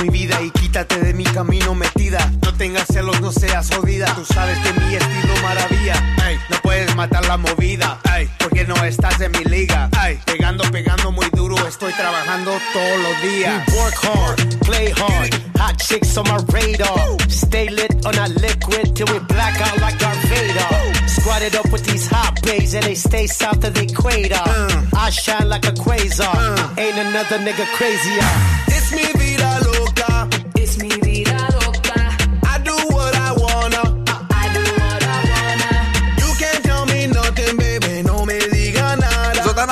mi 0.00 0.08
vida 0.10 0.40
y 0.40 0.50
quítate 0.50 1.00
de 1.00 1.12
mi 1.12 1.24
camino 1.24 1.74
metida. 1.74 2.30
No 2.42 2.54
tengas 2.54 2.86
celos, 2.86 3.20
no 3.20 3.32
seas 3.32 3.68
jodida. 3.74 4.14
Tú 4.14 4.24
sabes 4.24 4.56
que 4.58 4.72
mi 4.80 4.94
estilo 4.94 5.34
maravilla. 5.42 5.94
No 6.50 6.56
puedes 6.62 6.94
matar 6.94 7.24
la 7.26 7.36
movida, 7.36 7.98
porque 8.38 8.64
no 8.64 8.76
estás 8.84 9.20
en 9.20 9.32
mi 9.32 9.44
liga. 9.44 9.90
estoy 11.92 12.04
trabajando 12.04 12.58
todos 12.72 12.98
los 13.00 13.22
días. 13.22 13.66
We 13.66 13.78
work 13.78 13.94
hard, 13.94 14.60
play 14.60 14.90
hard, 14.90 15.34
hot 15.58 15.76
chicks 15.78 16.16
on 16.16 16.24
my 16.28 16.38
radar. 16.52 17.18
Stay 17.28 17.68
lit 17.68 18.06
on 18.06 18.14
that 18.14 18.30
liquid 18.40 18.94
till 18.94 19.06
we 19.12 19.18
black 19.26 19.60
out 19.60 19.78
like 19.80 19.98
Darth 19.98 20.22
Vader. 20.28 21.08
Squatted 21.08 21.54
up 21.56 21.70
with 21.72 21.84
these 21.84 22.06
hot 22.06 22.40
babes 22.42 22.74
and 22.74 22.84
they 22.84 22.94
stay 22.94 23.26
south 23.26 23.64
of 23.64 23.74
the 23.74 23.82
equator. 23.82 24.34
Uh. 24.34 24.84
I 24.94 25.10
shine 25.10 25.48
like 25.48 25.66
a 25.66 25.72
quasar, 25.72 26.34
uh. 26.34 26.74
ain't 26.78 26.98
another 26.98 27.38
nigga 27.38 27.66
crazier. 27.74 28.28
It's 28.68 28.92
mi 28.92 29.06
vida 29.18 29.60
loca. 29.64 30.41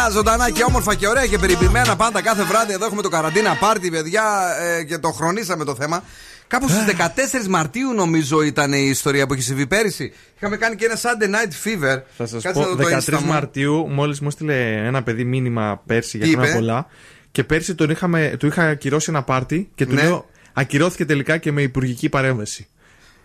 Ζωντανά, 0.00 0.10
ζωντανά 0.10 0.50
και 0.50 0.64
όμορφα 0.64 0.94
και 0.94 1.08
ωραία 1.08 1.26
και 1.26 1.38
περιποιημένα 1.38 1.96
πάντα 1.96 2.22
κάθε 2.22 2.42
βράδυ. 2.42 2.72
Εδώ 2.72 2.84
έχουμε 2.84 3.02
το 3.02 3.08
καραντίνα 3.08 3.56
πάρτι, 3.56 3.90
παιδιά, 3.90 4.22
ε, 4.60 4.82
και 4.82 4.98
το 4.98 5.10
χρονίσαμε 5.10 5.64
το 5.64 5.74
θέμα. 5.74 6.02
Κάπου 6.46 6.68
στις 6.68 6.86
ε. 6.86 6.96
14 7.44 7.46
Μαρτίου, 7.48 7.92
νομίζω, 7.92 8.42
ήταν 8.42 8.72
η 8.72 8.86
ιστορία 8.88 9.26
που 9.26 9.32
έχει 9.32 9.42
συμβεί 9.42 9.66
πέρυσι. 9.66 10.12
Είχαμε 10.36 10.56
κάνει 10.56 10.76
και 10.76 10.84
ένα 10.84 10.96
Sunday 10.96 11.24
Night 11.24 11.68
Fever. 11.68 12.02
Θα 12.16 12.26
σας 12.26 12.42
πω, 12.42 12.64
το 12.64 12.76
13 13.06 13.20
Μαρτίου, 13.24 13.88
μόλις 13.88 14.20
μου 14.20 14.28
έστειλε 14.28 14.86
ένα 14.86 15.02
παιδί 15.02 15.24
μήνυμα 15.24 15.82
πέρσι 15.86 16.18
για 16.18 16.26
χρόνια 16.26 16.54
πολλά. 16.54 16.86
Και 17.30 17.44
πέρσι 17.44 17.74
τον 17.74 17.90
είχαμε, 17.90 18.36
του 18.38 18.46
είχα 18.46 18.68
ακυρώσει 18.68 19.10
ένα 19.10 19.22
πάρτι 19.22 19.70
και 19.74 19.86
του 19.86 19.94
ναι. 19.94 20.02
λέω 20.02 20.28
ακυρώθηκε 20.52 21.04
τελικά 21.04 21.36
και 21.36 21.52
με 21.52 21.62
υπουργική 21.62 22.08
παρέμβαση. 22.08 22.68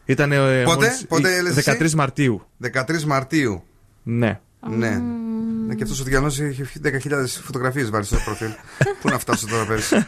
Ήταν 0.06 0.32
ε, 0.32 0.64
πότε, 0.64 0.86
μόλις, 0.86 1.06
πότε 1.08 1.74
13 1.78 1.82
εσύ; 1.82 1.96
Μαρτίου. 1.96 2.48
13 2.74 3.02
Μαρτίου. 3.04 3.64
Ναι. 4.04 4.40
Ναι. 4.70 5.02
Mm. 5.02 5.25
Ναι, 5.68 5.76
και 5.76 5.84
αυτός 5.84 6.00
ο 6.00 6.04
Διανό 6.04 6.28
είχε 6.28 6.68
10.000 6.84 7.26
φωτογραφίες 7.44 7.90
βάλει 7.90 8.06
στο 8.06 8.18
προφίλ. 8.26 8.50
Πού 9.02 9.10
να 9.10 9.20
φτάσω 9.20 9.48
τώρα 9.48 9.66
πέρυσι. 9.66 10.08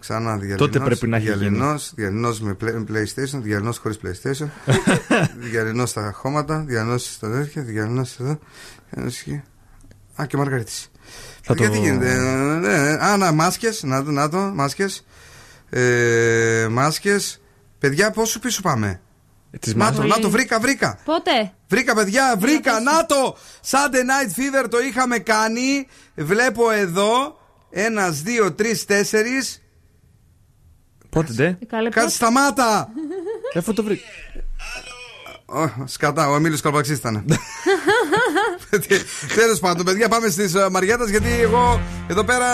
Ξανά 0.00 0.30
διαλυνός, 0.36 0.58
Τότε 0.58 0.78
πρέπει 0.80 1.06
να 1.06 1.16
έχει 1.16 1.26
διαλυνός, 1.26 1.92
διαλυνός 1.94 2.40
με 2.40 2.56
play- 2.60 2.84
PlayStation, 2.90 3.40
διαλυνός 3.42 3.78
χωρίς 3.78 3.98
PlayStation, 4.04 4.46
διαλυνός 5.50 5.90
στα 5.90 6.12
χώματα, 6.14 6.64
διαλυνός 6.66 7.12
στα 7.12 7.30
τέτοια, 7.30 7.62
διαλυνός 7.62 8.20
εδώ. 8.20 8.38
διαλυνός 8.90 9.20
εκεί. 9.20 9.42
Α, 10.20 10.26
και 10.26 10.36
Μαργαρίτης. 10.36 10.90
Θα 11.42 11.54
Γιατί 11.54 11.76
το- 11.76 11.82
γίνεται. 11.82 12.10
ε, 12.12 12.18
ναι, 12.18 12.54
ναι. 12.68 12.78
Α, 13.04 13.16
να, 13.16 13.32
μάσκες, 13.32 13.82
να 13.82 14.04
το, 14.04 14.10
να 14.10 14.28
το, 14.28 14.38
μάσκες. 14.38 15.06
Ε, 15.70 16.66
μάσκες. 16.70 17.40
Παιδιά, 17.78 18.10
πόσο 18.10 18.38
πίσω 18.38 18.62
πάμε; 18.62 19.00
Τις 19.60 19.74
Να 19.74 19.84
το, 19.86 19.92
μάσκες. 19.92 20.16
να 20.16 20.18
το, 20.22 20.30
βρήκα, 20.30 20.60
βρήκα. 20.60 20.98
Πότε; 21.04 21.52
Βρήκα, 21.68 21.94
παιδιά, 21.94 22.36
βρήκα. 22.38 22.80
Να 22.80 23.06
το! 23.06 23.36
Sunday 23.70 23.94
Night 23.94 24.30
Fever 24.64 24.68
το 24.70 24.78
είχαμε 24.80 25.18
κάνει. 25.18 25.86
Βλέπω 26.14 26.70
εδώ. 26.70 27.38
Ένας, 27.70 28.20
δύο, 28.22 28.52
τρεις, 28.52 28.84
τέσσερις. 28.84 29.62
Πότε 31.10 31.32
ντε; 31.32 31.58
Καλέ, 31.66 31.88
Κάτσε, 31.88 32.14
σταμάτα! 32.14 32.88
Εφού 33.52 33.72
το 33.72 33.82
βρήκα. 33.82 34.02
Ω, 35.46 35.86
Σκατά, 35.86 36.28
ο 36.30 36.34
Εμίλιος 36.34 36.60
Καλπαξή 36.60 36.92
ήταν. 36.92 37.24
Τέλος 39.34 39.58
πάντων, 39.60 39.84
παιδιά, 39.84 40.08
πάμε 40.08 40.28
στις 40.28 40.54
Μαριέτας 40.70 41.08
γιατί 41.08 41.30
εγώ 41.30 41.80
εδώ 42.08 42.24
πέρα 42.24 42.48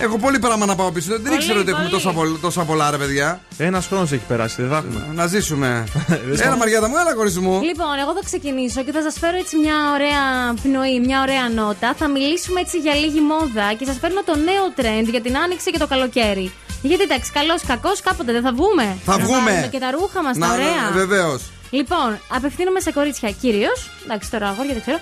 έχω 0.00 0.18
πολύ 0.18 0.38
πράγμα 0.38 0.66
να 0.66 0.74
πάω 0.74 0.90
πίσω. 0.92 1.08
Δεν 1.10 1.22
Πολύ, 1.22 1.34
ήξερα 1.34 1.58
ότι 1.60 1.70
έχουμε 1.70 1.88
πολύ. 1.88 2.02
τόσα, 2.02 2.12
πολλ- 2.12 2.40
τόσα 2.40 2.62
πολλά, 2.64 2.90
ρε 2.90 2.96
παιδιά. 2.96 3.40
Ένας 3.58 3.86
χρόνος 3.86 4.12
έχει 4.12 4.22
περάσει, 4.28 4.62
δεν 4.62 4.70
θα 4.70 4.76
έχουμε. 4.76 5.06
Να 5.14 5.26
ζήσουμε. 5.26 5.84
Έλα, 6.44 6.56
Μαριέτα 6.56 6.88
μου, 6.88 6.96
έλα, 6.96 7.14
κορίτσι 7.14 7.40
μου. 7.40 7.60
Λοιπόν, 7.62 7.98
εγώ 8.02 8.12
θα 8.12 8.20
ξεκινήσω 8.24 8.82
και 8.84 8.92
θα 8.92 9.02
σας 9.02 9.14
φέρω 9.18 9.36
έτσι 9.36 9.56
μια 9.56 9.76
ωραία 9.94 10.54
πνοή, 10.62 11.00
μια 11.00 11.20
ωραία 11.20 11.48
νότα. 11.48 11.94
Θα 11.98 12.08
μιλήσουμε 12.08 12.60
έτσι 12.60 12.78
για 12.78 12.94
λίγη 12.94 13.20
μόδα 13.20 13.72
και 13.78 13.84
σας 13.84 13.96
φέρνω 14.00 14.22
το 14.24 14.34
νέο 14.36 14.64
trend 14.76 15.06
για 15.10 15.20
την 15.20 15.36
άνοιξη 15.38 15.70
και 15.70 15.78
το 15.78 15.86
καλοκαίρι. 15.86 16.52
Γιατί 16.82 17.02
εντάξει, 17.02 17.32
καλός 17.32 17.62
κακός, 17.66 18.00
κάποτε 18.00 18.32
δεν 18.32 18.42
θα 18.42 18.52
βγούμε. 18.52 18.96
Θα 19.04 19.16
Να 19.16 19.24
βγούμε. 19.24 19.38
βάλουμε 19.38 19.68
Και 19.72 19.78
τα 19.78 19.90
ρούχα 19.90 20.22
μας, 20.22 20.38
τα 20.38 20.48
ωραία. 20.52 20.84
Βεβαίως. 20.92 21.42
Λοιπόν, 21.70 22.18
απευθύνομαι 22.28 22.80
σε 22.80 22.90
κορίτσια 22.92 23.30
κυρίως. 23.30 23.90
Εντάξει, 24.04 24.30
τώρα 24.30 24.46
αγόρια 24.48 24.72
δεν 24.72 24.80
ξέρω. 24.82 24.98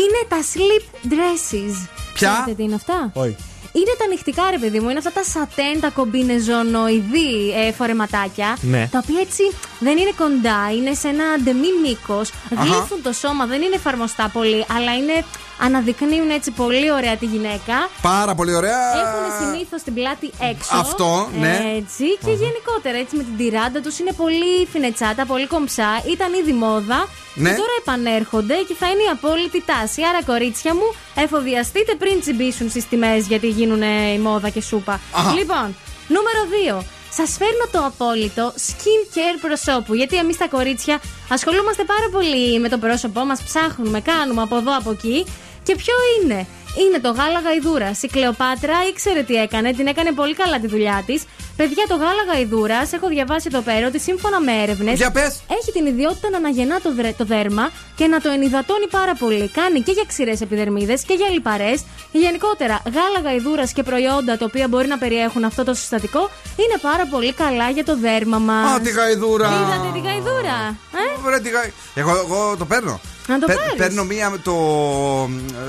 Είναι 0.00 0.20
τα 0.28 0.36
sleep 0.52 0.84
dresses. 1.12 1.74
Ποια; 2.14 2.30
Ξέρετε 2.32 2.52
τι 2.56 2.62
είναι 2.62 2.74
αυτά; 2.74 3.10
Όχι. 3.12 3.36
Είναι 3.72 3.94
τα 3.98 4.06
νυχτικά, 4.06 4.50
ρε 4.50 4.58
παιδί 4.58 4.80
μου. 4.80 4.88
Είναι 4.88 4.98
αυτά 4.98 5.12
τα 5.12 5.22
σατέν, 5.22 5.80
τα 5.80 5.90
κομπίνεζονοειδή 5.90 7.52
ε, 7.66 7.72
φορεματάκια. 7.72 8.56
Ναι. 8.60 8.88
Τα 8.92 9.00
οποία 9.02 9.20
έτσι 9.20 9.42
δεν 9.78 9.98
είναι 9.98 10.12
κοντά, 10.16 10.72
είναι 10.76 10.94
σε 10.94 11.08
ένα 11.08 11.24
ντεμή 11.42 11.68
μήκος. 11.82 12.30
Γλύφουν 12.50 13.02
το 13.02 13.12
σώμα, 13.12 13.46
δεν 13.46 13.62
είναι 13.62 13.74
εφαρμοστά 13.74 14.30
πολύ, 14.32 14.66
αλλά 14.76 14.96
είναι, 14.96 15.24
αναδεικνύουν 15.60 16.30
έτσι 16.30 16.50
πολύ 16.50 16.92
ωραία 16.92 17.16
τη 17.16 17.26
γυναίκα. 17.26 17.88
Πάρα 18.02 18.34
πολύ 18.34 18.54
ωραία. 18.54 18.80
Έχουν 19.02 19.30
συνήθως 19.40 19.82
την 19.82 19.94
πλάτη 19.94 20.30
έξω. 20.50 20.76
Αυτό, 20.76 21.28
ναι. 21.38 21.62
Έτσι. 21.76 22.04
Και 22.24 22.30
γενικότερα 22.30 22.96
έτσι 22.98 23.16
με 23.16 23.22
την 23.22 23.36
τυράντα 23.36 23.80
τους 23.80 23.98
είναι 23.98 24.12
πολύ 24.12 24.66
φινετσάτα, 24.72 25.26
πολύ 25.26 25.46
κομψά. 25.46 26.02
Ήταν 26.10 26.32
ήδη 26.32 26.52
μόδα. 26.52 27.08
Ναι. 27.34 27.48
Και 27.48 27.54
τώρα 27.56 27.74
επανέρχονται 27.78 28.54
και 28.68 28.74
θα 28.78 28.86
είναι 28.90 29.02
η 29.02 29.10
απόλυτη 29.12 29.62
τάση. 29.66 30.02
Άρα, 30.02 30.22
κορίτσια 30.22 30.74
μου, 30.74 30.94
εφοδιαστείτε 31.14 31.94
πριν 31.94 32.20
τσιμπήσουν 32.20 32.70
στις 32.70 32.88
τιμές 32.88 33.26
γιατί 33.26 33.48
γίνουν 33.48 33.82
η 34.14 34.18
μόδα 34.18 34.48
και 34.48 34.60
σούπα. 34.60 35.00
Αχα. 35.12 35.32
Λοιπόν, 35.32 35.76
νούμερο 36.08 36.42
2. 36.80 36.84
Σας 37.12 37.30
φέρνω 37.38 37.64
το 37.72 37.78
απόλυτο 37.90 38.52
skin 38.56 39.16
care 39.16 39.38
προσώπου. 39.40 39.94
Γιατί 39.94 40.16
εμείς 40.16 40.36
τα 40.36 40.48
κορίτσια 40.48 41.00
ασχολούμαστε 41.28 41.84
πάρα 41.84 42.08
πολύ 42.12 42.60
με 42.60 42.68
το 42.68 42.78
πρόσωπό 42.78 43.24
μας, 43.24 43.42
ψάχνουμε, 43.42 44.00
κάνουμε 44.00 44.42
από 44.42 44.56
εδώ 44.56 44.76
από 44.76 44.90
εκεί. 44.90 45.26
Και 45.62 45.74
ποιο 45.76 45.94
είναι; 46.22 46.46
Είναι 46.82 46.98
το 47.00 47.10
γάλα 47.10 47.40
γαϊδούρα. 47.40 47.90
Η 48.00 48.06
Κλεοπάτρα 48.08 48.74
ήξερε 48.90 49.22
τι 49.22 49.34
έκανε, 49.34 49.72
την 49.72 49.86
έκανε 49.86 50.12
πολύ 50.12 50.34
καλά 50.34 50.60
τη 50.60 50.66
δουλειά 50.66 51.02
της. 51.06 51.22
Παιδιά, 51.56 51.84
το 51.88 51.94
γάλα 51.96 52.22
γαϊδούρα, 52.32 52.88
έχω 52.94 53.06
διαβάσει 53.08 53.46
εδώ 53.52 53.60
πέρα 53.60 53.86
ότι 53.86 54.00
σύμφωνα 54.00 54.40
με 54.40 54.52
έρευνες. 54.62 54.96
Για 54.96 55.10
πες. 55.10 55.40
Έχει 55.58 55.72
την 55.72 55.86
ιδιότητα 55.86 56.30
να 56.30 56.36
αναγεννά 56.36 56.80
το, 56.80 56.94
δρε- 56.94 57.16
το 57.16 57.24
δέρμα 57.24 57.70
και 57.96 58.06
να 58.06 58.20
το 58.20 58.28
ενυδατώνει 58.30 58.86
πάρα 58.90 59.14
πολύ. 59.14 59.48
Κάνει 59.48 59.80
και 59.80 59.92
για 59.92 60.04
ξηρές 60.06 60.40
επιδερμίδες 60.40 61.02
και 61.02 61.14
για 61.14 61.28
λιπαρές. 61.28 61.84
Γενικότερα, 62.12 62.82
γάλα 62.94 63.20
γαϊδούρα 63.24 63.66
και 63.66 63.82
προϊόντα 63.82 64.36
τα 64.38 64.44
οποία 64.44 64.68
μπορεί 64.68 64.86
να 64.86 64.98
περιέχουν 64.98 65.44
αυτό 65.44 65.64
το 65.64 65.74
συστατικό 65.74 66.20
είναι 66.56 66.76
πάρα 66.82 67.06
πολύ 67.06 67.32
καλά 67.32 67.70
για 67.70 67.84
το 67.84 67.96
δέρμα 67.96 68.38
μας. 68.38 68.72
Α, 68.72 68.80
τη 68.80 68.90
γαϊδούρα. 68.90 69.46
Είδατε 69.48 69.88
τη 69.94 70.00
γαϊδούρα. 70.06 70.56
Ε; 71.02 71.26
Ωραία, 71.26 71.40
τι 71.40 71.48
γα- 71.48 71.72
Εγώ, 71.94 72.10
εγώ 72.24 72.56
το 72.58 72.64
παίρνω. 72.64 73.00
Να 73.28 73.38
το 73.38 73.46
πάρεις. 73.46 73.74
Παίρνω 73.76 74.04
μία 74.04 74.30
με 74.30 74.38
το 74.38 74.52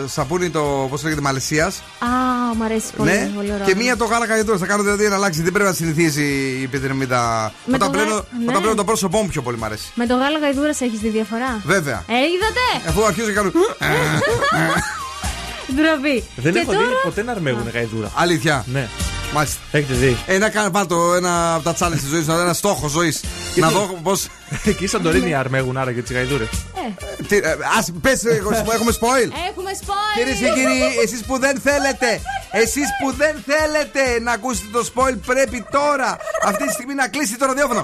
ε, 0.03 0.07
σαπούνι 0.07 0.49
το 0.49 0.88
πώς 0.90 1.03
λέγεται 1.03 1.22
Μαλαισίας. 1.22 1.78
Α, 1.99 2.07
μου 2.57 2.64
αρέσει 2.64 2.88
πολύ. 2.98 3.11
Ναι, 3.11 3.32
πολύ 3.36 3.53
ωραίο. 3.53 3.65
και 3.65 3.76
μία 3.76 3.98
το 3.98 4.06
γάλα 4.06 4.26
γαϊδούρα. 4.26 4.57
Θα 4.57 4.65
κάνω 4.65 4.84
δηλαδή 4.84 5.07
να 5.07 5.15
αλλάξει. 5.15 5.41
Δεν 5.41 5.52
πρέπει 5.52 5.68
να 5.69 5.76
συνηθίσει 5.76 6.23
η 6.60 6.64
επιδερμίδα. 6.64 7.52
Με 7.65 7.76
Όταν 7.76 7.91
το 7.91 7.98
γα- 7.98 8.03
πλένω, 8.03 8.15
ναι. 8.40 8.45
όταν 8.48 8.60
πλένω 8.61 8.76
το 8.76 8.84
πρόσωπό 8.84 9.22
μου 9.22 9.28
πιο 9.28 9.41
πολύ 9.41 9.57
μ' 9.57 9.64
αρέσει. 9.64 9.91
Με 9.95 10.06
το 10.06 10.15
γάλα 10.15 10.40
γαϊδούρα 10.40 10.69
έχεις 10.69 10.99
δει 10.99 11.10
διαφορά; 11.10 11.61
Βέβαια. 11.65 12.03
Ε, 12.07 12.14
είδατε! 12.14 12.90
Αφού 12.90 13.06
αρχίζω 13.06 13.28
και 13.28 13.34
κάνω. 13.34 13.52
Ντροπή. 15.76 16.23
Δεν 16.36 16.53
και 16.53 16.60
έχω 16.60 16.72
τώρα... 16.72 16.86
δει 16.86 16.94
ποτέ 17.03 17.23
να 17.23 17.32
αρμέγουν 17.32 17.69
γαϊδούρα. 17.73 18.11
Αλήθεια. 18.15 18.65
Ναι. 18.72 18.90
Μάλιστα. 19.33 19.59
Έχετε 19.71 19.93
δει. 19.93 20.17
Ε, 20.25 20.37
να 20.37 20.49
κάνω 20.49 20.69
πάρ' 20.69 20.87
το 20.87 21.13
ένα 21.13 21.53
από 21.53 21.63
τα 21.63 21.75
challenge 21.79 21.99
τη 21.99 22.07
ζωή, 22.07 22.25
ένα 22.27 22.53
στόχο 22.53 22.87
ζωή. 22.87 23.13
να 23.55 23.69
δω 23.69 23.99
πώ. 24.03 24.11
Εκεί 24.65 24.87
σαν 24.87 25.01
Τωρίνη 25.01 25.33
αρμέγουν 25.35 25.77
άρα 25.77 25.91
και 25.93 26.01
τι 26.01 26.13
γαϊδούρε. 26.13 26.43
Ε, 27.29 27.37
Α 27.51 27.99
πε, 28.01 28.11
έχουμε 28.73 28.91
spoil. 28.99 29.29
έχουμε 29.49 29.71
spoil! 29.81 30.17
Κυρίε 30.17 30.33
και 30.33 30.49
κύριοι, 30.53 30.79
εσεί 31.03 31.23
που 31.27 31.39
δεν 31.39 31.59
θέλετε, 31.59 32.21
εσεί 32.51 32.81
που 33.01 33.13
δεν 33.15 33.43
θέλετε 33.45 34.19
να 34.21 34.31
ακούσετε 34.31 34.67
το 34.71 34.89
spoil, 34.93 35.15
πρέπει 35.25 35.65
τώρα 35.71 36.17
αυτή 36.43 36.65
τη 36.67 36.73
στιγμή 36.73 36.93
να 36.93 37.07
κλείσει 37.07 37.37
το 37.37 37.45
ραδιόφωνο. 37.45 37.81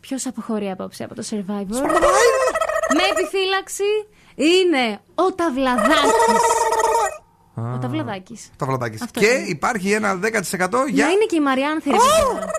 Ποιο 0.00 0.16
αποχωρεί 0.24 0.70
απόψε 0.70 1.04
από 1.04 1.14
το 1.14 1.22
survivor. 1.30 2.67
Με 2.96 3.02
επιφύλαξη 3.12 3.90
είναι 4.34 5.00
ο 5.14 5.32
Ταβλαδάκη. 5.34 5.92
Ο 7.74 7.78
Ταβλαδάκη. 7.80 8.38
Τα 8.56 8.66
βλατάκια. 8.66 8.98
Αυτό 9.02 9.20
Και 9.20 9.26
είναι. 9.26 9.46
υπάρχει 9.48 9.92
ένα 9.92 10.14
10% 10.14 10.18
για. 10.18 10.80
Για 10.88 11.10
είναι 11.10 11.24
και 11.28 11.36
η 11.36 11.40
Μαριάν 11.40 11.80
Θερβίδα. 11.82 12.50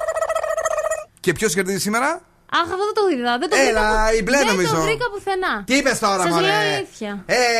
Και 1.19 1.33
ποιος 1.33 1.53
κερδίζει 1.53 1.79
σήμερα; 1.79 2.21
Αχ, 2.57 2.67
αυτό 2.75 2.83
δεν 2.89 2.95
το 2.99 3.03
είδα. 3.13 3.31
Δεν 3.41 3.49
το 3.51 3.55
Έλα, 3.67 3.85
βρήκα, 3.87 4.13
η 4.19 4.21
μπλε 4.25 4.37
δεν 4.41 4.47
νομίζω. 4.51 4.73
το 4.75 4.81
βρήκα 4.87 5.05
πουθενά. 5.13 5.53
Τι 5.69 5.73
είπες 5.79 5.97
τώρα, 6.05 6.23
Σας 6.25 6.31
μωρέ; 6.33 6.45
λέω 6.49 6.59
αλήθεια. 6.75 7.11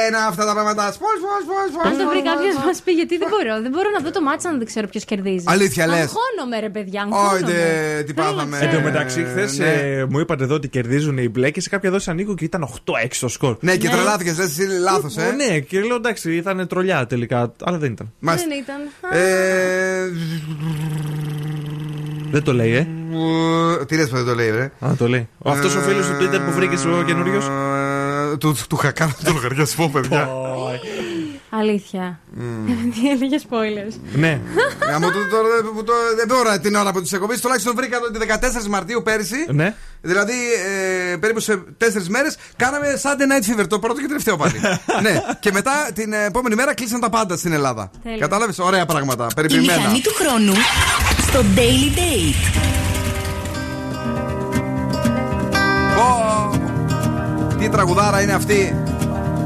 Ένα 0.07 0.20
αυτά 0.32 0.44
τα 0.49 0.53
πράγματα. 0.57 0.84
Σπολ, 0.98 1.16
σπολ, 1.24 1.40
σπολ, 1.48 1.66
σπολ, 1.74 1.84
Αν 1.88 1.94
το 2.02 2.06
βρει 2.11 2.20
σπολ, 2.22 2.30
κάποιος, 2.32 2.53
σπολ. 2.57 2.66
μας 2.70 2.78
πει 2.86 2.91
γιατί 2.99 3.16
δεν 3.22 3.30
μπορώ. 3.34 3.53
Δεν 3.66 3.72
μπορώ 3.76 3.90
να 3.95 3.99
δω 4.06 4.10
το 4.18 4.22
μάτσα 4.28 4.48
να 4.52 4.57
δεν 4.61 4.68
ξέρω 4.72 4.86
ποιος 4.94 5.03
κερδίζει. 5.11 5.45
Αλήθεια, 5.56 5.84
λες. 5.91 5.99
Αγχώνομαι, 6.07 6.57
ρε 6.66 6.70
παιδιά. 6.76 7.02
Όιντε, 7.32 7.57
Αγχώνομαι. 7.61 8.03
τι 8.06 8.11
Θέλω 8.14 8.28
να 8.28 8.34
πάθαμε. 8.34 8.56
ξέρω. 8.57 8.72
Εν 8.72 8.78
τω 8.78 8.82
μεταξύ, 8.90 9.20
χθες 9.30 9.52
ναι. 9.64 9.72
μου 10.11 10.20
είπατε 10.24 10.44
εδώ 10.48 10.56
ότι 10.60 10.68
κερδίζουν 10.76 11.16
οι 11.24 11.28
μπλε 11.34 11.48
και 11.56 11.61
σε 11.66 11.70
κάποια 11.74 11.90
δόση 11.94 12.07
ανοίγω 12.14 12.34
και 12.40 12.45
ήταν 12.52 12.61
8-6 12.64 13.20
το 13.20 13.28
σκορ. 13.36 13.53
Ναι, 13.60 13.74
και 13.82 13.88
Ναι. 13.88 13.94
τρελάθηκες, 13.94 14.38
λες 14.38 14.48
εσύ 14.48 14.64
λάθος, 14.88 15.18
ε. 15.18 15.24
Ε, 15.28 15.32
Ναι, 15.32 15.60
και 15.60 15.80
λέω 15.82 15.95
εντάξει, 15.95 16.36
ήταν 16.36 16.68
τρολιά 16.68 17.06
τελικά, 17.07 17.52
αλλά 17.64 17.78
δεν 17.78 17.91
ήταν. 17.91 18.07
Μάλιστα. 18.20 18.48
Δεν 18.49 18.57
ήταν. 18.57 18.80
Ε, 22.30 22.31
Δεν 22.31 22.43
το 22.43 22.53
λέει, 22.53 22.72
ε. 22.73 22.88
ε, 23.81 23.85
Τι 23.85 23.95
λες 23.95 24.10
που 24.10 24.15
δεν 24.15 24.26
το 24.26 24.35
λέει, 24.35 24.49
ρε. 24.49 24.72
Α, 24.80 24.95
το 24.97 25.07
λέει. 25.07 25.27
Αυτός 25.45 25.76
ο 25.76 25.80
φίλος 25.80 26.06
του 26.07 26.14
Twitter 26.19 26.39
που 26.45 26.51
βρήκες 26.51 26.85
ο 26.85 27.03
καινούριος; 27.06 27.45
Ε, 27.45 28.38
Του 28.38 28.56
του 28.69 28.77
είχα 28.81 28.91
κάνει 28.91 29.11
το 29.23 29.31
λογαριασμό, 29.34 29.88
παιδιά. 29.89 30.30
Αλήθεια. 31.51 32.19
Τι 32.93 33.10
έλεγε 33.10 33.38
spoilers. 33.49 33.93
Ναι. 34.14 34.39
Γαμώ 34.91 35.07
το 35.07 35.14
τώρα 35.31 35.47
που 35.76 35.84
το- 35.84 35.93
δεν 36.18 36.27
τώρα 36.27 36.60
την 36.60 36.76
ώρα 36.76 36.91
που 36.91 37.01
τη 37.01 37.10
εκπομπή. 37.15 37.39
Τουλάχιστον 37.39 37.73
βρήκα 37.76 37.97
το 37.99 38.19
14 38.19 38.68
Μαρτίου 38.69 39.01
πέρυσι. 39.03 39.45
Ναι. 39.51 39.76
Δηλαδή 40.01 40.34
ε, 41.14 41.15
περίπου 41.15 41.39
σε 41.39 41.56
4 41.77 42.07
μέρες 42.07 42.38
κάναμε 42.56 42.88
Sunday 43.03 43.56
Night 43.57 43.61
Fever, 43.61 43.65
το 43.68 43.80
πρώτο 43.80 44.01
και 44.01 44.07
τελευταίο 44.07 44.38
πάλι. 44.38 44.53
ναι. 45.06 45.22
Και 45.39 45.51
μετά 45.51 45.72
την 45.93 46.14
επόμενη 46.14 46.56
μέρα 46.56 46.73
κλείσαν 46.73 46.99
τα 46.99 47.10
πάντα 47.10 47.38
στην 47.38 47.51
Ελλάδα. 47.53 47.91
Τέλεια. 48.03 48.18
Κατάλαβες, 48.18 48.60
ωραία 48.60 48.85
πράγματα. 48.85 49.27
Η 49.30 49.34
Περιποιημένα. 49.35 49.77
μηχανή 49.80 50.01
του 50.01 50.11
χρόνου 50.14 50.53
στο 51.28 51.40
Daily 51.56 51.98
Date. 51.98 52.44
Πω, 55.97 56.59
Τι 57.59 57.68
τραγουδάρα 57.68 58.22
είναι 58.22 58.32
αυτή. 58.32 58.82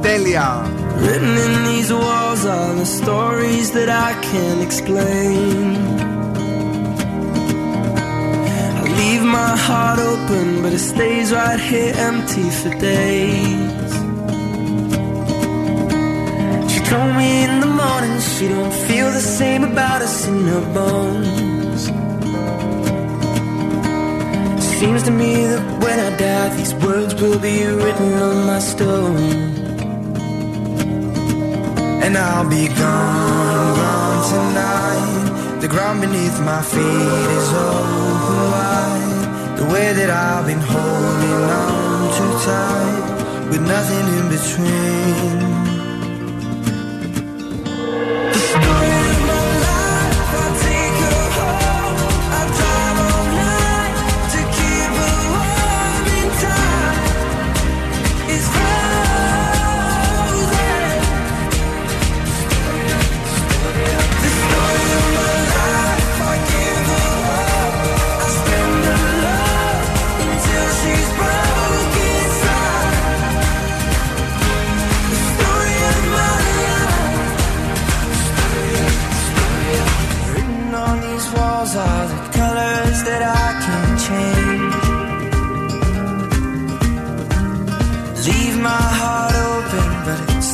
Τέλεια. 0.00 0.70
Written 1.00 1.36
in 1.46 1.54
these 1.70 1.92
walls 1.92 2.44
are 2.44 2.74
the 2.74 2.88
stories 3.00 3.70
that 3.70 3.88
I 4.08 4.10
can't 4.30 4.62
explain. 4.68 5.76
I 8.80 8.84
leave 9.00 9.22
my 9.38 9.52
heart 9.66 10.00
open, 10.00 10.46
but 10.62 10.72
it 10.78 10.84
stays 10.92 11.28
right 11.32 11.60
here 11.70 11.92
empty 12.08 12.48
for 12.58 12.72
days. 12.90 13.92
She 16.72 16.80
told 16.92 17.12
me 17.20 17.30
in 17.46 17.54
the 17.64 17.72
morning 17.82 18.14
she 18.32 18.44
don't 18.54 18.74
feel 18.88 19.08
the 19.18 19.26
same 19.38 19.62
about 19.72 20.00
us 20.02 20.26
in 20.26 20.38
her 20.52 20.66
bones. 20.74 21.51
Seems 24.79 25.03
to 25.03 25.11
me 25.11 25.33
that 25.47 25.63
when 25.81 25.97
I 25.97 26.09
die, 26.17 26.49
these 26.57 26.73
words 26.75 27.15
will 27.15 27.39
be 27.39 27.63
written 27.65 28.13
on 28.13 28.45
my 28.45 28.59
stone. 28.59 29.17
And 32.03 32.17
I'll 32.17 32.49
be 32.49 32.67
gone, 32.67 33.75
gone 33.79 34.21
tonight. 34.33 35.59
The 35.61 35.69
ground 35.69 36.01
beneath 36.01 36.37
my 36.41 36.61
feet 36.61 37.29
is 37.39 37.49
open 37.53 38.41
wide. 38.53 39.57
The 39.57 39.65
way 39.73 39.93
that 39.93 40.09
I've 40.09 40.45
been 40.45 40.59
holding 40.59 41.43
on 41.63 42.11
too 42.17 42.33
tight, 42.45 43.49
with 43.49 43.61
nothing 43.65 44.05
in 44.17 44.25
between. 44.35 45.62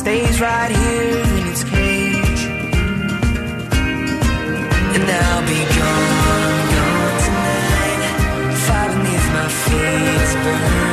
Stays 0.00 0.40
right 0.40 0.70
here 0.70 1.18
in 1.36 1.46
its 1.52 1.62
cage. 1.62 2.42
And 4.96 5.04
I'll 5.24 5.44
be 5.52 5.60
gone, 5.76 6.60
gone 6.74 7.16
tonight. 7.26 8.04
Fire 8.64 8.90
beneath 8.94 9.28
my 9.36 9.48
feet 9.62 10.89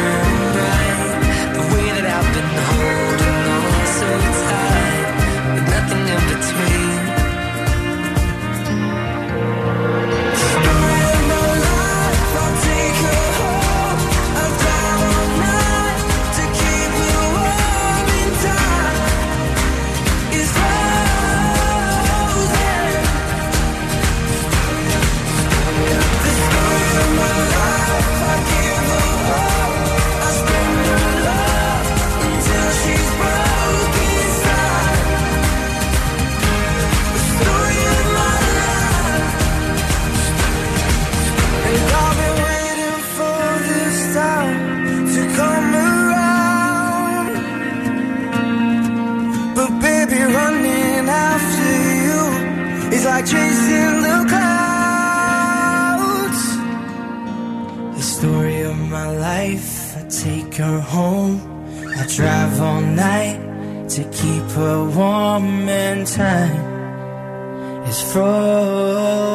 take 60.57 60.65
her 60.65 60.79
home. 60.79 61.41
I 61.97 62.05
drive 62.07 62.61
all 62.61 62.81
night 62.81 63.89
to 63.89 64.03
keep 64.05 64.43
her 64.55 64.83
warm 64.89 65.69
and 65.69 66.07
time 66.07 67.85
is 67.87 68.01
frozen. 68.11 69.26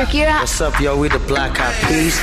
Shakira. 0.00 0.40
What's 0.40 0.58
up, 0.62 0.80
yo? 0.80 0.96
We 0.96 1.08
the 1.08 1.18
Black 1.18 1.60
Eyed 1.60 1.74
Peas. 1.86 2.16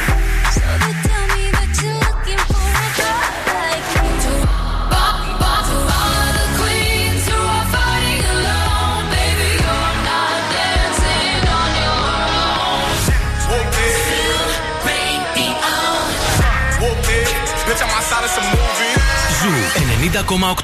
Bitch, 17.68 17.84
I'm 17.84 17.92
outside 17.98 18.24
of 18.24 18.32
some 18.32 18.48
movies. 18.54 18.98
Ζου 19.40 19.54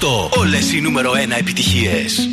90,8. 0.01 0.37
Όλες 0.37 0.73
οι 0.73 0.81
νούμερο 0.81 1.11
1 1.11 1.31
επιτυχίες. 1.37 2.32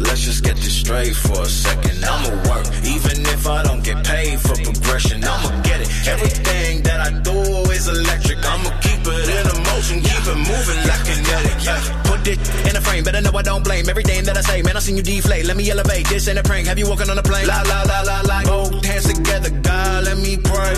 Let's 0.00 0.20
just 0.20 0.42
get 0.44 0.56
this 0.56 0.74
straight 0.80 1.14
for 1.14 1.42
a 1.42 1.46
second. 1.46 2.04
I'ma 2.04 2.30
work, 2.48 2.66
even 2.84 3.20
if 3.26 3.46
I 3.46 3.62
don't 3.62 3.82
get 3.84 4.04
paid 4.04 4.40
for 4.40 4.56
progression. 4.56 5.22
I'ma 5.22 5.60
get 5.62 5.80
it. 5.80 5.88
Everything 6.08 6.82
that 6.82 7.00
I 7.00 7.10
do 7.20 7.36
is 7.70 7.86
electric. 7.88 8.38
I'ma 8.44 8.70
keep 8.80 9.00
it 9.00 9.28
in 9.28 9.44
a 9.46 9.56
motion, 9.70 10.00
keep 10.00 10.24
it 10.26 10.40
moving 10.50 10.80
like 10.88 11.04
kinetic. 11.04 11.56
Yeah. 11.64 12.02
Put 12.04 12.26
it 12.26 12.40
in 12.68 12.76
a 12.76 12.80
frame, 12.80 13.04
better 13.04 13.20
know 13.20 13.30
I 13.36 13.42
don't 13.42 13.62
blame 13.62 13.88
everything 13.88 14.24
that 14.24 14.36
I 14.36 14.40
say. 14.40 14.62
Man, 14.62 14.76
I 14.76 14.80
seen 14.80 14.96
you 14.96 15.02
deflate. 15.02 15.44
Let 15.46 15.56
me 15.56 15.70
elevate. 15.70 16.08
This 16.08 16.28
ain't 16.28 16.38
a 16.38 16.42
prank. 16.42 16.66
Have 16.66 16.78
you 16.78 16.88
walking 16.88 17.10
on 17.10 17.18
a 17.18 17.22
plane? 17.22 17.46
La 17.46 17.62
la 17.62 17.82
la 17.82 18.00
la 18.02 18.20
la. 18.22 18.42
Both 18.44 18.84
hands 18.84 19.04
together, 19.12 19.50
God, 19.50 20.04
let 20.04 20.18
me 20.18 20.36
pray. 20.36 20.74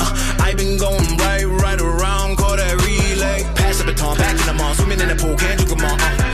Uh, 0.00 0.40
I 0.40 0.54
been 0.54 0.76
going 0.78 1.16
right, 1.18 1.44
right 1.44 1.80
around, 1.80 2.36
call 2.36 2.56
that 2.56 2.74
relay. 2.82 3.44
Pass 3.54 3.78
the 3.78 3.84
baton, 3.84 4.16
back 4.18 4.38
in 4.38 4.46
the 4.46 4.54
mall, 4.54 4.74
swimming 4.74 5.00
in 5.00 5.08
the 5.08 5.16
pool, 5.16 5.36
can't 5.36 5.60
you 5.60 5.66
come 5.66 5.84
on? 5.84 6.00
Uh, 6.00 6.33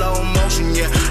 slow 0.00 0.24
motion. 0.32 0.74
Yeah, 0.74 1.09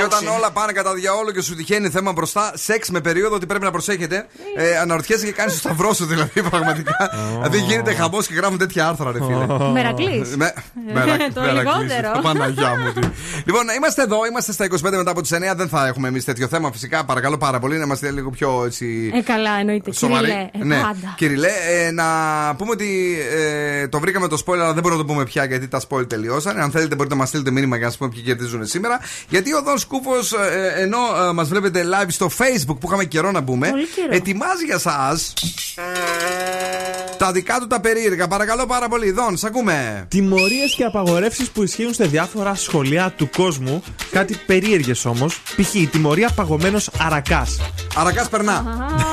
Και 0.00 0.14
όταν 0.16 0.34
ocean. 0.34 0.36
όλα 0.38 0.50
πάνε 0.50 0.72
κατά 0.72 0.94
διαόλου 0.94 1.30
και 1.30 1.40
σου 1.40 1.54
τυχαίνει 1.54 1.88
θέμα 1.90 2.12
μπροστά, 2.12 2.52
σεξ 2.54 2.90
με 2.90 3.00
περίοδο 3.00 3.34
ότι 3.34 3.46
πρέπει 3.46 3.64
να 3.64 3.70
προσέχετε, 3.70 4.26
ε, 4.56 4.76
αναρωτιέσαι 4.78 5.24
και 5.24 5.32
κάνεις 5.32 5.52
το 5.52 5.58
σταυρό 5.58 5.92
σου 5.94 6.04
δηλαδή 6.06 6.42
πραγματικά. 6.50 7.10
δηλαδή 7.36 7.58
γίνεται 7.58 7.94
χαμός 7.94 8.26
και 8.26 8.34
γράφουν 8.34 8.58
τέτοια 8.58 8.88
άρθρα, 8.88 9.12
ρε 9.12 9.18
φίλε. 9.24 9.70
Μερακλής. 9.72 10.36
Με- 10.36 10.52
μερα- 10.94 11.16
Το 11.34 11.40
μερακλής. 11.40 11.88
λιγότερο. 11.92 12.20
Παναγιά 12.22 12.76
μου. 12.76 12.92
τι. 13.00 13.08
Λοιπόν, 13.44 13.62
είμαστε 13.76 14.02
εδώ, 14.02 14.26
είμαστε 14.30 14.52
στα 14.52 14.64
25 14.64 14.96
μετά 14.96 15.10
από 15.10 15.20
τις 15.22 15.32
9. 15.32 15.54
Δεν 15.56 15.68
θα 15.68 15.86
έχουμε 15.86 16.08
εμείς 16.08 16.24
τέτοιο 16.24 16.48
θέμα 16.48 16.72
φυσικά. 16.72 17.04
Παρακαλώ 17.04 17.38
πάρα 17.38 17.58
πολύ 17.58 17.76
να 17.76 17.84
είμαστε 17.84 18.10
λίγο 18.10 18.30
πιο 18.30 18.62
έτσι. 18.66 19.12
Ε, 19.14 19.20
καλά, 19.22 19.50
εννοείται. 19.60 19.92
Σοβαρή. 19.92 20.26
Κυριλέ, 20.26 20.48
ε, 20.52 20.64
ναι. 20.64 20.80
πάντα. 20.80 21.14
Κυριλέ, 21.16 21.48
ε, 21.86 21.90
να 21.90 22.04
πούμε 22.58 22.70
ότι 22.70 23.18
ε, 23.36 23.88
το 23.88 23.98
βρήκαμε 24.00 24.28
το 24.28 24.42
spoiler, 24.46 24.52
αλλά 24.58 24.72
δεν 24.72 24.82
μπορούμε 24.82 25.00
να 25.00 25.06
το 25.06 25.12
πούμε 25.12 25.24
πια 25.24 25.44
γιατί 25.44 25.68
τα 25.68 25.80
spoil 25.88 26.08
τελειώσανε. 26.08 26.62
Αν 26.62 26.70
θέλετε, 26.70 26.94
μπορείτε 26.94 27.14
να 27.14 27.20
μας 27.20 27.28
στείλετε 27.28 27.50
μήνυμα 27.50 27.76
για 27.76 27.84
να 27.84 27.90
σας 27.90 27.98
πούμε 28.00 28.10
ποιοι 28.10 28.22
κερδίζουν 28.22 28.66
σήμερα. 28.66 29.00
Γιατί 29.28 29.54
ο 29.54 29.62
Δον 29.62 29.78
Σκούφος, 29.92 30.32
ε, 30.32 30.72
ενώ 30.82 30.98
ε, 31.28 31.32
μας 31.32 31.48
βλέπετε 31.48 31.84
live 31.84 32.06
στο 32.08 32.30
Facebook 32.38 32.76
που 32.80 32.86
είχαμε 32.86 33.04
καιρό 33.04 33.30
να 33.30 33.40
μπούμε, 33.40 33.68
Πολύ 33.68 33.86
καιρό. 33.86 34.08
ετοιμάζει 34.10 34.64
για 34.64 34.74
εσά 34.74 35.18
τα 37.16 37.32
δικά 37.32 37.58
του 37.58 37.66
τα 37.66 37.80
περίεργα. 37.80 38.28
Παρακαλώ 38.28 38.66
πάρα 38.66 38.88
πολύ, 38.88 39.10
Δον, 39.10 39.36
σ' 39.36 39.44
ακούμε. 39.44 40.06
Τιμωρίες 40.08 40.74
και 40.76 40.84
απαγορεύσεις 40.84 41.50
που 41.50 41.62
ισχύουν 41.62 41.94
σε 41.94 42.04
διάφορα 42.06 42.54
σχολεία 42.54 43.12
του 43.16 43.28
κόσμου. 43.36 43.82
Κάτι 44.10 44.36
περίεργες 44.46 45.04
όμως. 45.04 45.42
Π.χ. 45.56 45.74
η 45.74 45.86
τιμωρία 45.86 46.30
παγωμένος 46.34 46.90
αρακάς. 46.98 47.60
Αρακάς 47.96 48.28
περνά. 48.28 48.64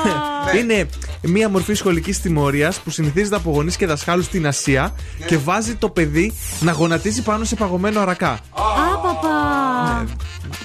Είναι 0.58 0.88
μία 1.22 1.48
μορφή 1.48 1.74
σχολικής 1.74 2.20
τιμωρίας 2.20 2.78
που 2.80 2.90
συνηθίζεται 2.90 3.36
από 3.36 3.50
γονείς 3.50 3.76
και 3.76 3.86
δασκάλους 3.86 4.24
στην 4.24 4.46
Ασία 4.46 4.94
και 5.26 5.36
βάζει 5.36 5.74
το 5.74 5.88
παιδί 5.88 6.32
να 6.60 6.72
γονατίζει 6.72 7.22
πάνω 7.22 7.44
σε 7.44 7.54
παγωμένο 7.54 8.00
αρακά. 8.00 8.30
Α, 8.30 8.98
παπά. 9.02 9.67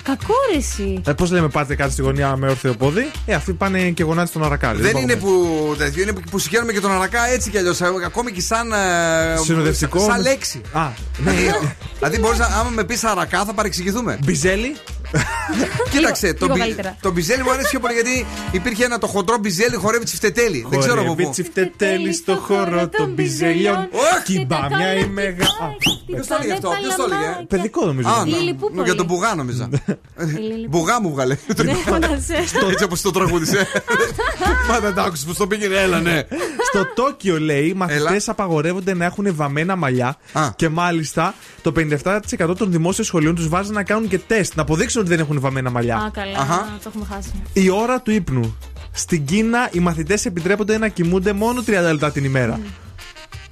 Κακόρεση. 0.03 1.01
Ε, 1.05 1.11
Πώς 1.13 1.31
λέμε, 1.31 1.47
πάτε 1.49 1.75
κάτι 1.75 1.91
στη 1.91 2.01
γωνία 2.01 2.35
με 2.35 2.49
όρθιο 2.49 2.73
πόδι. 2.73 3.11
Ε, 3.25 3.33
αυτοί 3.33 3.53
πάνε 3.53 3.89
και 3.89 4.03
γονάτιζε 4.03 4.33
τον 4.33 4.43
αρακά. 4.43 4.73
Δεν 4.73 4.97
είναι 4.97 5.15
που, 5.15 5.47
τέτοιο, 5.77 6.01
είναι 6.03 6.13
που 6.31 6.39
συγχαίρουμε 6.39 6.71
και 6.71 6.79
τον 6.79 6.91
Αρακά 6.91 7.27
έτσι 7.27 7.49
κι 7.49 7.57
αλλιώς. 7.57 7.81
Ακόμη 7.81 8.31
και 8.31 8.41
σαν. 8.41 8.71
ε, 8.71 9.37
Συνοδευτικό. 9.43 9.99
Σαν 9.99 10.21
λέξη. 10.21 10.61
Α, 10.71 10.87
Ναι, 11.17 11.31
δηλαδή, 11.97 12.19
μπορείς 12.19 12.39
να, 12.39 12.45
άμα 12.45 12.69
με 12.69 12.83
πεις 12.83 13.03
Αρακά, 13.03 13.45
θα 13.45 13.53
παρεξηγηθούμε. 13.53 14.19
Μπιζέλι. 14.23 14.75
Κοίταξε, 15.91 16.33
το, 16.33 16.45
λίγο 16.45 16.53
μπι- 16.57 16.63
καλύτερα. 16.63 16.97
το 17.01 17.11
μπιζέλι 17.11 17.43
μου 17.43 17.51
αρέσει 17.51 17.69
πιο 17.69 17.79
πολύ 17.79 17.93
γιατί 17.93 18.25
υπήρχε 18.51 18.83
ένα 18.85 18.97
το 18.97 19.07
χοντρό 19.07 19.37
μπιζέλι 19.37 19.75
χορεύει 19.75 20.05
τσιφτετέλι. 20.05 20.65
Δεν 20.69 20.79
ξέρω 20.79 20.93
από 20.93 21.01
Χορεύει 21.09 21.23
πού. 21.23 21.29
τσιφτετέλη 21.31 22.13
στο 22.13 22.35
χώρο 22.35 22.89
των 22.97 23.09
μπιζελιών. 23.13 23.75
Όχι! 23.75 24.37
Κυμπάμια 24.37 24.93
η 24.95 25.07
μεγα. 25.07 25.45
Ποιος 26.05 26.27
το 26.27 26.35
έλεγε 26.39 26.53
αυτό, 26.53 26.69
ποιος 26.81 26.95
το 26.95 27.03
έλεγε. 27.03 27.45
Παιδικό 27.47 27.85
νομίζω. 27.85 28.09
Α, 28.09 28.23
Η 28.27 28.29
ναι. 28.31 28.37
Λιλιπούπολη. 28.37 28.83
για 28.83 28.95
τον 28.95 29.05
Μπουγά 29.05 29.35
νόμιζα. 29.35 29.69
Μπουγά 30.69 31.01
μου 31.01 31.11
βγάλε. 31.11 31.37
Ναι, 31.63 31.73
φαντασέ. 31.73 32.35
Έτσι 32.71 32.83
όπως 32.83 33.01
το 33.01 33.11
τραγούδισε. 33.11 33.67
Μα 34.69 34.79
δεν 34.79 34.93
το 34.93 35.01
άκουσες 35.01 35.25
πώ 35.25 35.33
το 35.35 35.47
πήγαινε, 35.47 35.75
έλα, 35.75 35.99
ναι. 35.99 36.21
Στο 36.71 36.85
Τόκιο 36.95 37.39
λέει, 37.39 37.65
οι 37.67 37.73
μαθητές 37.73 38.29
απαγορεύονται 38.29 38.93
να 38.93 39.05
έχουν 39.05 39.35
βαμμένα 39.35 39.75
μαλλιά 39.75 40.15
και 40.55 40.69
μάλιστα 40.69 41.33
το 41.61 41.71
57% 41.77 42.57
των 42.57 42.71
δημόσιων 42.71 43.05
σχολείων 43.07 43.35
τους 43.35 43.47
βάζει 43.47 43.71
να 43.71 43.83
κάνουν 43.83 44.07
και 44.07 44.19
τεστ, 44.19 44.55
να 44.55 44.61
αποδείξουν 44.61 45.02
ότι 45.03 45.15
δεν 45.15 45.25
έχουν 45.25 45.39
βαμμένα 45.39 45.69
μαλλιά. 45.69 45.95
Α, 45.97 46.09
καλά. 46.13 46.67
Το 46.83 46.89
έχουμε 46.89 47.05
χάσει. 47.13 47.31
Η 47.53 47.69
ώρα 47.69 48.01
του 48.01 48.11
ύπνου. 48.11 48.57
Στην 48.91 49.25
Κίνα 49.25 49.69
οι 49.71 49.79
μαθητές 49.79 50.25
επιτρέπονται 50.25 50.77
να 50.77 50.87
κοιμούνται 50.87 51.33
μόνο 51.33 51.61
30 51.67 51.71
λεπτά 51.91 52.11
την 52.11 52.23
ημέρα. 52.23 52.59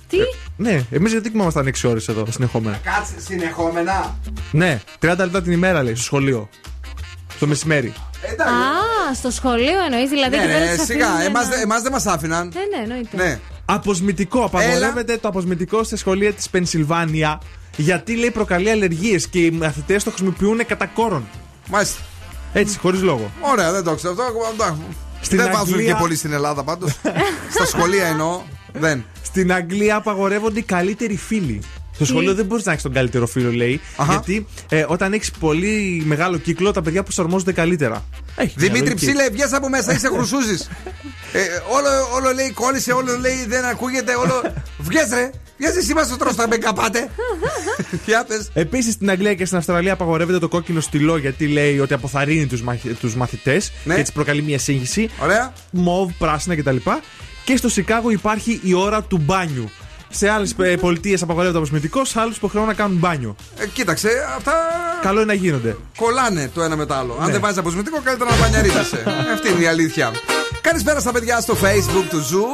Τι; 0.08 0.18
Ναι, 0.58 0.84
εμείς 0.92 1.12
γιατί 1.12 1.30
κοιμόμασταν 1.32 1.68
6 1.82 1.90
ώρες 1.90 2.08
εδώ 2.08 2.26
συνεχόμενα; 2.30 2.80
Κάτσε 2.84 3.14
συνεχόμενα. 3.20 4.16
Ναι, 4.52 4.82
30 5.00 5.14
λεπτά 5.18 5.42
την 5.42 5.52
ημέρα 5.52 5.84
λέει 5.84 5.96
στο 5.96 6.04
σχολείο. 6.04 6.50
Στο 7.36 7.48
μεσημέρι. 7.48 7.88
Α, 9.08 9.14
στο 9.16 9.32
σχολείο 9.32 9.84
εννοείς, 9.86 10.10
δηλαδή. 10.10 10.36
Ναι, 10.36 10.42
και 10.42 10.48
δεν 10.48 10.60
ναι, 10.70 10.76
τους 10.76 10.86
σιγά. 10.86 11.06
αφήνουν 11.08 11.26
Εμάς 11.26 11.44
να- 11.44 11.50
δεν- 11.50 11.62
Εμάς 11.62 11.82
δεν 11.82 11.92
μας 11.92 12.06
άφηναν. 12.06 12.52
Ναι, 12.54 12.78
ναι, 12.78 12.84
εννοείται. 12.84 13.18
Ναι. 13.18 13.40
Αποσμητικό. 13.66 14.44
Απαγορεύεται 14.44 15.18
το 15.18 15.28
αποσμητικό 15.28 15.84
στη 15.84 15.98
σχολεία 15.98 16.34
της 16.34 16.50
Πενσιλβάνια. 16.50 17.42
Γιατί 17.78 18.16
λέει 18.16 18.32
προκαλεί 18.32 18.70
αλλεργίες 18.70 19.28
και 19.28 19.40
οι 19.40 19.52
μαθητές 19.52 20.04
το 20.04 20.10
χρησιμοποιούν 20.10 20.66
κατά 20.66 20.86
κόρον. 20.86 21.28
Μάλιστα. 21.70 22.00
Έτσι, 22.54 22.78
χωρίς 22.78 23.02
λόγο. 23.02 23.32
Ωραία, 23.52 23.72
δεν 23.72 23.84
το 23.84 23.96
ξέρω 23.96 24.14
αυτό. 24.14 24.24
εντάξει. 24.54 24.82
Στην 25.22 25.38
δεν 25.38 25.52
βάζουν 25.52 25.74
Αγγλία- 25.74 25.94
και 25.94 26.00
πολύ 26.00 26.16
στην 26.16 26.32
Ελλάδα 26.34 26.64
πάντως. 26.64 26.92
Στα 27.56 27.66
σχολεία 27.66 28.06
εννοώ. 28.06 28.42
Δεν. 28.74 29.06
Στην 29.22 29.54
Αγγλία 29.54 29.96
απαγορεύονται 29.96 30.60
οι 30.60 30.64
καλύτεροι 30.64 31.16
φίλοι. 31.16 31.62
Στο 31.94 32.06
σχολείο 32.06 32.34
δεν 32.34 32.46
μπορείς 32.46 32.66
να 32.66 32.72
έχεις 32.72 32.84
τον 32.84 32.94
καλύτερο 32.94 33.28
φίλο, 33.28 33.52
λέει. 33.52 33.82
Γιατί 34.10 34.48
ε, 34.70 34.86
όταν 34.88 35.14
έχεις 35.14 35.32
πολύ 35.32 36.04
μεγάλο 36.06 36.38
κύκλο, 36.38 36.72
τα 36.72 36.82
παιδιά 36.82 37.04
προσαρμόζονται 37.04 37.52
καλύτερα. 37.52 38.04
Έχει 38.36 38.54
μια 38.58 38.68
Δημήτρη 38.68 38.90
λογική. 38.90 39.06
Ψήλε, 39.06 39.30
βγες 39.30 39.54
από 39.54 39.70
μέσα, 39.70 39.94
είσαι 39.94 40.10
χρυσούζη. 40.18 40.54
ε, 41.40 41.40
όλο, 41.70 41.90
όλο 42.14 42.34
λέει 42.34 42.52
κόλλησε, 42.52 42.92
όλο 42.92 43.18
λέει 43.18 43.46
δεν 43.48 43.66
ακούγεται, 43.66 44.16
όλο. 44.16 44.42
Βγες 44.88 45.10
ρε, 45.10 45.30
γιατί 45.62 45.78
εσύ 45.78 45.94
μας 45.94 46.18
το 46.18 46.34
να 46.36 46.48
με 46.48 46.58
καπάτε; 46.58 47.10
Επίσης 48.54 48.94
στην 48.94 49.10
Αγγλία 49.10 49.34
και 49.34 49.46
στην 49.46 49.58
Αυστραλία 49.58 49.94
απαγορεύεται 49.94 50.40
το 50.40 50.48
κόκκινο 50.48 50.80
στυλό 50.80 51.18
γιατί 51.18 51.48
λέει 51.48 51.80
ότι 51.80 51.94
αποθαρρύνει 51.94 52.48
τους 53.00 53.16
μαθητές 53.16 53.72
ναι. 53.84 53.94
και 53.94 54.00
έτσι 54.00 54.12
προκαλεί 54.12 54.42
μια 54.42 54.60
σύγχυση. 54.60 55.10
Ωραία. 55.22 55.54
Μοβ, 55.72 56.12
πράσινα 56.18 56.56
κτλ. 56.56 56.76
Και 57.44 57.58
στο 57.58 57.70
Σικάγο 57.70 58.12
υπάρχει 58.12 58.60
η 58.64 58.74
ώρα 58.74 59.04
του 59.04 59.18
μπάνιου. 59.18 59.70
Σε 60.10 60.30
άλλες 60.30 60.56
ε, 60.58 60.76
πολιτείες 60.76 61.22
απαγορεύεται 61.22 61.58
ο 61.58 61.62
αποσμητικός, 61.62 62.10
σε 62.10 62.20
άλλους 62.20 62.38
υποχρεώνουν 62.38 62.70
να 62.70 62.76
κάνουν 62.76 62.98
μπάνιο. 62.98 63.36
Ε, 63.58 63.68
κοίταξε, 63.68 64.10
αυτά. 64.38 64.54
Καλό 65.02 65.22
είναι 65.22 65.34
να 65.34 65.40
γίνονται. 65.40 65.78
Κολλάνε 65.98 66.52
το 66.54 66.62
ένα 66.62 66.76
με 66.76 66.86
το 66.86 66.94
άλλο. 66.94 67.16
Ναι. 67.20 67.26
Αν 67.26 67.32
δεν 67.32 67.42
βάζεις 67.42 67.58
αποσμητικό, 67.58 68.02
καλύτερα 68.04 68.30
να 68.30 68.38
μπανιαρίζεσαι. 68.38 69.04
Αυτή 69.34 69.50
είναι 69.50 69.64
η 69.64 69.68
αλήθεια. 69.68 70.12
Καλησπέρα 70.62 71.00
στα 71.00 71.12
παιδιά 71.12 71.40
στο 71.40 71.54
facebook 71.62 72.06
του 72.10 72.20
ζου. 72.20 72.46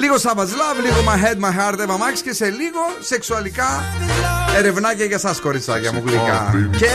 Λίγο 0.00 0.14
Savage 0.14 0.54
Love, 0.60 0.82
λίγο 0.82 0.96
My 1.06 1.24
Head, 1.24 1.38
My 1.44 1.58
Heart, 1.58 1.78
Emma 1.86 1.94
Max 1.94 2.18
και 2.24 2.32
σε 2.32 2.50
λίγο 2.50 2.80
σεξουαλικά 3.00 3.84
ερευνάκια 4.56 5.04
για 5.04 5.18
σας 5.18 5.40
κοριτσάκια 5.40 5.92
μου 5.92 6.02
γλυκά. 6.06 6.54
Και... 6.78 6.88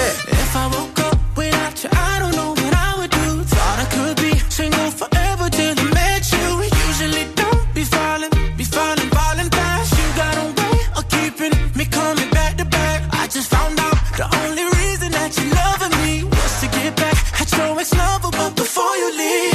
before 18.55 18.95
you 18.97 19.09
leave 19.17 19.54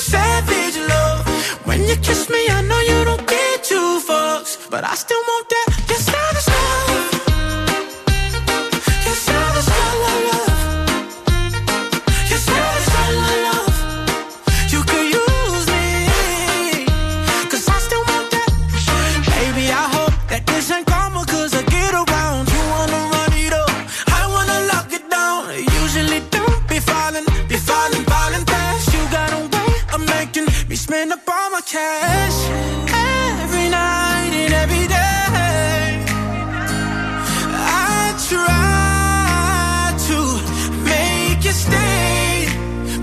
savage 0.00 0.78
love. 0.88 1.26
When 1.66 1.80
you 1.84 1.96
kiss 1.96 2.28
me, 2.30 2.42
I 2.48 2.62
know 2.62 2.80
you 2.80 3.04
don't 3.04 3.26
get 3.28 3.64
two 3.64 4.00
fucks, 4.08 4.70
but 4.70 4.82
I 4.84 4.94
still 4.94 5.20
want 5.30 5.48
that. 5.50 5.69
every 32.92 33.68
night 33.68 34.32
and 34.42 34.52
every 34.62 34.86
day. 34.86 36.04
I 37.52 38.14
try 38.28 39.94
to 40.08 40.18
make 40.90 41.44
you 41.44 41.52
stay, 41.52 42.48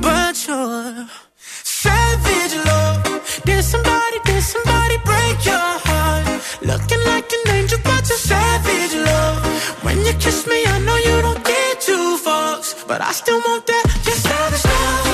but 0.02 0.36
you're 0.48 1.08
savage, 1.38 2.56
love. 2.66 3.04
Did 3.46 3.64
somebody, 3.64 4.20
did 4.26 4.44
somebody 4.44 4.98
break 5.10 5.38
your 5.46 5.70
heart? 5.88 6.26
Looking 6.62 7.04
like 7.12 7.32
an 7.38 7.44
angel, 7.58 7.80
but 7.84 8.04
you're 8.10 8.18
savage, 8.32 8.96
love. 9.10 9.40
When 9.84 9.98
you 10.06 10.14
kiss 10.14 10.46
me, 10.48 10.66
I 10.66 10.80
know 10.86 10.98
you 10.98 11.22
don't 11.22 11.44
get 11.44 11.82
too 11.82 12.18
fucks, 12.26 12.70
but 12.88 13.02
I 13.02 13.12
still 13.12 13.40
want 13.48 13.66
that. 13.68 13.86
You're 14.06 14.16
savage, 14.16 14.66
love. 14.66 15.07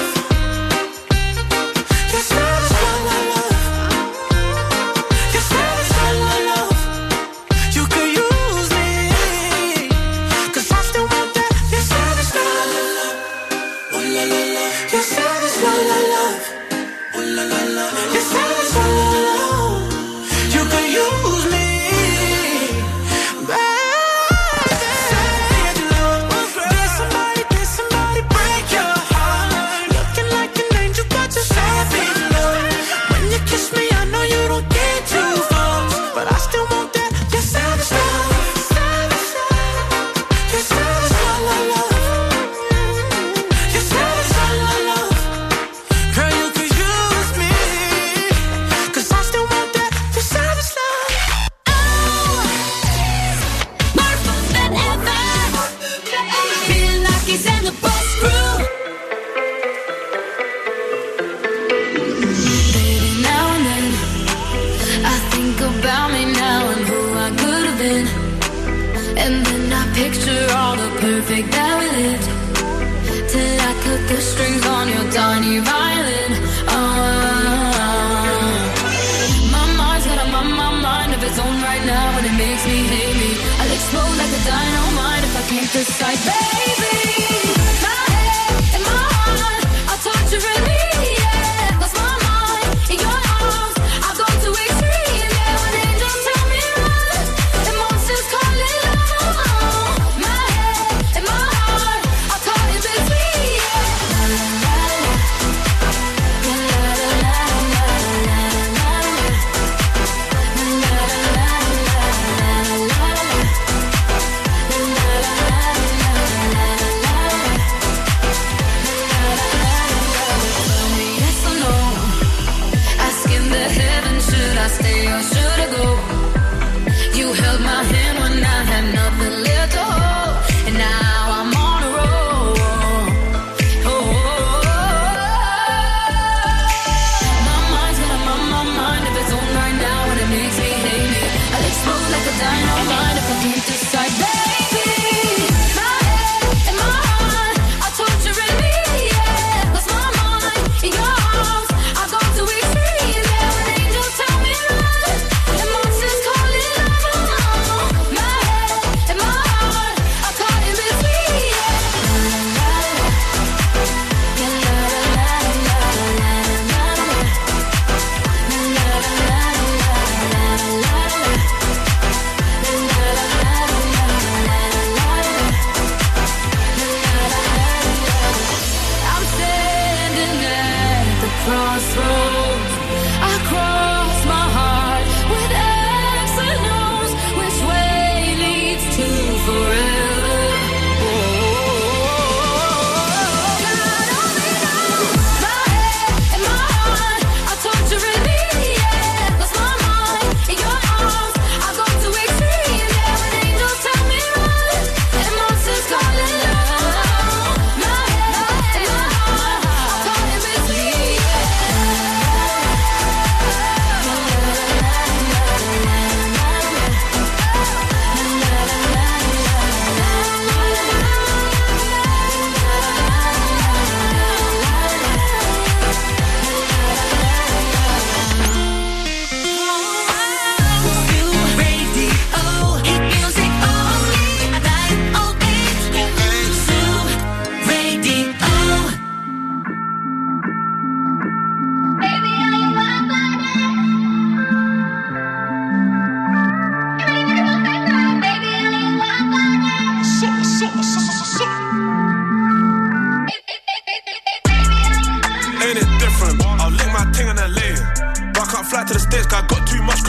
fly 258.74 258.84
to 258.84 258.94
the 258.94 259.00
stairs, 259.00 259.28
cause 259.28 259.44
I 259.44 259.48
got 259.48 259.68
too 259.68 259.82
much 259.84 260.02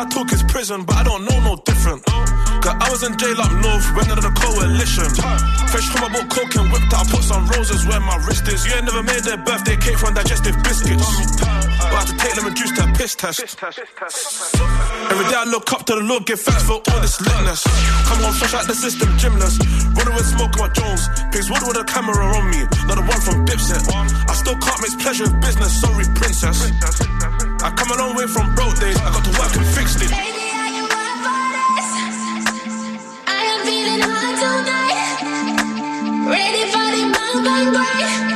I 0.00 0.08
took 0.08 0.32
is 0.32 0.42
prison, 0.44 0.84
but 0.88 0.96
I 0.96 1.04
don't 1.04 1.28
know 1.28 1.36
no 1.44 1.60
different. 1.60 2.00
Cause 2.64 2.72
I 2.72 2.88
was 2.88 3.04
in 3.04 3.20
jail 3.20 3.36
up 3.36 3.52
north, 3.60 3.84
went 3.92 4.08
under 4.08 4.24
the 4.24 4.32
coalition. 4.32 5.12
Fresh 5.68 5.92
from 5.92 6.08
my 6.08 6.10
book, 6.16 6.24
coke 6.32 6.56
and 6.56 6.72
whipped 6.72 6.88
out, 6.96 7.04
put 7.12 7.20
some 7.20 7.44
roses 7.52 7.84
where 7.84 8.00
my 8.00 8.16
wrist 8.24 8.48
is. 8.48 8.64
You 8.64 8.80
ain't 8.80 8.88
never 8.88 9.04
made 9.04 9.20
their 9.28 9.36
birthday 9.36 9.76
cake 9.76 10.00
from 10.00 10.16
digestive 10.16 10.56
biscuits. 10.64 11.04
But 11.36 11.92
I 11.92 12.00
had 12.00 12.08
to 12.08 12.16
take 12.16 12.32
them 12.32 12.48
and 12.48 12.56
juice 12.56 12.72
to 12.80 12.88
a 12.88 12.92
piss 12.96 13.12
test. 13.12 13.44
Every 13.44 15.26
day 15.28 15.36
I 15.36 15.44
look 15.52 15.68
up 15.68 15.84
to 15.84 16.00
the 16.00 16.04
Lord, 16.04 16.24
give 16.24 16.40
thanks 16.40 16.64
for 16.64 16.80
all 16.80 17.00
this 17.04 17.20
litness. 17.20 17.68
Come 18.08 18.24
on, 18.24 18.32
fresh 18.40 18.56
out 18.56 18.64
the 18.64 18.72
system, 18.72 19.12
gymnast. 19.20 19.60
Running 20.00 20.16
with 20.16 20.32
smoke 20.32 20.56
on 20.56 20.64
my 20.64 20.72
Jones. 20.72 21.12
Pigs 21.28 21.52
wood 21.52 21.60
with 21.68 21.76
a 21.76 21.84
camera 21.84 22.24
on 22.24 22.48
me, 22.48 22.64
not 22.88 22.96
the 22.96 23.04
one 23.04 23.20
from 23.20 23.44
Dipset. 23.44 23.84
I 23.84 24.32
still 24.32 24.56
can't 24.56 24.80
mix 24.80 24.96
pleasure 24.96 25.28
with 25.28 25.36
business, 25.44 25.76
sorry, 25.76 26.08
princess. 26.16 27.49
I 27.62 27.70
come 27.72 27.90
a 27.90 27.96
long 27.98 28.16
way 28.16 28.26
from 28.26 28.54
broke 28.54 28.80
days, 28.80 28.96
I 28.96 29.12
got 29.12 29.22
to 29.22 29.30
work 29.38 29.54
and 29.54 29.66
fixed 29.66 30.00
it. 30.00 30.10
I 33.26 33.42
am 33.52 33.60
feeling 33.66 34.00
hot 34.00 34.34
tonight. 34.40 35.20
Ready 36.30 36.64
for 36.72 36.86
the 36.96 37.04
mountain 37.12 37.72
break. 37.74 37.90
Wheel 38.20 38.29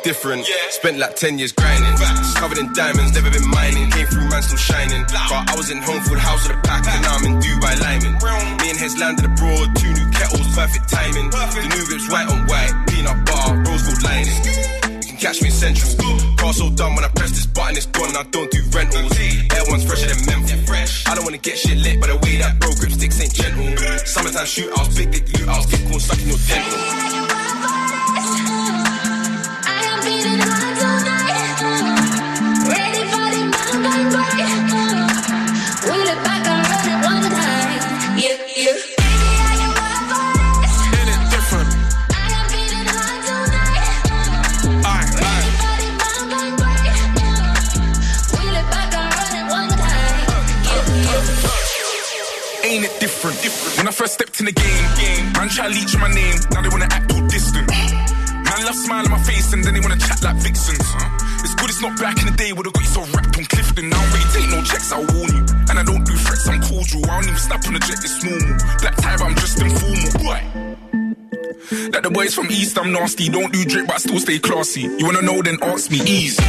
yeah. 0.00 0.12
Different? 0.12 0.46
Spent 0.70 0.98
like 0.98 1.16
10 1.16 1.38
years 1.38 1.52
grinding. 1.52 1.92
Covered 2.36 2.58
in 2.58 2.72
diamonds, 2.72 3.12
never 3.14 3.30
been 3.30 3.48
mining. 3.48 3.90
Came 3.90 4.06
through, 4.06 4.28
man, 4.28 4.42
still 4.42 4.58
shining. 4.58 5.02
But 5.04 5.50
I 5.50 5.54
was 5.56 5.70
in 5.70 5.78
home 5.78 6.00
for 6.02 6.14
the 6.14 6.20
house 6.20 6.48
of 6.48 6.56
the 6.56 6.60
pack, 6.62 6.86
and 6.86 7.02
now 7.02 7.16
I'm 7.16 7.24
in 7.24 7.34
Dubai 7.40 7.74
Lyman. 7.80 8.14
Me 8.60 8.70
and 8.70 8.78
Hez 8.78 8.96
landed 8.98 9.24
abroad, 9.24 9.76
two 9.76 9.92
new 9.92 10.08
kettles, 10.10 10.46
perfect 10.54 10.88
timing. 10.88 11.30
The 11.30 11.68
new 11.68 11.84
whip's 11.88 12.08
white 12.10 12.28
on 12.28 12.46
white, 12.46 12.72
peanut 12.88 13.24
bar, 13.26 13.56
rose 13.64 13.82
gold 13.84 14.02
lining. 14.02 14.40
You 15.04 15.08
can 15.12 15.18
catch 15.18 15.42
me 15.42 15.48
in 15.48 15.54
Central. 15.54 15.92
Car 16.36 16.52
so 16.52 16.70
done 16.70 16.94
when 16.96 17.04
I 17.04 17.08
press 17.12 17.30
this 17.30 17.46
button, 17.46 17.76
it's 17.76 17.86
gone. 17.86 18.16
I 18.16 18.24
don't 18.30 18.50
do 18.50 18.60
rentals. 18.72 19.12
Air 19.18 19.64
one's 19.68 19.84
fresher 19.84 20.08
than 20.08 20.20
menthol. 20.26 20.74
I 21.06 21.14
don't 21.14 21.24
wanna 21.24 21.38
get 21.38 21.58
shit 21.58 21.76
lit, 21.76 22.00
but 22.00 22.08
the 22.08 22.16
way 22.24 22.36
that 22.38 22.58
bro 22.60 22.72
grip 22.80 22.92
sticks 22.92 23.20
ain't 23.20 23.34
gentle. 23.34 23.68
Summertime 24.06 24.48
shootouts, 24.48 24.96
big 24.96 25.12
dick 25.12 25.26
lootouts, 25.36 25.68
get 25.70 25.80
cool, 25.90 26.00
stuck 26.00 26.20
in 26.20 26.28
your 26.28 26.40
dental 26.48 27.49
different. 53.00 53.76
When 53.78 53.88
I 53.88 53.90
first 53.90 54.14
stepped 54.14 54.38
in 54.40 54.46
the 54.46 54.52
game, 54.52 54.84
game. 54.96 55.32
man 55.32 55.48
try 55.48 55.68
to 55.68 55.74
leech 55.74 55.96
my 55.98 56.12
name. 56.12 56.36
Now 56.52 56.62
they 56.62 56.68
wanna 56.68 56.88
act 56.90 57.12
all 57.12 57.19
Everyone 58.60 58.76
love 58.76 58.84
smile 58.84 59.04
on 59.06 59.10
my 59.10 59.22
face 59.24 59.52
and 59.54 59.64
then 59.64 59.72
they 59.72 59.80
wanna 59.80 59.96
chat 59.96 60.22
like 60.22 60.36
vixens. 60.36 60.84
It's 61.40 61.54
good 61.54 61.70
it's 61.70 61.80
not 61.80 61.98
back 61.98 62.20
in 62.20 62.26
the 62.26 62.36
day 62.36 62.52
where 62.52 62.64
they 62.64 62.70
got 62.70 62.82
you 62.84 62.92
so 62.92 63.00
wrapped 63.16 63.38
on 63.38 63.44
Clifton. 63.48 63.88
I 63.88 63.96
don't 63.96 64.32
take 64.36 64.50
no 64.52 64.60
checks, 64.62 64.92
I'll 64.92 65.06
warn 65.16 65.32
you. 65.32 65.44
And 65.70 65.78
I 65.80 65.82
don't 65.82 66.04
do 66.04 66.12
threats, 66.12 66.46
I'm 66.46 66.60
cordial. 66.60 67.00
I 67.08 67.24
don't 67.24 67.24
even 67.24 67.40
snap 67.40 67.64
on 67.64 67.72
the 67.72 67.80
jet, 67.80 68.04
it's 68.04 68.20
normal. 68.20 68.60
Black 68.84 68.96
tie, 69.00 69.16
but 69.16 69.24
I'm 69.24 69.36
just 69.40 69.56
informal. 69.64 70.12
Boy. 70.20 70.40
Like 71.88 72.02
the 72.04 72.10
boys 72.12 72.34
from 72.34 72.50
East, 72.50 72.76
I'm 72.76 72.92
nasty. 72.92 73.30
Don't 73.30 73.50
do 73.50 73.64
drip, 73.64 73.86
but 73.86 73.96
I 73.96 73.98
still 73.98 74.20
stay 74.20 74.38
classy. 74.38 74.82
You 74.82 75.04
wanna 75.08 75.22
know, 75.22 75.40
then 75.40 75.56
ask 75.62 75.90
me, 75.90 76.00
easy. 76.04 76.44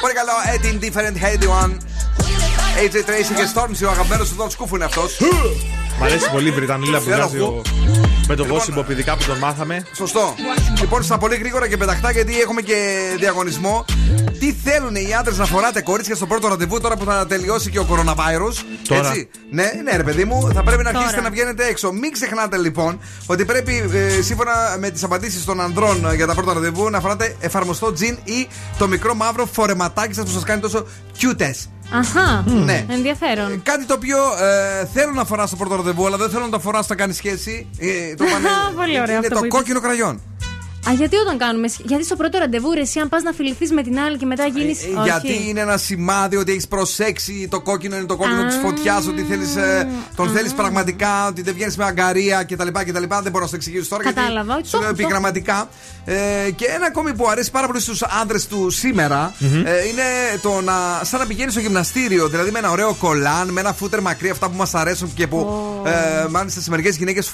Por 0.00 0.12
calor, 0.14 0.42
Edin 0.50 0.80
Different 0.80 1.16
Head 1.16 1.46
One. 1.46 1.78
AJ 2.82 2.94
Tracy 2.96 3.34
και 3.36 3.48
Stormzy, 3.54 3.86
ο 3.86 3.90
αγαπημένος 3.90 4.28
του 4.28 4.34
Δον 4.34 4.50
Σκούφου 4.50 4.74
είναι 4.74 4.84
αυτός. 4.84 5.18
Μ' 6.00 6.02
αρέσει 6.02 6.30
πολύ 6.30 6.48
η 6.48 6.52
Βρυτανίλα 6.52 6.98
που 6.98 7.04
Θέλω 7.04 7.16
βγάζει 7.16 7.36
αυτό. 7.36 7.46
ο... 7.46 7.62
με 8.28 8.34
το 8.34 8.42
Λοιπόν, 8.42 8.58
βόσιμπο 8.58 8.82
πηδικά 8.82 9.16
που 9.16 9.24
τον 9.24 9.38
μάθαμε. 9.38 9.86
Σωστό. 9.94 10.34
Λοιπόν, 10.80 11.02
στα 11.02 11.18
πολύ 11.18 11.36
γρήγορα 11.36 11.68
και 11.68 11.76
πεταχτά 11.76 12.10
γιατί 12.10 12.40
έχουμε 12.40 12.60
και 12.60 12.98
διαγωνισμό. 13.18 13.84
Τι 14.38 14.52
θέλουν 14.52 14.94
οι 14.94 15.14
άντρες 15.18 15.38
να 15.38 15.44
φοράτε 15.44 15.80
κορίτσια 15.82 16.14
στο 16.14 16.26
πρώτο 16.26 16.48
ραντεβού 16.48 16.80
τώρα 16.80 16.96
που 16.96 17.04
θα 17.04 17.26
τελειώσει 17.26 17.70
και 17.70 17.78
ο 17.78 17.84
κοροναβάιρος. 17.84 18.64
Τώρα. 18.88 19.08
Έτσι. 19.08 19.28
Ναι, 19.50 19.70
ναι, 19.84 19.96
ρε 19.96 20.02
παιδί 20.02 20.24
μου, 20.24 20.50
θα 20.54 20.62
πρέπει 20.62 20.82
να 20.82 20.90
Τώρα. 20.90 20.98
αρχίσετε 20.98 21.22
να 21.22 21.30
βγαίνετε 21.30 21.66
έξω. 21.66 21.92
Μην 21.92 22.12
ξεχνάτε 22.12 22.56
λοιπόν 22.56 22.98
ότι 23.26 23.44
πρέπει 23.44 23.90
ε, 23.92 24.22
σύμφωνα 24.22 24.52
με 24.78 24.90
τις 24.90 25.02
απαντήσεις 25.02 25.44
των 25.44 25.60
ανδρών 25.60 26.06
ε, 26.10 26.14
για 26.14 26.26
τα 26.26 26.34
πρώτα 26.34 26.52
ραντεβού 26.52 26.90
να 26.90 27.00
φοράτε 27.00 27.36
εφαρμοστό 27.40 27.92
τζιν 27.92 28.18
ή 28.24 28.48
το 28.78 28.88
μικρό 28.88 29.14
μαύρο 29.14 29.46
φορεματάκι 29.52 30.14
σας 30.14 30.24
που 30.24 30.30
σας 30.30 30.42
κάνει 30.44 30.60
τόσο 30.60 30.86
cute. 31.20 31.50
Αχά. 31.92 32.44
Ναι. 32.46 32.84
Ενδιαφέρον. 32.90 33.62
Κάτι 33.62 33.84
το 33.86 33.94
οποίο 33.94 34.16
ε, 34.80 34.86
θέλω 34.92 35.12
να 35.12 35.24
φορά 35.24 35.46
στο 35.46 35.56
πρώτο 35.56 35.76
ραντεβού, 35.76 36.06
αλλά 36.06 36.16
δεν 36.16 36.30
θέλω 36.30 36.44
να 36.44 36.50
το 36.50 36.58
φορά 36.58 36.78
όταν 36.78 36.96
κάνει 36.96 37.12
σχέση. 37.12 37.66
Ε, 37.78 38.14
το 38.14 38.24
πάνε- 38.32 38.48
Πολύ 38.76 39.00
ωραίο 39.00 39.04
είναι 39.04 39.14
αυτό 39.16 39.28
το 39.28 39.38
που 39.38 39.44
είπες. 39.46 39.58
κόκκινο 39.58 39.80
κραγιόν. 39.80 40.20
Α, 40.88 40.92
γιατί 40.92 41.16
όταν 41.16 41.38
κάνουμε. 41.38 41.68
σχ- 41.68 41.80
Γιατί 41.84 42.04
στο 42.04 42.16
πρώτο 42.16 42.38
ραντεβού, 42.38 42.72
ρε, 42.72 42.80
εσύ 42.80 42.98
αν 42.98 43.08
πας 43.08 43.22
να 43.22 43.32
φιληθείς 43.32 43.72
με 43.72 43.82
την 43.82 43.98
άλλη 43.98 44.16
και 44.16 44.26
μετά 44.26 44.46
γίνει. 44.46 44.70
Ε, 44.70 45.02
Γιατί 45.04 45.48
είναι 45.48 45.60
ένα 45.60 45.76
σημάδι 45.76 46.36
ότι 46.36 46.52
έχεις 46.52 46.68
προσέξει 46.68 47.48
το 47.50 47.60
κόκκινο 47.60 47.96
είναι 47.96 48.04
το 48.06 48.16
κόκκινο 48.16 48.40
Α. 48.42 48.46
τη 48.46 48.54
φωτιάς, 48.62 49.06
ότι 49.06 49.22
θέλεις, 49.22 49.56
ε, 49.56 49.88
τον 50.16 50.28
θέλεις 50.30 50.52
πραγματικά, 50.52 51.26
ότι 51.26 51.42
δεν 51.42 51.54
βγαίνεις 51.54 51.76
με 51.76 51.84
αγκαρία 51.84 52.44
κτλ. 52.44 52.68
κτλ. 52.72 53.02
Δεν 53.22 53.30
μπορώ 53.32 53.44
να 53.44 53.50
το 53.50 53.56
εξηγήσω 53.56 53.88
τώρα. 53.88 54.02
Κατάλαβα, 54.02 54.42
Γιατί 54.42 54.60
όχι, 54.60 54.68
σου 54.68 54.78
λέω 54.78 54.88
το- 54.90 54.94
το- 54.96 55.02
επιγραμματικά. 55.02 55.68
Ε, 56.04 56.14
και 56.56 56.64
ένα 56.74 56.86
ακόμη 56.86 57.14
που 57.14 57.28
αρέσει 57.28 57.50
πάρα 57.50 57.66
πολύ 57.66 57.80
στους 57.80 58.02
άντρες 58.22 58.46
του 58.46 58.70
σημερα 58.70 59.32
ε, 59.64 59.86
είναι 59.88 60.02
το 60.42 60.60
να. 60.60 60.72
σαν 61.02 61.20
να 61.20 61.26
πηγαίνεις 61.26 61.52
στο 61.52 61.60
γυμναστήριο. 61.62 62.28
Δηλαδή 62.28 62.50
με 62.50 62.58
ένα 62.58 62.70
ωραίο 62.70 62.94
κολάν, 62.94 63.48
με 63.48 63.60
ένα 63.60 63.72
φούτερ 63.72 64.00
μακρύ, 64.00 64.30
αυτά 64.30 64.48
που 64.48 64.56
μας 64.56 64.74
αρέσουν 64.74 65.12
και 65.14 65.26
που 65.26 65.48
ε, 65.86 66.26
μάλιστα 66.30 66.60
σε 66.60 66.70
μερικές 66.70 66.96
γυναίκες 66.96 67.30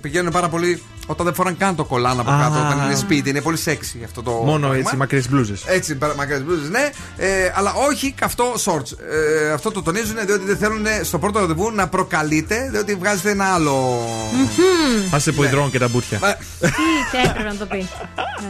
πηγαίνουν 0.00 0.32
πάρα 0.32 0.48
πολύ 0.48 0.82
όταν 1.06 1.24
δεν 1.26 1.34
φοράνε 1.34 1.56
καν 1.58 1.74
το 1.76 1.84
κολάν 1.84 2.20
από 2.20 2.30
Α. 2.30 2.36
κάτω, 2.54 2.66
όταν 2.74 2.84
είναι 2.86 2.94
σπίτι. 2.94 3.28
Είναι 3.30 3.40
πολύ 3.40 3.56
σεξι 3.56 4.00
αυτό 4.04 4.22
το. 4.22 4.30
Μόνο 4.30 4.58
πράγμα. 4.58 4.76
έτσι, 4.76 4.96
μακρύς 4.96 5.28
μπλούζες. 5.30 5.62
Έτσι, 5.66 5.98
μακρέ 6.16 6.38
μπλούζες, 6.38 6.68
ναι. 6.68 6.90
Ε, 7.16 7.52
αλλά 7.54 7.72
όχι 7.88 8.12
καυτό 8.12 8.54
shorts. 8.64 8.92
Ε, 9.48 9.52
αυτό 9.52 9.70
το 9.70 9.82
τονίζουν 9.82 10.16
διότι 10.26 10.44
δεν 10.44 10.56
θέλουν 10.56 10.86
στο 11.02 11.18
πρώτο 11.18 11.38
ραντεβού 11.40 11.70
να 11.70 11.88
προκαλείτε, 11.88 12.68
διότι 12.72 12.94
βγάζετε 12.94 13.30
ένα 13.30 13.44
άλλο. 13.44 13.98
Α 15.14 15.18
σε 15.18 15.32
που 15.32 15.42
Ναι. 15.42 15.48
υδρώνουν 15.48 15.70
και 15.70 15.78
τα 15.78 15.88
μπουτια. 15.88 16.18
Ε, 16.22 16.68
Τι 17.10 17.18
έπρεπε 17.28 17.48
να 17.48 17.56
το 17.56 17.66
πει. 17.66 17.88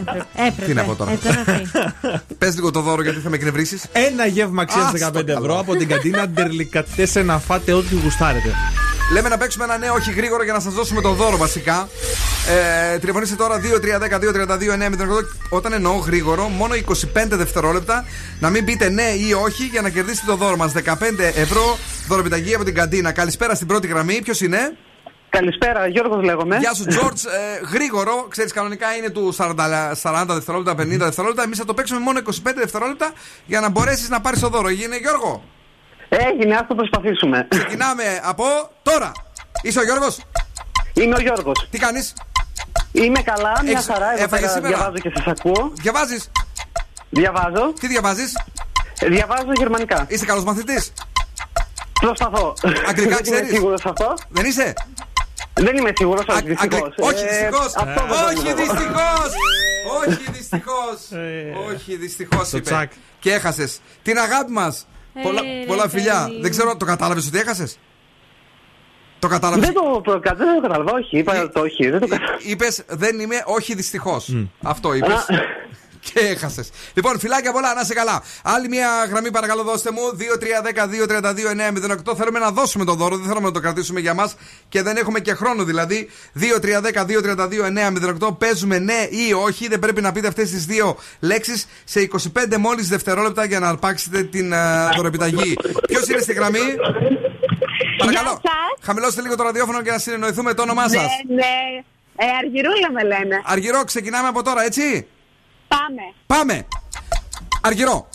Έπρεπε. 0.01 0.25
έπρεπε. 0.47 0.65
Τι 0.65 0.73
να 0.73 0.83
πω 0.83 0.95
τώρα. 0.95 1.11
Ε, 1.11 1.15
τώρα 1.23 1.43
τι. 1.43 2.33
Πες 2.37 2.55
λίγο 2.55 2.71
το 2.71 2.81
δώρο 2.81 3.01
γιατί 3.01 3.19
θα 3.19 3.29
με 3.29 3.35
εκνευρίσει. 3.35 3.79
Ένα 3.91 4.25
γεύμα 4.25 4.61
αξίας 4.61 4.85
Α, 4.85 4.97
στο 4.97 5.07
15 5.19 5.27
ευρώ 5.27 5.33
καλό. 5.41 5.59
από 5.59 5.75
την 5.75 5.87
καντίνα 5.87 6.27
Ντερλικατέσε 6.27 7.21
να 7.21 7.39
φάτε 7.39 7.73
ό,τι 7.73 7.95
γουστάρετε. 7.95 8.49
Λέμε 9.11 9.29
να 9.29 9.37
παίξουμε 9.37 9.63
ένα 9.63 9.77
νέο 9.77 9.93
όχι 9.93 10.11
γρήγορο 10.11 10.43
για 10.43 10.53
να 10.53 10.59
σας 10.59 10.73
δώσουμε 10.73 11.01
το 11.01 11.11
δώρο 11.11 11.37
βασικά. 11.37 11.89
Ε, 12.93 12.97
τηλεφωνήστε 12.97 13.35
τώρα 13.35 13.61
2-3-10-2-32-9-08. 13.61 15.25
Όταν 15.49 15.73
εννοώ 15.73 15.93
γρήγορο, 15.93 16.47
μόνο 16.47 16.73
25 16.75 17.27
δευτερόλεπτα 17.29 18.05
να 18.39 18.49
μην 18.49 18.65
πείτε 18.65 18.89
ναι 18.89 19.03
ή 19.27 19.33
όχι 19.33 19.63
για 19.63 19.81
να 19.81 19.89
κερδίσετε 19.89 20.31
το 20.31 20.35
δώρο 20.35 20.57
μας. 20.57 20.73
15 20.73 20.83
ευρώ 21.35 21.77
δωροπιταγή 22.07 22.55
από 22.55 22.63
την 22.63 22.75
καντίνα. 22.75 23.11
Καλησπέρα 23.11 23.55
στην 23.55 23.67
πρώτη 23.67 23.87
γραμμή. 23.87 24.21
Ποιος 24.21 24.41
είναι; 24.41 24.77
Καλησπέρα, 25.29 25.87
Γιώργος 25.87 26.23
λέγομαι. 26.23 26.57
Γεια 26.57 26.73
σου, 26.73 26.85
George. 26.89 27.23
Ε, 27.25 27.73
γρήγορο, 27.73 28.25
ξέρεις, 28.29 28.51
κανονικά 28.51 28.95
είναι 28.95 29.09
του 29.09 29.33
40, 29.37 29.95
40 30.01 30.33
δευτερόλεπτα, 30.33 30.75
50 30.75 31.05
δευτερόλεπτα. 31.05 31.43
Εμείς 31.43 31.57
θα 31.57 31.65
το 31.65 31.73
παίξουμε 31.73 31.99
μόνο 31.99 32.19
25 32.19 32.31
δευτερόλεπτα 32.55 33.11
για 33.45 33.59
να 33.59 33.69
μπορέσεις 33.69 34.09
να 34.09 34.21
πάρεις 34.21 34.39
το 34.39 34.47
δώρο. 34.49 34.67
Έγινε, 34.67 34.97
Γιώργο; 34.97 35.43
Έγινε, 36.13 36.55
ας 36.55 36.67
το 36.67 36.75
προσπαθήσουμε. 36.75 37.47
Ξεκινάμε 37.49 38.03
από 38.23 38.43
τώρα. 38.83 39.11
Είσαι 39.61 39.79
ο 39.79 39.83
Γιώργος; 39.83 40.19
Είμαι 40.93 41.15
ο 41.15 41.19
Γιώργος. 41.19 41.67
Τι 41.71 41.77
κάνεις, 41.77 42.13
Είμαι 42.91 43.21
καλά, 43.21 43.53
μια 43.63 43.71
Έχεις- 43.71 43.85
χαρά. 43.85 44.13
Εδώ 44.13 44.23
έφαγες 44.23 44.39
πέρα 44.49 44.51
σήμερα; 44.51 44.75
διαβάζω 44.77 44.97
και 44.97 45.11
σας 45.15 45.25
ακούω. 45.27 45.71
Διαβάζεις; 45.81 46.31
Διαβάζω. 47.09 47.73
Τι 47.79 47.87
διαβάζεις, 47.87 48.33
Ε, 48.99 49.07
Διαβάζω 49.07 49.51
γερμανικά. 49.57 50.05
Είσαι 50.07 50.25
καλός 50.25 50.43
μαθητής; 50.43 50.93
Προσπαθώ. 52.01 52.53
Αγγλικά 52.63 52.91
Δεν 52.93 53.05
είμαι 53.05 53.21
ξέρεις; 53.21 53.49
σίγουρος 53.49 53.85
αυτό. 53.85 54.13
Δεν 54.29 54.45
είσαι; 54.45 54.73
Δεν 55.53 55.77
είμαι 55.77 55.91
σίγουρος, 55.95 56.25
όχι, 56.27 56.37
Αγγλ- 56.37 56.49
δυστυχώς. 56.59 56.93
Όχι, 56.97 57.23
Ε, 57.23 57.27
δυστυχώς. 57.27 57.65
αυτό 57.75 57.83
δεν 57.85 58.05
μπορώ 58.07 58.25
Όχι, 58.27 58.43
να 58.47 58.49
πω. 58.49 58.55
δυστυχώ. 58.55 59.09
Όχι, 60.07 60.31
δυστυχώς. 60.31 60.99
Όχι, 61.73 61.95
δυστυχώς 61.95 62.47
Στο 62.47 62.57
είπε. 62.57 62.69
τσακ. 62.69 62.91
Και 63.19 63.33
έχασες. 63.33 63.79
Την 64.03 64.17
αγάπη 64.19 64.51
μας. 64.51 64.87
Πολλά, 65.23 65.41
Ε, 65.45 65.59
ρε, 65.59 65.65
πολλά 65.65 65.89
φιλιά. 65.89 66.25
παιδί. 66.27 66.41
Δεν 66.41 66.51
ξέρω, 66.51 66.77
το 66.77 66.85
κατάλαβες 66.85 67.27
ότι 67.27 67.39
έχασες; 67.39 67.79
Το 69.19 69.27
κατάλαβες; 69.27 69.65
Δεν 69.65 69.73
το, 69.73 70.01
το, 70.01 70.11
δεν 70.11 70.55
το 70.55 70.61
κατάλαβα, 70.61 70.91
όχι. 70.91 71.17
Είπα 71.17 71.49
το 71.49 71.59
όχι. 71.59 71.89
Δεν 71.89 71.99
το 71.99 72.07
κατάλαβα. 72.07 72.37
Είπες 72.41 72.83
δεν 72.87 73.19
είμαι, 73.19 73.43
όχι 73.45 73.75
δυστυχώς. 73.75 74.35
Αυτό 74.63 74.93
είπες. 74.93 75.25
Α. 76.01 76.11
Και 76.13 76.19
έχασες. 76.19 76.69
Λοιπόν, 76.93 77.19
φυλάκια 77.19 77.51
πολλά, 77.51 77.73
να 77.73 77.81
είσαι 77.81 77.93
καλά. 77.93 78.23
Άλλη 78.43 78.67
μια 78.67 78.87
γραμμή, 79.09 79.31
παρακαλώ, 79.31 79.63
δώστε 79.63 79.91
μου. 79.91 80.01
2-3-10-2-32-9-08. 82.07 82.15
Θέλουμε 82.17 82.39
να 82.39 82.51
δώσουμε 82.51 82.85
το 82.85 82.93
δώρο, 82.93 83.15
δεν 83.15 83.27
θέλουμε 83.27 83.45
να 83.45 83.53
το 83.53 83.59
κρατήσουμε 83.59 83.99
για 83.99 84.13
μας 84.13 84.35
και 84.69 84.81
δεν 84.81 84.97
έχουμε 84.97 85.19
και 85.19 85.33
χρόνο 85.33 85.63
δηλαδή. 85.63 86.09
2-3-10-2-32-9-08. 86.39 88.37
Παίζουμε 88.37 88.79
ναι 88.79 89.07
ή 89.09 89.33
όχι. 89.33 89.67
Δεν 89.67 89.79
πρέπει 89.79 90.01
να 90.01 90.11
πείτε 90.11 90.27
αυτές 90.27 90.49
τις 90.49 90.65
δύο 90.65 90.97
λέξεις 91.19 91.67
σε 91.83 92.09
25 92.37 92.57
μόλις 92.57 92.87
δευτερόλεπτα 92.87 93.45
για 93.45 93.59
να 93.59 93.67
αρπάξετε 93.67 94.23
την 94.23 94.53
uh, 94.53 94.95
δωρεπιταγή. 94.95 95.53
Ποιος 95.87 96.07
είναι 96.07 96.21
στη 96.21 96.33
γραμμή, 96.33 96.59
Παρακαλώ. 97.97 98.41
Χαμηλώστε 98.81 99.21
λίγο 99.21 99.35
το 99.35 99.43
ραδιόφωνο 99.43 99.81
και 99.81 99.91
να 99.91 99.97
συνεννοηθούμε 99.97 100.53
το 100.53 100.61
όνομά 100.61 100.87
σας. 100.87 101.01
Ναι, 101.27 101.35
ναι. 101.35 101.83
Ε, 102.15 102.25
Αργυρούλα 102.37 102.91
με 102.91 103.03
λένε. 103.03 103.41
Αργυρό, 103.45 103.83
ξεκινάμε 103.83 104.27
από 104.27 104.43
τώρα, 104.43 104.63
έτσι; 104.63 105.07
Πάμε. 105.75 106.05
Πάμε. 106.27 106.67
Αργυρό. 107.61 108.09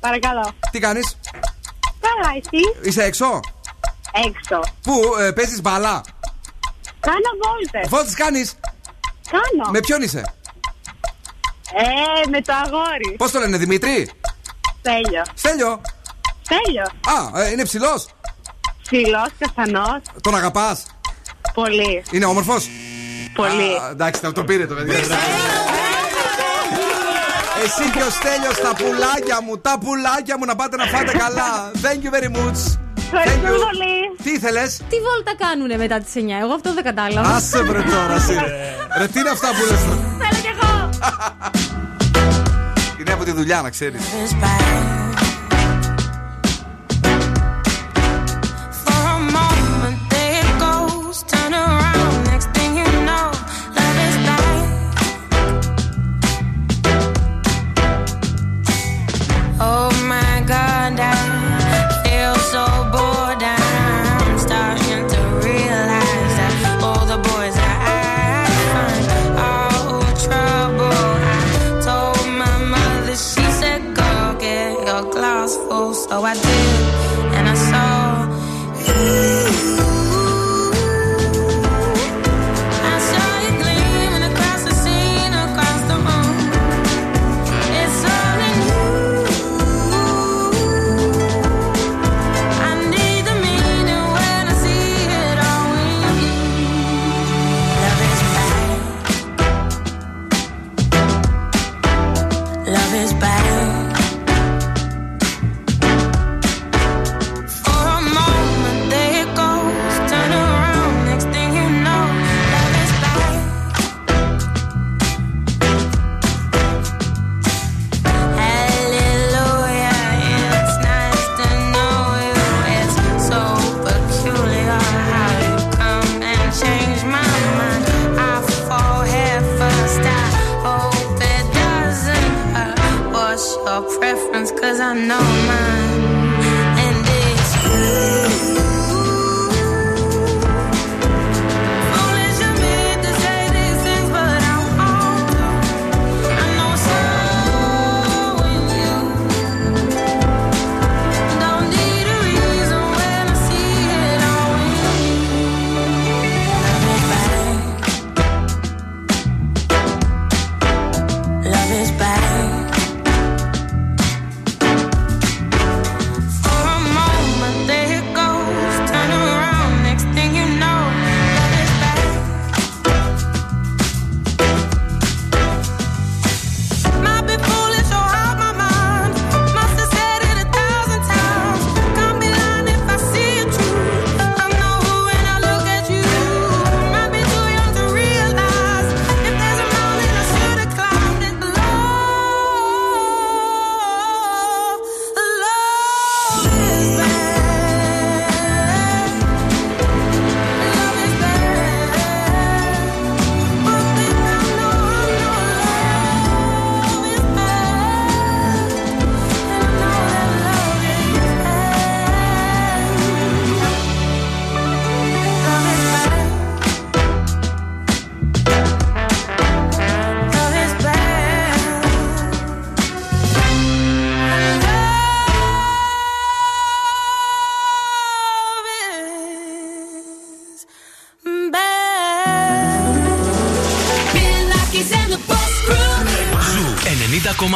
Παρακαλώ. 0.00 0.50
Τι 0.70 0.78
κάνεις, 0.78 1.16
Καλά, 2.00 2.30
εσύ; 2.36 2.88
είσαι 2.88 3.02
έξω; 3.02 3.40
Έξω. 4.26 4.60
Πού 4.82 5.00
ε, 5.20 5.30
παίζεις 5.30 5.60
μπαλά. 5.60 6.02
Κάνω 7.00 7.30
βόλτες. 7.44 7.88
Βόλτες 7.88 8.14
κάνεις; 8.14 8.54
Κάνω. 9.30 9.70
Με 9.70 9.80
ποιον 9.80 10.02
είσαι; 10.02 10.34
Ε, 11.74 12.28
με 12.28 12.40
το 12.40 12.52
αγόρι. 12.64 13.14
Πώς 13.16 13.30
το 13.30 13.38
λένε, 13.38 13.56
Δημήτρη; 13.56 14.10
Στέλιο. 14.78 15.22
Στέλιο. 15.34 15.80
Στέλιο. 16.42 16.82
Α, 16.82 17.42
ε, 17.42 17.50
είναι 17.50 17.64
ψηλός; 17.64 18.06
Ψηλός, 18.82 19.28
καστανός. 19.38 20.00
Τον 20.20 20.34
αγαπάς; 20.34 20.86
Πολύ. 21.54 22.02
Είναι 22.10 22.24
όμορφος; 22.24 22.68
Πολύ. 23.34 23.70
Εντάξει, 23.90 24.20
το, 24.20 24.32
το 24.32 24.44
πήρε 24.44 24.66
το 24.66 24.74
παιδί. 24.74 24.94
Εσύ 27.64 27.90
και 27.94 28.02
ο 28.08 28.10
Στέλιος 28.10 28.56
τα 28.64 28.72
πουλάκια 28.78 29.38
μου, 29.44 29.58
τα 29.58 29.74
πουλάκια 29.82 30.38
μου 30.38 30.44
να 30.44 30.54
πάτε 30.56 30.76
να 30.76 30.84
φάτε 30.84 31.12
καλά. 31.24 31.50
Thank 31.84 32.00
you 32.04 32.10
very 32.16 32.30
much. 32.38 32.60
Ευχαριστώ 33.04 33.48
Thank 33.48 33.50
you. 33.50 33.64
πολύ. 33.66 33.96
Τι 34.22 34.30
ήθελες, 34.30 34.70
Τι 34.76 34.96
βόλτα 35.06 35.32
κάνουνε 35.44 35.76
μετά 35.76 35.98
τις 35.98 36.12
9, 36.14 36.18
εγώ 36.42 36.52
αυτό 36.54 36.74
δεν 36.74 36.84
κατάλαβα. 36.84 37.34
Άσε 37.34 37.62
βρε 37.62 37.82
τώρα, 37.82 38.14
εσύ. 38.14 38.34
Ρε, 38.98 39.06
τι 39.08 39.18
είναι 39.20 39.28
αυτά 39.36 39.48
που 39.48 39.62
λες 39.70 39.80
τώρα; 39.86 40.00
Θέλω 40.20 40.40
κι 40.44 40.50
εγώ. 40.54 40.70
Είναι 43.00 43.12
από 43.12 43.24
τη 43.24 43.32
δουλειά, 43.32 43.62
να 43.62 43.70
ξέρεις. 43.70 44.00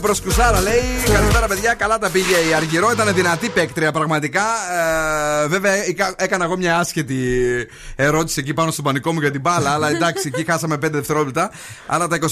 προ 0.00 0.14
Κουσάρα 0.24 0.60
λέει. 0.60 0.82
Καλησπέρα, 1.12 1.46
παιδιά. 1.46 1.74
Καλά 1.74 1.98
τα 1.98 2.10
πήγε 2.10 2.34
η 2.50 2.54
Αργυρό. 2.54 2.90
Ήταν 2.90 3.14
δυνατή 3.14 3.48
παίκτρια 3.48 3.92
πραγματικά. 3.92 4.42
Ε, 5.44 5.46
βέβαια, 5.48 5.72
έκα- 5.72 6.14
έκανα 6.16 6.44
εγώ 6.44 6.56
μια 6.56 6.78
άσχετη 6.78 7.16
ερώτηση 7.96 8.40
εκεί 8.40 8.54
πάνω 8.54 8.70
στον 8.70 8.84
πανικό 8.84 9.12
μου 9.12 9.20
για 9.20 9.30
την 9.30 9.40
μπάλα. 9.40 9.70
αλλά 9.70 9.88
εντάξει, 9.90 10.30
εκεί 10.34 10.44
χάσαμε 10.50 10.76
5 10.76 10.90
δευτερόλεπτα. 10.90 11.50
Αλλά 11.86 12.08
τα 12.08 12.16
25 12.16 12.24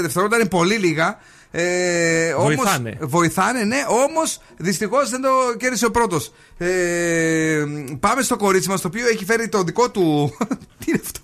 δευτερόλεπτα 0.00 0.38
είναι 0.40 0.48
πολύ 0.48 0.74
λίγα. 0.76 1.18
Ε, 1.50 2.32
όμως- 2.32 2.54
Βοηθάνε. 2.54 2.96
βοηθάνε, 3.00 3.62
ναι. 3.64 3.76
Όμως 3.88 4.40
δυστυχώς 4.56 5.10
δεν 5.10 5.20
το 5.22 5.28
κέρδισε 5.58 5.86
ο 5.86 5.90
πρώτος. 5.90 6.32
Ε, 6.58 7.64
πάμε 8.00 8.22
στο 8.22 8.36
κορίτσι 8.36 8.68
μας 8.68 8.80
το 8.80 8.88
οποίο 8.88 9.08
έχει 9.08 9.24
φέρει 9.24 9.48
το 9.48 9.62
δικό 9.62 9.90
του. 9.90 10.36
Τι 10.78 10.84
είναι 10.90 11.00
αυτό; 11.04 11.20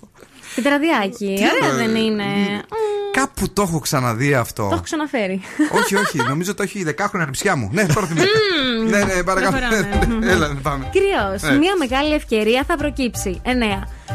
Πιτραδιάκι. 0.55 1.33
Τι 1.37 1.43
Ωραία 1.55 1.73
είναι, 1.73 1.83
δεν 1.85 1.95
είναι. 1.95 2.23
Κάπου 3.11 3.49
το 3.53 3.61
έχω 3.61 3.79
ξαναδεί 3.79 4.33
αυτό. 4.33 4.63
Το 4.63 4.69
έχω 4.73 4.81
ξαναφέρει. 4.83 5.41
όχι, 5.81 5.95
όχι, 5.95 6.17
νομίζω 6.17 6.53
το 6.55 6.63
έχει 6.63 6.79
η 6.79 6.83
δεκάχρονη 6.83 7.23
ανεψιά 7.23 7.55
μου. 7.55 7.69
Ναι, 7.71 7.85
πρώτη 7.85 8.13
μέρα. 8.13 8.27
Μμμ. 8.79 8.89
ναι, 8.89 9.03
ναι, 9.03 9.23
παρακαλώ. 9.23 9.57
Προχωράμε. 9.57 10.31
Έλα, 10.31 10.57
πάμε. 10.61 10.89
Κρυό, 10.91 11.49
Ναι. 11.51 11.57
μια 11.57 11.75
μεγάλη 11.77 12.13
ευκαιρία 12.13 12.63
θα 12.67 12.75
προκύψει. 12.77 13.41
9. 13.43 13.49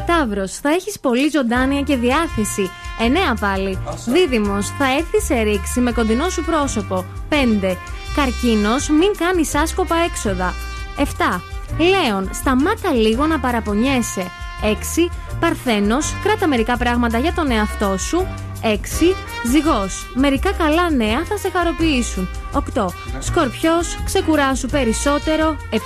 Ταύρος, 0.07 0.53
θα 0.63 0.69
έχεις 0.71 1.01
πολύ 1.01 1.29
ζωντάνια 1.33 1.81
και 1.81 1.97
διάθεση. 1.97 2.71
9 2.99 3.35
πάλι. 3.41 3.79
Δίδυμος, 4.07 4.73
θα 4.79 4.85
έρθει 4.99 5.21
σε 5.35 5.41
ρήξη 5.43 5.81
με 5.81 5.93
κοντινό 5.93 6.29
σου 6.29 6.45
πρόσωπο. 6.45 7.05
5. 7.29 7.77
Καρκίνος, 8.15 8.89
μην 8.89 9.11
κάνει 9.19 9.63
άσκοπα 9.63 9.97
έξοδα. 9.97 10.55
7. 10.99 11.43
Λέων, 11.79 12.31
σταμάτα 12.33 12.93
λίγο 12.93 13.27
να 13.27 13.39
παραπονιέσαι. 13.39 14.31
6. 14.63 15.11
Παρθένος, 15.41 16.15
κράτα 16.23 16.47
μερικά 16.49 16.77
πράγματα 16.77 17.19
για 17.19 17.33
τον 17.33 17.51
εαυτό 17.51 17.97
σου. 17.99 18.27
6. 18.67 19.15
Ζυγός, 19.51 20.11
μερικά 20.15 20.53
καλά 20.53 20.91
νέα 20.91 21.25
θα 21.25 21.37
σε 21.37 21.51
χαροποιήσουν. 21.51 22.29
8. 22.53 22.87
Σκορπιός, 23.19 23.99
ξεκουράσου 24.05 24.69
περισσότερο. 24.69 25.57
7. 25.71 25.79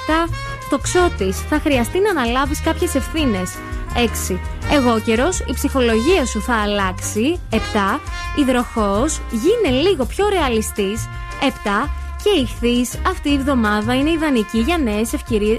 Τοξότης, 0.71 1.41
θα 1.41 1.61
χρειαστεί 1.61 1.99
να 1.99 2.11
αναλάβεις 2.11 2.61
κάποιες 2.61 2.95
ευθύνες. 2.95 3.51
6. 3.95 4.41
Εγώ 4.73 5.01
καιρός, 5.01 5.41
η 5.41 5.53
ψυχολογία 5.53 6.27
σου 6.27 6.41
θα 6.41 6.55
αλλάξει. 6.55 7.41
7. 7.51 8.01
Υδροχός, 8.37 9.21
γίνε 9.31 9.81
λίγο 9.81 10.05
πιο 10.05 10.29
ρεαλιστής. 10.29 11.09
7. 11.41 11.91
Και 12.23 12.41
ηχθείς, 12.41 12.91
αυτή 13.07 13.31
η 13.31 13.35
εβδομάδα 13.35 13.95
είναι 13.95 14.11
ιδανική 14.11 14.59
για 14.59 14.79
νέες 14.79 15.13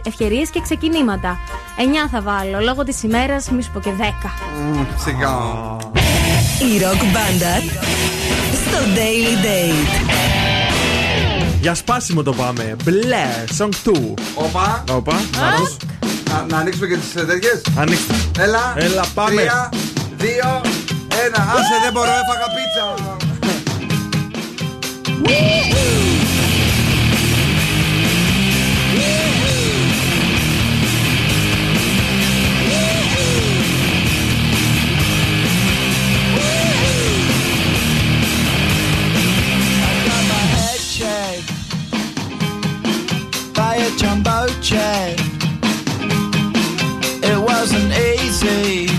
ευκαιρίες 0.04 0.50
και 0.50 0.62
ξεκινήματα. 0.62 1.40
9 1.78 2.10
θα 2.12 2.22
βάλω, 2.22 2.60
λόγω 2.60 2.84
της 2.84 3.04
ημέρας 3.04 3.50
μη 3.50 3.62
σου 3.64 3.72
πω 3.72 3.80
και 3.80 3.92
10. 3.98 4.04
Μμ, 4.58 4.84
Σιγά. 4.98 5.38
Η 6.74 6.80
ροκ 6.84 7.02
μπάντα 7.12 7.60
στο 8.54 8.78
Daily 8.96 9.46
Date. 9.46 10.12
Για 11.62 11.76
σπάσιμο 11.76 12.24
το 12.24 12.34
πάμε. 12.34 12.76
Μπλε, 12.84 13.44
song 13.58 13.70
2. 13.84 14.14
Όπα. 14.36 14.84
Όπα. 14.92 15.22
Να, 16.30 16.46
να 16.50 16.58
ανοίξουμε 16.58 16.88
και 16.88 16.98
τις 16.98 17.14
τέτοιες; 17.14 17.62
Ανοίξτε. 17.78 18.14
Έλα. 18.40 18.74
Έλα, 18.78 19.06
πάμε. 19.14 19.36
Τρία, 19.36 19.70
δύο, 20.18 20.62
ένα. 21.26 21.44
Άσε, 21.44 21.76
δεν 21.84 21.92
μπορώ, 21.94 22.12
έφαγα 22.12 22.48
πίτσα. 22.56 23.20
Jet. 44.72 45.20
It 47.30 47.38
wasn't 47.38 47.92
easy, 47.92 48.91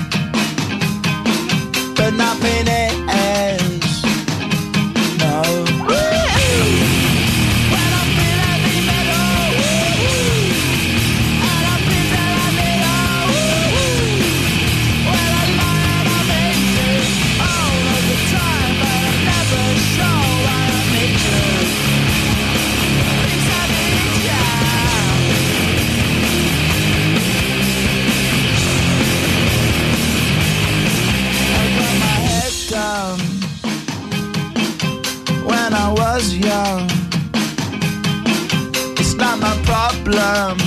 blanc 40.12 40.61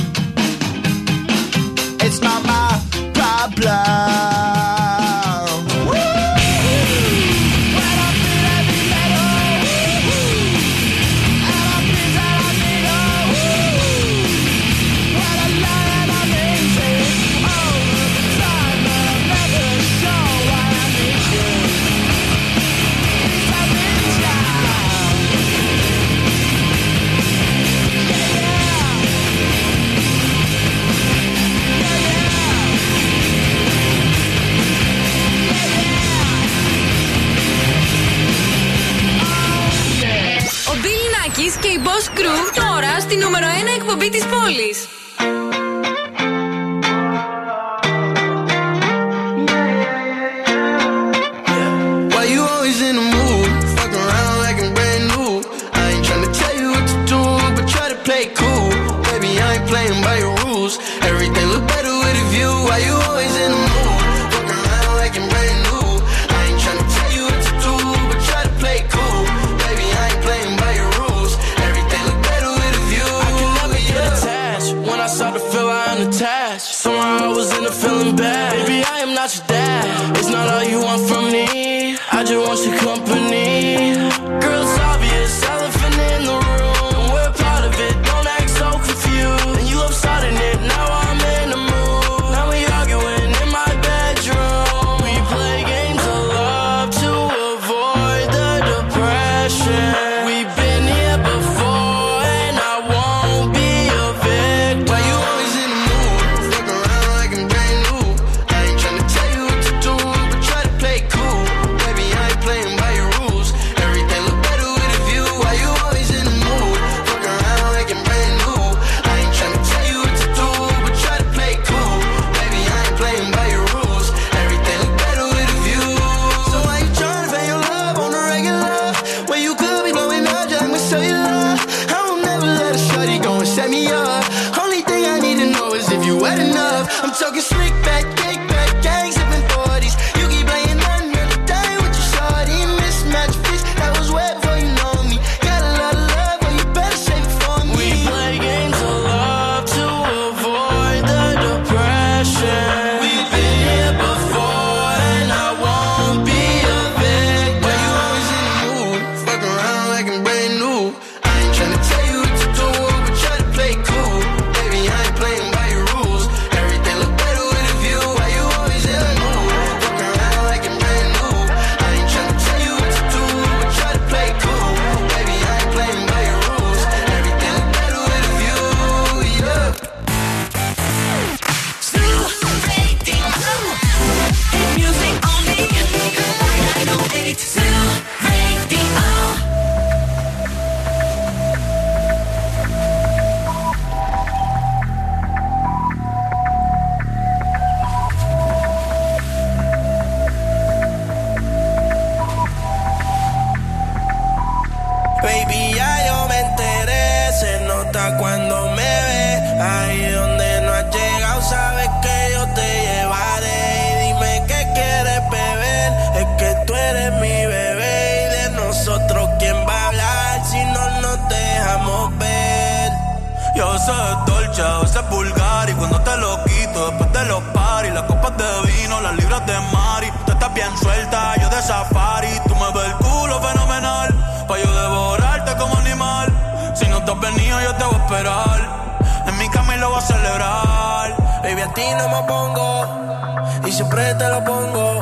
veces 223.86 224.04
es 224.10 224.26
dolce, 224.26 224.62
a 224.62 224.80
veces 224.80 224.96
es. 224.96 225.70
Y 225.70 225.74
cuando 225.74 226.02
te 226.02 226.18
lo 226.18 226.44
quito, 226.44 226.88
después 226.90 227.12
te 227.12 227.26
lo 227.26 227.42
pari. 227.54 227.90
Las 227.92 228.04
copas 228.04 228.34
de 228.38 228.72
vino, 228.72 229.02
las 229.02 229.16
libras 229.16 229.46
de 229.46 229.54
Mari. 229.72 230.12
Tú 230.26 230.32
estás 230.32 230.54
bien 230.54 230.78
suelta, 230.78 231.36
yo 231.42 231.50
de 231.50 231.62
safari. 231.62 232.40
Tú 232.48 232.56
me 232.56 232.72
ves 232.72 232.86
el 232.86 232.94
culo 232.96 233.40
fenomenal. 233.42 234.46
Pa' 234.48 234.58
yo 234.58 234.82
devorarte 234.82 235.56
como 235.58 235.76
animal. 235.78 236.28
Si 236.76 236.88
no 236.88 237.04
te 237.04 237.12
has 237.12 237.20
venido, 237.20 237.62
yo 237.62 237.76
te 237.76 237.84
voy 237.84 237.96
a 237.96 237.98
esperar. 237.98 238.96
En 239.28 239.38
mi 239.38 239.50
camino 239.50 239.82
lo 239.82 239.90
voy 239.90 240.00
a 240.00 240.02
celebrar. 240.02 241.16
Baby, 241.44 241.62
a 241.62 241.74
ti 241.74 241.86
no 241.98 242.10
me 242.10 242.28
pongo. 242.28 243.68
Y 243.68 243.72
siempre 243.72 244.14
te 244.16 244.30
lo 244.30 244.44
pongo. 244.44 245.00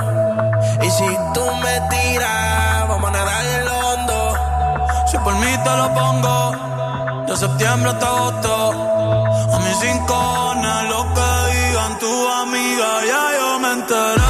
Y 0.81 0.89
si 0.89 1.07
tú 1.34 1.45
me 1.64 1.81
tiras, 1.89 2.88
vamos 2.88 3.10
a 3.10 3.14
nadar 3.14 3.45
en 3.45 3.65
lo 3.65 3.77
hondo. 3.80 4.35
Si 5.07 5.18
por 5.18 5.35
mí 5.35 5.57
te 5.64 5.77
lo 5.77 5.93
pongo. 5.93 6.43
De 7.34 7.39
septiembre 7.39 7.89
hasta 7.89 8.05
agosto. 8.05 8.72
A 9.53 9.60
mis 9.65 9.77
cinco 9.80 10.53
lo 10.88 11.14
que 11.15 11.30
digan 11.55 11.97
tu 11.97 12.27
amiga, 12.30 13.05
ya 13.07 13.23
yo 13.39 13.60
me 13.60 13.72
enteré. 13.72 14.23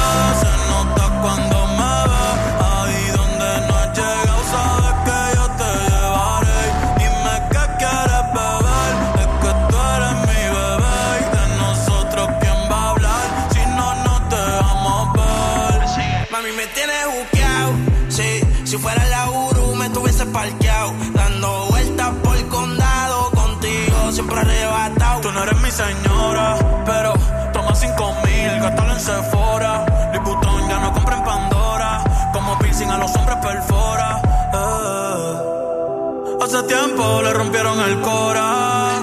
le 36.96 37.32
rompieron 37.32 37.80
el 37.80 38.00
cora. 38.00 39.00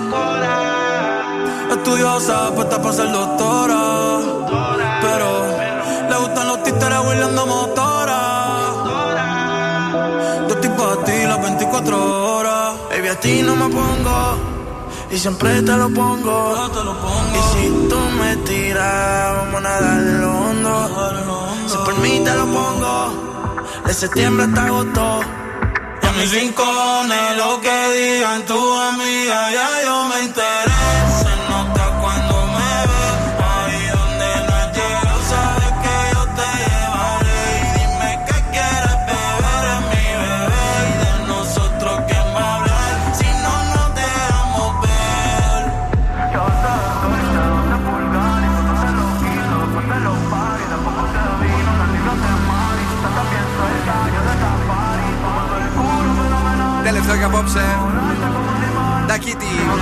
Estudiosa, 1.72 2.52
puesta 2.56 2.82
para 2.82 2.94
ser 2.94 3.12
doctora. 3.12 4.20
Pero 5.02 5.30
le 6.10 6.16
gustan 6.18 6.48
los 6.48 6.64
títeres 6.64 7.00
huirleando 7.06 7.46
motora. 7.46 8.22
Yo 10.48 10.56
estoy 10.56 10.70
para 10.70 11.04
ti 11.04 11.18
las 11.28 11.42
24 11.42 12.38
horas. 12.38 12.74
Baby, 12.90 13.08
a 13.08 13.20
ti 13.20 13.42
no 13.44 13.56
me 13.56 13.68
pongo. 13.70 14.20
Y 15.12 15.18
siempre 15.18 15.62
te 15.62 15.76
lo 15.76 15.90
pongo. 15.90 16.70
Te 16.74 16.84
lo 16.84 16.94
pongo. 16.98 17.36
Y 17.38 17.42
si 17.52 17.88
tú 17.90 18.00
me 18.20 18.36
tiras, 18.38 19.36
vamos 19.36 19.66
a 19.66 19.82
darle 19.82 20.18
lo 20.20 20.32
hondo. 20.32 20.74
Si 21.68 21.78
por 21.78 21.98
mí 22.00 22.22
te 22.24 22.34
lo 22.36 22.46
pongo. 22.46 22.96
De 23.86 23.94
septiembre 23.94 24.46
hasta 24.46 24.66
agosto 24.66 25.42
mis 26.22 26.32
rincones, 26.34 27.36
lo 27.36 27.60
que 27.62 27.90
digan 27.96 28.46
tu 28.46 28.54
amiga, 28.54 29.52
ya 29.52 29.70
yo 29.84 30.06
me 30.06 30.20
enteré. 30.20 31.11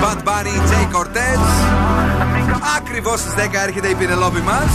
Bad 0.04 0.24
Bunny, 0.28 0.56
Jay 0.70 0.86
Cortez. 0.96 1.40
Ακριβώς 2.78 3.20
στις 3.20 3.34
10 3.34 3.64
έρχεται 3.68 3.88
η 3.88 3.96
Πινελόπη 3.96 4.42
μας 4.42 4.72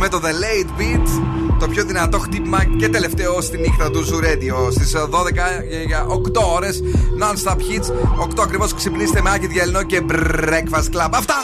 με 0.00 0.08
το 0.08 0.20
The 0.24 0.32
Late 0.42 0.80
Beat. 0.80 1.22
Το 1.58 1.68
πιο 1.68 1.84
δυνατό 1.84 2.18
χτύπημα 2.18 2.64
και 2.78 2.88
τελευταίο 2.88 3.40
στη 3.40 3.58
νύχτα 3.58 3.90
του 3.90 4.06
Zoo 4.08 4.24
Radio. 4.24 4.72
Στις 4.72 4.94
12 5.10 5.62
για 5.86 6.06
8 6.08 6.42
ώρες 6.54 6.82
non-stop 7.20 7.56
hits. 7.56 7.88
8 8.20 8.42
ακριβώς 8.42 8.74
ξυπνήστε 8.74 9.20
με 9.22 9.30
Άκη 9.30 9.46
Διαλυνό 9.46 9.82
και 9.82 10.02
Breakfast 10.10 10.88
Club. 10.94 11.10
Αυτά! 11.10 11.34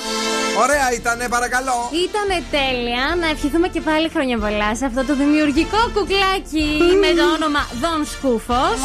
Ωραία 0.62 0.92
ήτανε, 0.94 1.28
παρακαλώ. 1.28 1.90
Ήτανε 2.06 2.42
τέλεια. 2.50 3.16
Να 3.20 3.28
ευχηθούμε 3.28 3.68
και 3.68 3.80
πάλι 3.80 4.08
χρόνια 4.08 4.38
πολλά 4.38 4.76
σε 4.76 4.84
αυτό 4.84 5.04
το 5.04 5.16
δημιουργικό 5.16 5.78
κουκλάκι 5.94 6.68
με 7.00 7.10
το 7.18 7.24
όνομα 7.36 7.66
Δον 7.80 8.04
Σκούφος. 8.04 8.78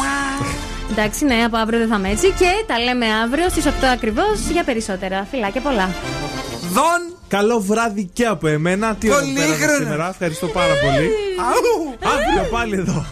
Εντάξει, 0.90 1.24
ναι, 1.24 1.44
από 1.44 1.56
αύριο 1.56 1.78
δεν 1.78 1.88
θα 1.88 1.96
είμαι 1.96 2.08
έτσι. 2.10 2.26
Και 2.38 2.50
τα 2.66 2.78
λέμε 2.78 3.06
αύριο 3.24 3.48
στις 3.48 3.64
8 3.66 3.70
ακριβώς 3.92 4.38
για 4.52 4.64
περισσότερα. 4.64 5.26
Φιλάκια 5.30 5.60
πολλά. 5.60 5.90
Δον! 6.72 7.14
Καλό 7.28 7.60
βράδυ 7.60 8.10
και 8.12 8.24
από 8.24 8.46
εμένα. 8.48 8.94
Τι 8.94 9.08
ωραία 9.08 9.20
Πολύ 9.20 9.32
που 9.34 9.38
πέρασαμε 9.40 9.64
γρήγορα. 9.64 9.82
σήμερα. 9.84 10.08
Ευχαριστώ 10.08 10.46
πάρα 10.46 10.72
πολύ. 10.84 11.10
Αύριο 12.14 12.48
πάλι 12.50 12.74
εδώ. 12.76 13.06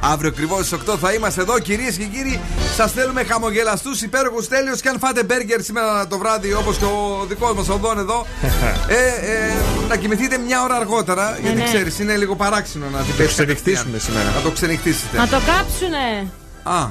Αύριο 0.00 0.30
ακριβώς 0.30 0.66
στι 0.66 0.76
8 0.90 0.96
θα 1.00 1.12
είμαστε 1.12 1.40
εδώ, 1.40 1.58
κυρίες 1.58 1.96
και 1.96 2.04
κύριοι. 2.04 2.40
Σας 2.76 2.92
θέλουμε 2.92 3.24
χαμογελαστούς, 3.24 4.02
υπέροχους, 4.02 4.48
τέλειους. 4.48 4.80
Και 4.80 4.88
αν 4.88 4.98
φάτε 4.98 5.22
μπέργκερ 5.22 5.62
σήμερα 5.62 6.06
το 6.06 6.18
βράδυ, 6.18 6.52
όπως 6.54 6.76
και 6.76 6.84
ο 6.84 7.24
δικός 7.28 7.54
μας 7.54 7.68
ο 7.68 7.76
Δόν 7.76 7.98
εδώ, 7.98 8.26
ε, 8.98 9.32
ε, 9.32 9.52
να 9.88 9.96
κοιμηθείτε 9.96 10.38
μια 10.38 10.62
ώρα 10.62 10.74
αργότερα. 10.76 11.38
γιατί 11.42 11.56
ναι. 11.58 11.64
ξέρεις, 11.64 11.98
είναι 11.98 12.16
λίγο 12.16 12.36
παράξενο 12.36 12.86
να 12.92 12.98
την 12.98 13.06
Το 13.10 13.16
πέσει. 13.16 13.28
ξενυχτήσουμε 13.28 13.98
σήμερα. 13.98 14.32
Να 14.36 14.40
το 14.40 14.50
ξενυχτήσετε. 14.50 15.16
Να 15.16 15.28
το 15.28 15.36
κάψουνε. 15.46 16.30
Α, 16.62 16.86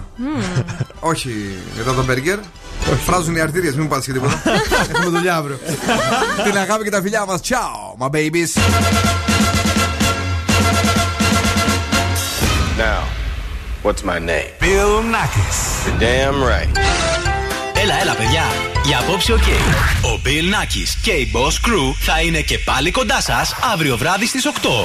όχι 0.99 1.57
μετά 1.77 1.93
το 1.93 2.03
μπέργκερ. 2.03 2.39
Φράζουν 3.05 3.35
οι 3.35 3.39
αρτήριες, 3.39 3.73
μην 3.73 3.83
μου 3.83 3.87
πα 3.89 3.99
και 3.99 4.11
τίποτα. 4.11 4.41
Έχουμε 4.89 5.17
δουλειά 5.17 5.35
αύριο. 5.35 5.59
Την 6.45 6.57
αγάπη 6.57 6.83
και 6.83 6.89
τα 6.89 7.01
φιλιά 7.01 7.25
μας. 7.25 7.39
Ciao, 7.43 8.05
my 8.05 8.09
babies. 8.09 8.57
Now, 12.77 13.03
what's 13.83 14.03
my 14.03 14.19
name? 14.19 14.49
Bill 14.59 15.01
Nackis. 15.15 15.57
You're 15.85 15.99
damn 15.99 16.37
right. 16.43 16.77
Έλα, 17.81 18.01
έλα, 18.01 18.15
παιδιά. 18.15 18.43
Για 18.85 18.99
απόψε 18.99 19.33
ο 19.33 19.37
Ο 20.01 20.21
Bill 20.25 20.53
Nackis 20.53 20.99
και 21.01 21.11
η 21.11 21.31
Boss 21.33 21.67
Crew 21.67 21.93
θα 21.99 22.21
είναι 22.21 22.41
και 22.41 22.59
πάλι 22.59 22.91
κοντά 22.91 23.21
σας 23.21 23.55
αύριο 23.73 23.97
βράδυ 23.97 24.25
στις 24.25 24.47
8. 24.61 24.83